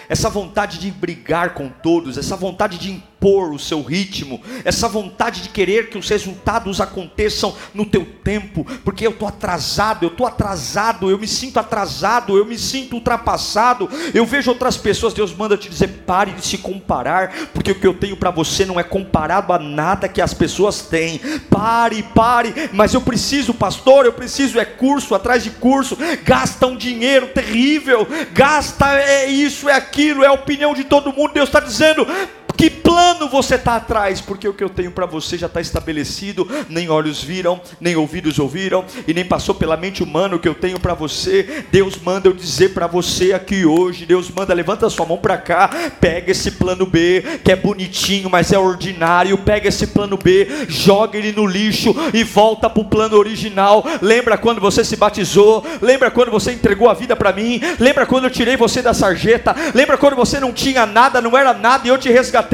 essa 0.09 0.29
vontade 0.29 0.79
de 0.79 0.91
brigar 0.91 1.53
com 1.53 1.69
todos, 1.69 2.17
essa 2.17 2.35
vontade 2.35 2.77
de 2.77 2.91
impor 3.17 3.51
o 3.51 3.59
seu 3.59 3.81
ritmo, 3.81 4.39
essa 4.63 4.87
vontade 4.87 5.41
de 5.41 5.49
querer 5.49 5.89
que 5.89 5.97
os 5.97 6.07
resultados 6.07 6.79
aconteçam 6.79 7.55
no 7.73 7.85
teu 7.85 8.05
tempo, 8.23 8.65
porque 8.83 9.05
eu 9.05 9.11
estou 9.11 9.27
atrasado, 9.27 10.05
eu 10.05 10.09
estou 10.09 10.27
atrasado, 10.27 11.09
eu 11.09 11.17
me 11.17 11.27
sinto 11.27 11.59
atrasado, 11.59 12.37
eu 12.37 12.45
me 12.45 12.57
sinto 12.57 12.93
ultrapassado. 12.93 13.89
Eu 14.13 14.25
vejo 14.25 14.51
outras 14.51 14.77
pessoas, 14.77 15.13
Deus 15.13 15.33
manda 15.33 15.57
te 15.57 15.69
dizer: 15.69 16.03
pare 16.05 16.31
de 16.31 16.45
se 16.45 16.57
comparar, 16.57 17.33
porque 17.53 17.71
o 17.71 17.75
que 17.75 17.87
eu 17.87 17.93
tenho 17.93 18.15
para 18.15 18.29
você 18.29 18.65
não 18.65 18.79
é 18.79 18.83
comparado 18.83 19.51
a 19.51 19.59
nada 19.59 20.07
que 20.07 20.21
as 20.21 20.33
pessoas 20.33 20.81
têm. 20.83 21.19
Pare, 21.49 22.03
pare, 22.03 22.69
mas 22.73 22.93
eu 22.93 23.01
preciso, 23.01 23.53
pastor, 23.53 24.05
eu 24.05 24.13
preciso, 24.13 24.59
é 24.59 24.65
curso 24.65 25.15
atrás 25.15 25.43
de 25.43 25.49
curso, 25.51 25.97
gasta 26.23 26.67
um 26.67 26.77
dinheiro 26.77 27.27
terrível, 27.27 28.07
gasta 28.33 28.97
é 28.97 29.25
isso, 29.27 29.67
é 29.67 29.73
aquilo, 29.73 30.23
é 30.23 30.27
a 30.27 30.33
opinião 30.33 30.73
de 30.73 30.83
todo 30.83 31.13
mundo. 31.13 31.33
Deus 31.33 31.49
está 31.49 31.59
dizendo: 31.59 32.05
que 32.57 32.71
plano 32.71 33.29
você 33.29 33.53
está 33.53 33.75
atrás? 33.75 34.19
Porque 34.19 34.47
o 34.47 34.53
que 34.53 34.63
eu 34.63 34.69
tenho 34.69 34.89
para 34.89 35.05
você 35.05 35.37
já 35.37 35.45
está 35.45 35.61
estabelecido, 35.61 36.49
nem 36.67 36.89
olhos 36.89 37.23
viram, 37.23 37.61
nem 37.79 37.95
ouvidos 37.95 38.39
ouviram, 38.39 38.83
e 39.07 39.13
nem 39.13 39.23
passou 39.23 39.53
pela 39.53 39.77
mente 39.77 40.01
humana 40.01 40.35
o 40.35 40.39
que 40.39 40.47
eu 40.47 40.55
tenho 40.55 40.79
para 40.79 40.95
você. 40.95 41.65
Deus 41.71 41.97
manda 41.97 42.27
eu 42.27 42.33
dizer 42.33 42.73
para 42.73 42.87
você 42.87 43.33
aqui 43.33 43.63
hoje, 43.63 44.07
Deus 44.07 44.31
manda, 44.31 44.55
levanta 44.55 44.89
sua 44.89 45.05
mão 45.05 45.19
para 45.19 45.37
cá, 45.37 45.69
pega 46.01 46.31
esse 46.31 46.51
plano 46.51 46.87
B, 46.87 47.23
que 47.43 47.51
é 47.51 47.55
bonitinho, 47.55 48.27
mas 48.27 48.51
é 48.51 48.57
ordinário, 48.57 49.37
pega 49.37 49.67
esse 49.67 49.85
plano 49.85 50.17
B, 50.17 50.47
joga 50.67 51.15
ele 51.17 51.31
no 51.31 51.45
lixo 51.45 51.95
e 52.11 52.23
volta 52.23 52.67
para 52.67 52.81
o 52.81 52.85
plano 52.85 53.17
original. 53.17 53.85
Lembra 54.01 54.35
quando 54.35 54.59
você 54.59 54.83
se 54.83 54.95
batizou? 54.95 55.63
Lembra 55.79 56.09
quando 56.09 56.31
você 56.31 56.53
entregou 56.53 56.89
a 56.89 56.95
vida 56.95 57.15
para 57.15 57.31
mim? 57.31 57.61
Lembra 57.79 58.07
quando 58.07 58.23
eu 58.23 58.31
tirei 58.31 58.57
você 58.57 58.81
da 58.81 58.95
sarjeta? 58.95 59.55
Lembra 59.75 59.95
quando 59.95 60.15
você 60.15 60.39
não 60.39 60.51
tinha 60.51 60.87
nada, 60.87 61.21
não 61.21 61.37
era 61.37 61.53
nada 61.53 61.85
e 61.85 61.91
eu 61.91 61.99
te 61.99 62.09
resgatei? 62.09 62.46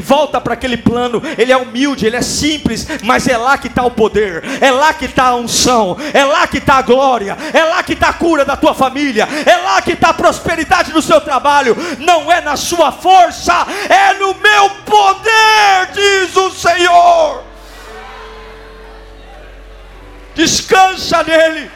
Volta 0.00 0.40
para 0.40 0.54
aquele 0.54 0.76
plano. 0.76 1.22
Ele 1.36 1.52
é 1.52 1.56
humilde, 1.56 2.06
ele 2.06 2.16
é 2.16 2.22
simples, 2.22 2.86
mas 3.02 3.26
é 3.26 3.36
lá 3.36 3.58
que 3.58 3.68
está 3.68 3.84
o 3.84 3.90
poder, 3.90 4.42
é 4.60 4.70
lá 4.70 4.92
que 4.92 5.06
está 5.06 5.26
a 5.26 5.36
unção, 5.36 5.96
é 6.12 6.24
lá 6.24 6.46
que 6.46 6.58
está 6.58 6.74
a 6.74 6.82
glória, 6.82 7.36
é 7.52 7.64
lá 7.64 7.82
que 7.82 7.92
está 7.92 8.08
a 8.08 8.12
cura 8.12 8.44
da 8.44 8.56
tua 8.56 8.74
família, 8.74 9.28
é 9.46 9.56
lá 9.56 9.80
que 9.82 9.92
está 9.92 10.10
a 10.10 10.14
prosperidade 10.14 10.92
do 10.92 11.02
seu 11.02 11.20
trabalho. 11.20 11.76
Não 11.98 12.30
é 12.30 12.40
na 12.40 12.56
sua 12.56 12.92
força, 12.92 13.66
é 13.88 14.14
no 14.14 14.34
meu 14.34 14.70
poder, 14.84 15.88
diz 15.92 16.36
o 16.36 16.50
Senhor. 16.50 17.44
Descansa 20.34 21.22
nele, 21.24 21.70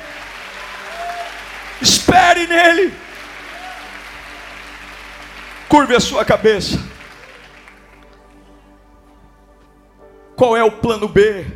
espere 1.81 2.47
nele. 2.47 2.95
Curve 5.68 5.97
a 5.97 6.01
sua 6.01 6.25
cabeça. 6.25 6.91
Qual 10.37 10.57
é 10.57 10.64
o 10.64 10.72
plano 10.72 11.09
B? 11.09 11.47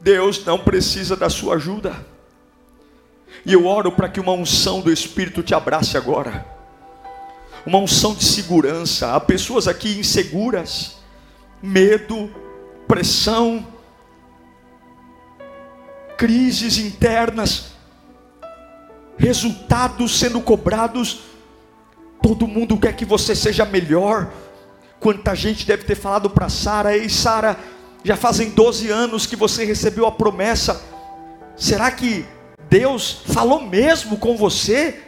Deus 0.00 0.44
não 0.44 0.58
precisa 0.58 1.16
da 1.16 1.30
sua 1.30 1.54
ajuda. 1.54 1.94
E 3.44 3.52
eu 3.52 3.66
oro 3.66 3.90
para 3.92 4.08
que 4.08 4.20
uma 4.20 4.32
unção 4.32 4.80
do 4.80 4.92
Espírito 4.92 5.42
te 5.42 5.54
abrace 5.54 5.96
agora. 5.96 6.46
Uma 7.64 7.78
unção 7.78 8.14
de 8.14 8.24
segurança. 8.24 9.14
Há 9.14 9.20
pessoas 9.20 9.66
aqui 9.66 9.98
inseguras, 9.98 10.98
medo, 11.62 12.30
pressão, 12.86 13.66
crises 16.16 16.78
internas, 16.78 17.72
resultados 19.16 20.18
sendo 20.18 20.40
cobrados 20.40 21.20
Todo 22.24 22.48
mundo 22.48 22.78
quer 22.78 22.96
que 22.96 23.04
você 23.04 23.36
seja 23.36 23.66
melhor. 23.66 24.32
Quanta 24.98 25.34
gente 25.34 25.66
deve 25.66 25.84
ter 25.84 25.94
falado 25.94 26.30
para 26.30 26.48
Sara: 26.48 26.96
Ei, 26.96 27.06
Sara, 27.06 27.54
já 28.02 28.16
fazem 28.16 28.48
12 28.48 28.88
anos 28.88 29.26
que 29.26 29.36
você 29.36 29.62
recebeu 29.62 30.06
a 30.06 30.10
promessa. 30.10 30.82
Será 31.54 31.90
que 31.90 32.24
Deus 32.70 33.20
falou 33.26 33.60
mesmo 33.60 34.16
com 34.16 34.38
você? 34.38 35.02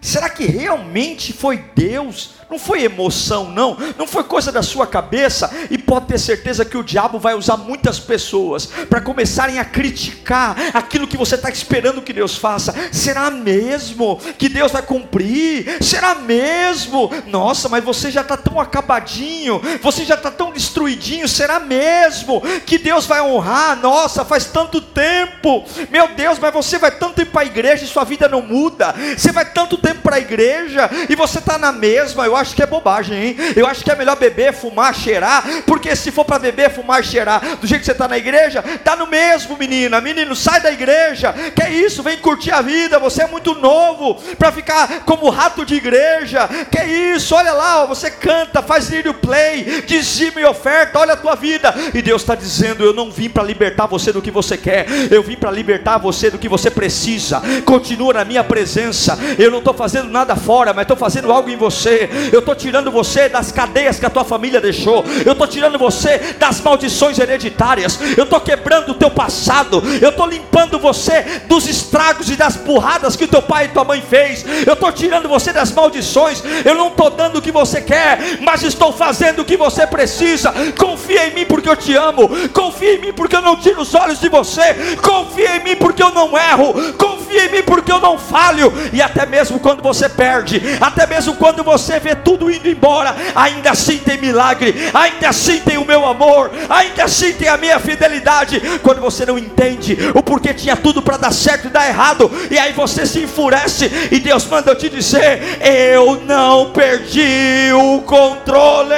Será 0.00 0.30
que 0.30 0.46
realmente 0.46 1.32
foi 1.32 1.58
Deus? 1.74 2.40
Não 2.50 2.58
foi 2.58 2.82
emoção, 2.82 3.48
não. 3.48 3.76
Não 3.96 4.06
foi 4.08 4.24
coisa 4.24 4.50
da 4.50 4.62
sua 4.62 4.86
cabeça. 4.86 5.50
E 5.70 5.78
pode 5.78 6.06
ter 6.06 6.18
certeza 6.18 6.64
que 6.64 6.76
o 6.76 6.82
diabo 6.82 7.18
vai 7.18 7.34
usar 7.34 7.56
muitas 7.56 8.00
pessoas 8.00 8.66
para 8.66 9.00
começarem 9.00 9.58
a 9.58 9.64
criticar 9.64 10.56
aquilo 10.74 11.06
que 11.06 11.16
você 11.16 11.36
está 11.36 11.50
esperando 11.50 12.02
que 12.02 12.12
Deus 12.12 12.36
faça. 12.36 12.74
Será 12.90 13.30
mesmo 13.30 14.18
que 14.36 14.48
Deus 14.48 14.72
vai 14.72 14.82
cumprir? 14.82 15.78
Será 15.80 16.14
mesmo? 16.14 17.10
Nossa, 17.26 17.68
mas 17.68 17.84
você 17.84 18.10
já 18.10 18.22
está 18.22 18.36
tão 18.36 18.58
acabadinho. 18.58 19.60
Você 19.82 20.04
já 20.04 20.14
está 20.14 20.30
tão 20.30 20.50
destruidinho. 20.50 21.28
Será 21.28 21.60
mesmo 21.60 22.42
que 22.66 22.78
Deus 22.78 23.06
vai 23.06 23.20
honrar? 23.20 23.78
Nossa, 23.80 24.24
faz 24.24 24.46
tanto 24.46 24.80
tempo. 24.80 25.64
Meu 25.90 26.08
Deus, 26.08 26.38
mas 26.38 26.52
você 26.52 26.78
vai 26.78 26.90
tanto 26.90 27.14
tempo 27.14 27.32
para 27.32 27.42
a 27.42 27.46
igreja 27.46 27.84
e 27.84 27.88
sua 27.88 28.02
vida 28.02 28.26
não 28.28 28.42
muda. 28.42 28.94
Você 29.16 29.30
vai 29.30 29.44
tanto 29.44 29.76
tempo 29.76 29.89
para 29.94 30.16
a 30.16 30.20
igreja 30.20 30.88
e 31.08 31.14
você 31.14 31.38
está 31.38 31.58
na 31.58 31.72
mesma. 31.72 32.24
Eu 32.24 32.36
acho 32.36 32.54
que 32.54 32.62
é 32.62 32.66
bobagem, 32.66 33.16
hein? 33.16 33.36
Eu 33.56 33.66
acho 33.66 33.82
que 33.84 33.90
é 33.90 33.94
melhor 33.94 34.16
beber, 34.16 34.52
fumar, 34.52 34.94
cheirar, 34.94 35.44
porque 35.66 35.94
se 35.96 36.10
for 36.10 36.24
para 36.24 36.38
beber, 36.38 36.70
fumar, 36.70 37.02
cheirar, 37.04 37.56
do 37.56 37.66
jeito 37.66 37.80
que 37.80 37.86
você 37.86 37.92
está 37.92 38.08
na 38.08 38.18
igreja, 38.18 38.62
tá 38.84 38.96
no 38.96 39.06
mesmo, 39.06 39.56
menina. 39.56 40.00
Menino, 40.00 40.34
sai 40.34 40.60
da 40.60 40.72
igreja. 40.72 41.32
Que 41.54 41.62
é 41.62 41.70
isso? 41.72 42.02
Vem 42.02 42.18
curtir 42.18 42.52
a 42.52 42.62
vida. 42.62 42.98
Você 42.98 43.22
é 43.22 43.26
muito 43.26 43.54
novo 43.54 44.14
para 44.38 44.52
ficar 44.52 45.00
como 45.04 45.30
rato 45.30 45.64
de 45.64 45.74
igreja. 45.74 46.48
Que 46.70 46.78
é 46.78 47.14
isso? 47.14 47.34
Olha 47.34 47.52
lá, 47.52 47.84
você 47.84 48.10
canta, 48.10 48.62
faz 48.62 48.88
lírio 48.88 49.14
play, 49.14 49.82
dizima 49.86 50.40
e 50.40 50.44
oferta. 50.44 50.98
Olha 50.98 51.14
a 51.14 51.16
tua 51.16 51.34
vida. 51.34 51.74
E 51.94 52.02
Deus 52.02 52.22
está 52.22 52.34
dizendo: 52.34 52.84
Eu 52.84 52.92
não 52.92 53.10
vim 53.10 53.28
para 53.28 53.42
libertar 53.42 53.86
você 53.86 54.12
do 54.12 54.22
que 54.22 54.30
você 54.30 54.56
quer. 54.56 54.86
Eu 55.10 55.22
vim 55.22 55.36
para 55.36 55.50
libertar 55.50 55.98
você 55.98 56.30
do 56.30 56.38
que 56.38 56.48
você 56.48 56.70
precisa. 56.70 57.42
Continua 57.64 58.14
na 58.14 58.24
minha 58.24 58.44
presença. 58.44 59.18
Eu 59.38 59.50
não 59.50 59.58
estou 59.58 59.74
fazendo 59.80 60.10
nada 60.10 60.36
fora, 60.36 60.74
mas 60.74 60.82
estou 60.82 60.96
fazendo 60.96 61.32
algo 61.32 61.48
em 61.48 61.56
você. 61.56 62.10
Eu 62.30 62.40
estou 62.40 62.54
tirando 62.54 62.90
você 62.90 63.30
das 63.30 63.50
cadeias 63.50 63.98
que 63.98 64.04
a 64.04 64.10
tua 64.10 64.24
família 64.24 64.60
deixou, 64.60 65.02
eu 65.24 65.32
estou 65.32 65.46
tirando 65.46 65.78
você 65.78 66.18
das 66.38 66.60
maldições 66.60 67.18
hereditárias, 67.18 67.98
eu 68.14 68.24
estou 68.24 68.38
quebrando 68.42 68.90
o 68.90 68.94
teu 68.94 69.10
passado, 69.10 69.82
eu 70.02 70.10
estou 70.10 70.26
limpando 70.26 70.78
você 70.78 71.22
dos 71.48 71.66
estragos 71.66 72.28
e 72.28 72.36
das 72.36 72.56
burradas 72.56 73.16
que 73.16 73.26
teu 73.26 73.40
pai 73.40 73.64
e 73.64 73.68
tua 73.68 73.84
mãe 73.84 74.02
fez, 74.02 74.44
eu 74.66 74.74
estou 74.74 74.92
tirando 74.92 75.26
você 75.30 75.50
das 75.50 75.72
maldições, 75.72 76.42
eu 76.62 76.74
não 76.74 76.88
estou 76.88 77.08
dando 77.08 77.38
o 77.38 77.42
que 77.42 77.50
você 77.50 77.80
quer, 77.80 78.38
mas 78.42 78.62
estou 78.62 78.92
fazendo 78.92 79.40
o 79.40 79.44
que 79.46 79.56
você 79.56 79.86
precisa. 79.86 80.52
Confia 80.76 81.28
em 81.28 81.34
mim 81.34 81.46
porque 81.46 81.70
eu 81.70 81.76
te 81.76 81.96
amo, 81.96 82.28
confia 82.52 82.96
em 82.96 83.00
mim 83.00 83.12
porque 83.14 83.36
eu 83.36 83.42
não 83.42 83.56
tiro 83.56 83.80
os 83.80 83.94
olhos 83.94 84.20
de 84.20 84.28
você, 84.28 84.74
confia 85.00 85.56
em 85.56 85.64
mim 85.64 85.76
porque 85.76 86.02
eu 86.02 86.10
não 86.10 86.36
erro, 86.36 86.74
confia 86.98 87.19
em 87.38 87.50
mim 87.50 87.62
porque 87.62 87.92
eu 87.92 88.00
não 88.00 88.18
falho, 88.18 88.72
e 88.92 89.00
até 89.00 89.26
mesmo 89.26 89.60
quando 89.60 89.82
você 89.82 90.08
perde, 90.08 90.60
até 90.80 91.06
mesmo 91.06 91.34
quando 91.36 91.62
você 91.62 91.98
vê 91.98 92.14
tudo 92.14 92.50
indo 92.50 92.68
embora, 92.68 93.14
ainda 93.34 93.70
assim 93.70 93.98
tem 93.98 94.18
milagre, 94.18 94.74
ainda 94.92 95.28
assim 95.28 95.60
tem 95.60 95.78
o 95.78 95.84
meu 95.84 96.06
amor, 96.06 96.50
ainda 96.68 97.04
assim 97.04 97.32
tem 97.32 97.48
a 97.48 97.56
minha 97.56 97.78
fidelidade. 97.78 98.60
Quando 98.82 99.00
você 99.00 99.24
não 99.26 99.38
entende 99.38 99.96
o 100.14 100.22
porquê 100.22 100.54
tinha 100.54 100.76
tudo 100.76 101.02
para 101.02 101.16
dar 101.16 101.32
certo 101.32 101.66
e 101.66 101.70
dar 101.70 101.88
errado, 101.88 102.30
e 102.50 102.58
aí 102.58 102.72
você 102.72 103.06
se 103.06 103.22
enfurece, 103.22 104.08
e 104.10 104.18
Deus 104.18 104.46
manda 104.46 104.70
eu 104.70 104.76
te 104.76 104.88
dizer: 104.88 105.58
Eu 105.60 106.22
não 106.26 106.70
perdi 106.70 107.72
o 107.72 108.02
controle, 108.02 108.94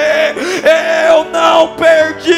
eu 1.07 1.25
não 1.25 1.75
perdi 1.75 2.33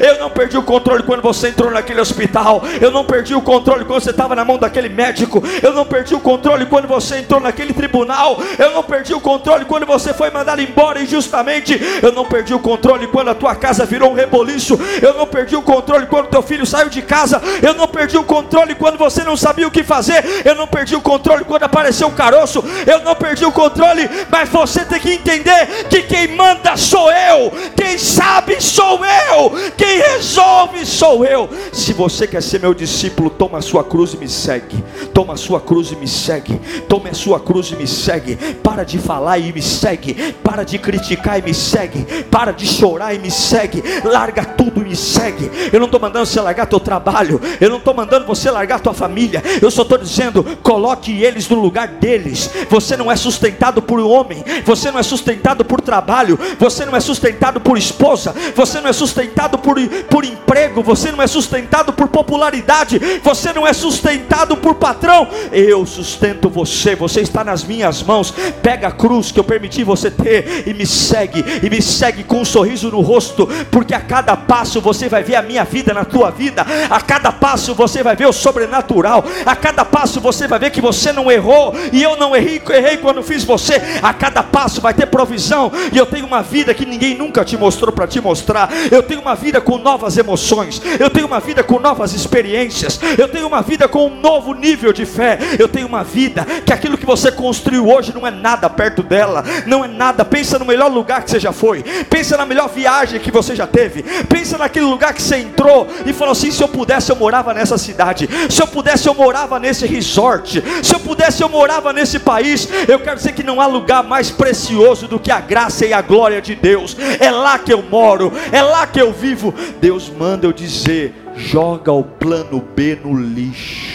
Eu 0.00 0.18
não 0.18 0.30
perdi 0.30 0.56
o 0.56 0.62
controle 0.62 1.02
quando 1.02 1.22
você 1.22 1.48
entrou 1.48 1.70
naquele 1.70 2.00
hospital. 2.00 2.62
Eu 2.80 2.90
não 2.90 3.04
perdi 3.04 3.34
o 3.34 3.40
controle 3.40 3.84
quando 3.84 4.02
você 4.02 4.10
estava 4.10 4.34
na 4.34 4.44
mão 4.44 4.58
daquele 4.58 4.88
médico. 4.88 5.23
Eu 5.62 5.72
não 5.72 5.84
perdi 5.84 6.14
o 6.14 6.20
controle 6.20 6.66
quando 6.66 6.88
você 6.88 7.18
entrou 7.18 7.40
naquele 7.40 7.72
tribunal. 7.72 8.38
Eu 8.58 8.72
não 8.72 8.82
perdi 8.82 9.14
o 9.14 9.20
controle 9.20 9.64
quando 9.64 9.86
você 9.86 10.12
foi 10.12 10.30
mandado 10.30 10.60
embora 10.60 11.02
injustamente. 11.02 11.80
Eu 12.02 12.12
não 12.12 12.24
perdi 12.24 12.54
o 12.54 12.58
controle 12.58 13.06
quando 13.06 13.28
a 13.28 13.34
tua 13.34 13.54
casa 13.54 13.84
virou 13.84 14.10
um 14.10 14.14
reboliço. 14.14 14.78
Eu 15.00 15.14
não 15.14 15.26
perdi 15.26 15.56
o 15.56 15.62
controle 15.62 16.06
quando 16.06 16.28
teu 16.28 16.42
filho 16.42 16.66
saiu 16.66 16.88
de 16.88 17.02
casa. 17.02 17.40
Eu 17.62 17.74
não 17.74 17.86
perdi 17.86 18.16
o 18.16 18.24
controle 18.24 18.74
quando 18.74 18.98
você 18.98 19.24
não 19.24 19.36
sabia 19.36 19.66
o 19.66 19.70
que 19.70 19.82
fazer. 19.82 20.42
Eu 20.44 20.54
não 20.54 20.66
perdi 20.66 20.94
o 20.96 21.00
controle 21.00 21.44
quando 21.44 21.64
apareceu 21.64 22.08
um 22.08 22.14
caroço. 22.14 22.64
Eu 22.86 23.00
não 23.00 23.14
perdi 23.14 23.44
o 23.44 23.52
controle, 23.52 24.08
mas 24.30 24.48
você 24.48 24.84
tem 24.84 25.00
que 25.00 25.12
entender 25.12 25.86
que 25.88 26.02
quem 26.02 26.28
manda 26.28 26.76
sou 26.76 27.10
eu. 27.10 27.52
Quem 27.76 27.98
sabe 27.98 28.60
sou 28.60 29.00
eu. 29.04 29.52
Quem 29.76 29.98
resolve 29.98 30.84
sou 30.86 31.24
eu. 31.24 31.48
Se 31.72 31.92
você 31.92 32.26
quer 32.26 32.42
ser 32.42 32.60
meu 32.60 32.74
discípulo, 32.74 33.30
toma 33.30 33.58
a 33.58 33.62
sua 33.62 33.84
cruz 33.84 34.14
e 34.14 34.16
me 34.16 34.28
segue. 34.28 34.82
Toma 35.14 35.34
a 35.34 35.36
sua 35.36 35.60
cruz 35.60 35.92
e 35.92 35.96
me 35.96 36.08
segue. 36.08 36.60
Tome 36.88 37.08
a 37.08 37.14
sua 37.14 37.38
cruz 37.38 37.70
e 37.70 37.76
me 37.76 37.86
segue. 37.86 38.34
Para 38.64 38.82
de 38.82 38.98
falar 38.98 39.38
e 39.38 39.52
me 39.52 39.62
segue. 39.62 40.34
Para 40.42 40.64
de 40.64 40.76
criticar 40.76 41.38
e 41.38 41.42
me 41.42 41.54
segue. 41.54 42.24
Para 42.24 42.50
de 42.50 42.66
chorar 42.66 43.14
e 43.14 43.20
me 43.20 43.30
segue. 43.30 43.80
Larga 44.02 44.44
tudo 44.44 44.82
e 44.82 44.84
me 44.84 44.96
segue. 44.96 45.48
Eu 45.72 45.78
não 45.78 45.86
estou 45.86 46.00
mandando 46.00 46.26
você 46.26 46.40
largar 46.40 46.66
teu 46.66 46.80
trabalho. 46.80 47.40
Eu 47.60 47.70
não 47.70 47.76
estou 47.76 47.94
mandando 47.94 48.26
você 48.26 48.50
largar 48.50 48.80
tua 48.80 48.92
família. 48.92 49.40
Eu 49.62 49.70
só 49.70 49.82
estou 49.82 49.96
dizendo, 49.96 50.42
coloque 50.64 51.22
eles 51.22 51.48
no 51.48 51.60
lugar 51.60 51.86
deles. 51.86 52.50
Você 52.68 52.96
não 52.96 53.10
é 53.10 53.14
sustentado 53.14 53.80
por 53.80 54.00
homem. 54.00 54.42
Você 54.64 54.90
não 54.90 54.98
é 54.98 55.02
sustentado 55.04 55.64
por 55.64 55.80
trabalho. 55.80 56.36
Você 56.58 56.84
não 56.84 56.96
é 56.96 57.00
sustentado 57.00 57.60
por 57.60 57.78
esposa. 57.78 58.34
Você 58.56 58.80
não 58.80 58.90
é 58.90 58.92
sustentado 58.92 59.58
por, 59.58 59.76
por 60.10 60.24
emprego. 60.24 60.82
Você 60.82 61.12
não 61.12 61.22
é 61.22 61.28
sustentado 61.28 61.92
por 61.92 62.08
popularidade. 62.08 62.98
Você 63.22 63.52
não 63.52 63.64
é 63.64 63.72
sustentado 63.72 64.56
por 64.56 64.74
patrão. 64.74 65.03
Eu 65.52 65.84
sustento 65.86 66.48
você. 66.48 66.94
Você 66.96 67.20
está 67.20 67.44
nas 67.44 67.64
minhas 67.64 68.02
mãos. 68.02 68.32
Pega 68.62 68.88
a 68.88 68.92
cruz 68.92 69.30
que 69.30 69.38
eu 69.38 69.44
permiti 69.44 69.84
você 69.84 70.10
ter 70.10 70.64
e 70.66 70.72
me 70.72 70.86
segue. 70.86 71.44
E 71.62 71.68
me 71.68 71.82
segue 71.82 72.24
com 72.24 72.40
um 72.40 72.44
sorriso 72.44 72.90
no 72.90 73.00
rosto. 73.00 73.46
Porque 73.70 73.94
a 73.94 74.00
cada 74.00 74.36
passo 74.36 74.80
você 74.80 75.08
vai 75.08 75.22
ver 75.22 75.36
a 75.36 75.42
minha 75.42 75.64
vida 75.64 75.92
na 75.92 76.04
tua 76.04 76.30
vida. 76.30 76.64
A 76.88 77.00
cada 77.00 77.30
passo 77.30 77.74
você 77.74 78.02
vai 78.02 78.16
ver 78.16 78.26
o 78.26 78.32
sobrenatural. 78.32 79.24
A 79.44 79.54
cada 79.54 79.84
passo 79.84 80.20
você 80.20 80.48
vai 80.48 80.58
ver 80.58 80.70
que 80.70 80.80
você 80.80 81.12
não 81.12 81.30
errou. 81.30 81.74
E 81.92 82.02
eu 82.02 82.16
não 82.16 82.34
errei, 82.34 82.60
errei 82.70 82.96
quando 82.96 83.22
fiz 83.22 83.44
você. 83.44 83.80
A 84.02 84.12
cada 84.14 84.42
passo 84.42 84.80
vai 84.80 84.94
ter 84.94 85.06
provisão. 85.06 85.70
E 85.92 85.98
eu 85.98 86.06
tenho 86.06 86.26
uma 86.26 86.42
vida 86.42 86.72
que 86.72 86.86
ninguém 86.86 87.16
nunca 87.16 87.44
te 87.44 87.56
mostrou 87.56 87.92
para 87.92 88.06
te 88.06 88.20
mostrar. 88.20 88.70
Eu 88.90 89.02
tenho 89.02 89.20
uma 89.20 89.34
vida 89.34 89.60
com 89.60 89.76
novas 89.76 90.16
emoções. 90.16 90.80
Eu 90.98 91.10
tenho 91.10 91.26
uma 91.26 91.40
vida 91.40 91.62
com 91.62 91.78
novas 91.78 92.14
experiências. 92.14 92.98
Eu 93.18 93.28
tenho 93.28 93.46
uma 93.46 93.60
vida 93.60 93.86
com 93.86 94.06
um 94.06 94.20
novo 94.20 94.54
nível 94.54 94.93
de 94.94 95.04
fé. 95.04 95.38
Eu 95.58 95.68
tenho 95.68 95.86
uma 95.86 96.02
vida 96.02 96.44
que 96.64 96.72
aquilo 96.72 96.96
que 96.96 97.04
você 97.04 97.30
construiu 97.30 97.88
hoje 97.88 98.14
não 98.14 98.26
é 98.26 98.30
nada 98.30 98.70
perto 98.70 99.02
dela. 99.02 99.44
Não 99.66 99.84
é 99.84 99.88
nada. 99.88 100.24
Pensa 100.24 100.58
no 100.58 100.64
melhor 100.64 100.90
lugar 100.90 101.22
que 101.22 101.30
você 101.30 101.40
já 101.40 101.52
foi. 101.52 101.82
Pensa 102.08 102.36
na 102.36 102.46
melhor 102.46 102.68
viagem 102.68 103.20
que 103.20 103.30
você 103.30 103.54
já 103.54 103.66
teve. 103.66 104.02
Pensa 104.28 104.56
naquele 104.56 104.86
lugar 104.86 105.12
que 105.12 105.22
você 105.22 105.36
entrou 105.36 105.86
e 106.06 106.12
falou 106.12 106.32
assim: 106.32 106.50
se 106.50 106.62
eu 106.62 106.68
pudesse, 106.68 107.10
eu 107.10 107.16
morava 107.16 107.52
nessa 107.52 107.76
cidade. 107.76 108.28
Se 108.48 108.62
eu 108.62 108.66
pudesse, 108.66 109.08
eu 109.08 109.14
morava 109.14 109.58
nesse 109.58 109.86
resort. 109.86 110.62
Se 110.82 110.94
eu 110.94 111.00
pudesse, 111.00 111.42
eu 111.42 111.48
morava 111.48 111.92
nesse 111.92 112.18
país. 112.18 112.68
Eu 112.88 113.00
quero 113.00 113.16
dizer 113.16 113.32
que 113.32 113.42
não 113.42 113.60
há 113.60 113.66
lugar 113.66 114.02
mais 114.02 114.30
precioso 114.30 115.08
do 115.08 115.18
que 115.18 115.30
a 115.30 115.40
graça 115.40 115.84
e 115.84 115.92
a 115.92 116.00
glória 116.00 116.40
de 116.40 116.54
Deus. 116.54 116.96
É 117.18 117.30
lá 117.30 117.58
que 117.58 117.72
eu 117.72 117.82
moro, 117.82 118.32
é 118.52 118.62
lá 118.62 118.86
que 118.86 119.00
eu 119.00 119.12
vivo. 119.12 119.52
Deus 119.80 120.08
manda 120.08 120.46
eu 120.46 120.52
dizer: 120.52 121.14
joga 121.36 121.92
o 121.92 122.04
plano 122.04 122.62
B 122.74 122.98
no 123.02 123.18
lixo. 123.18 123.94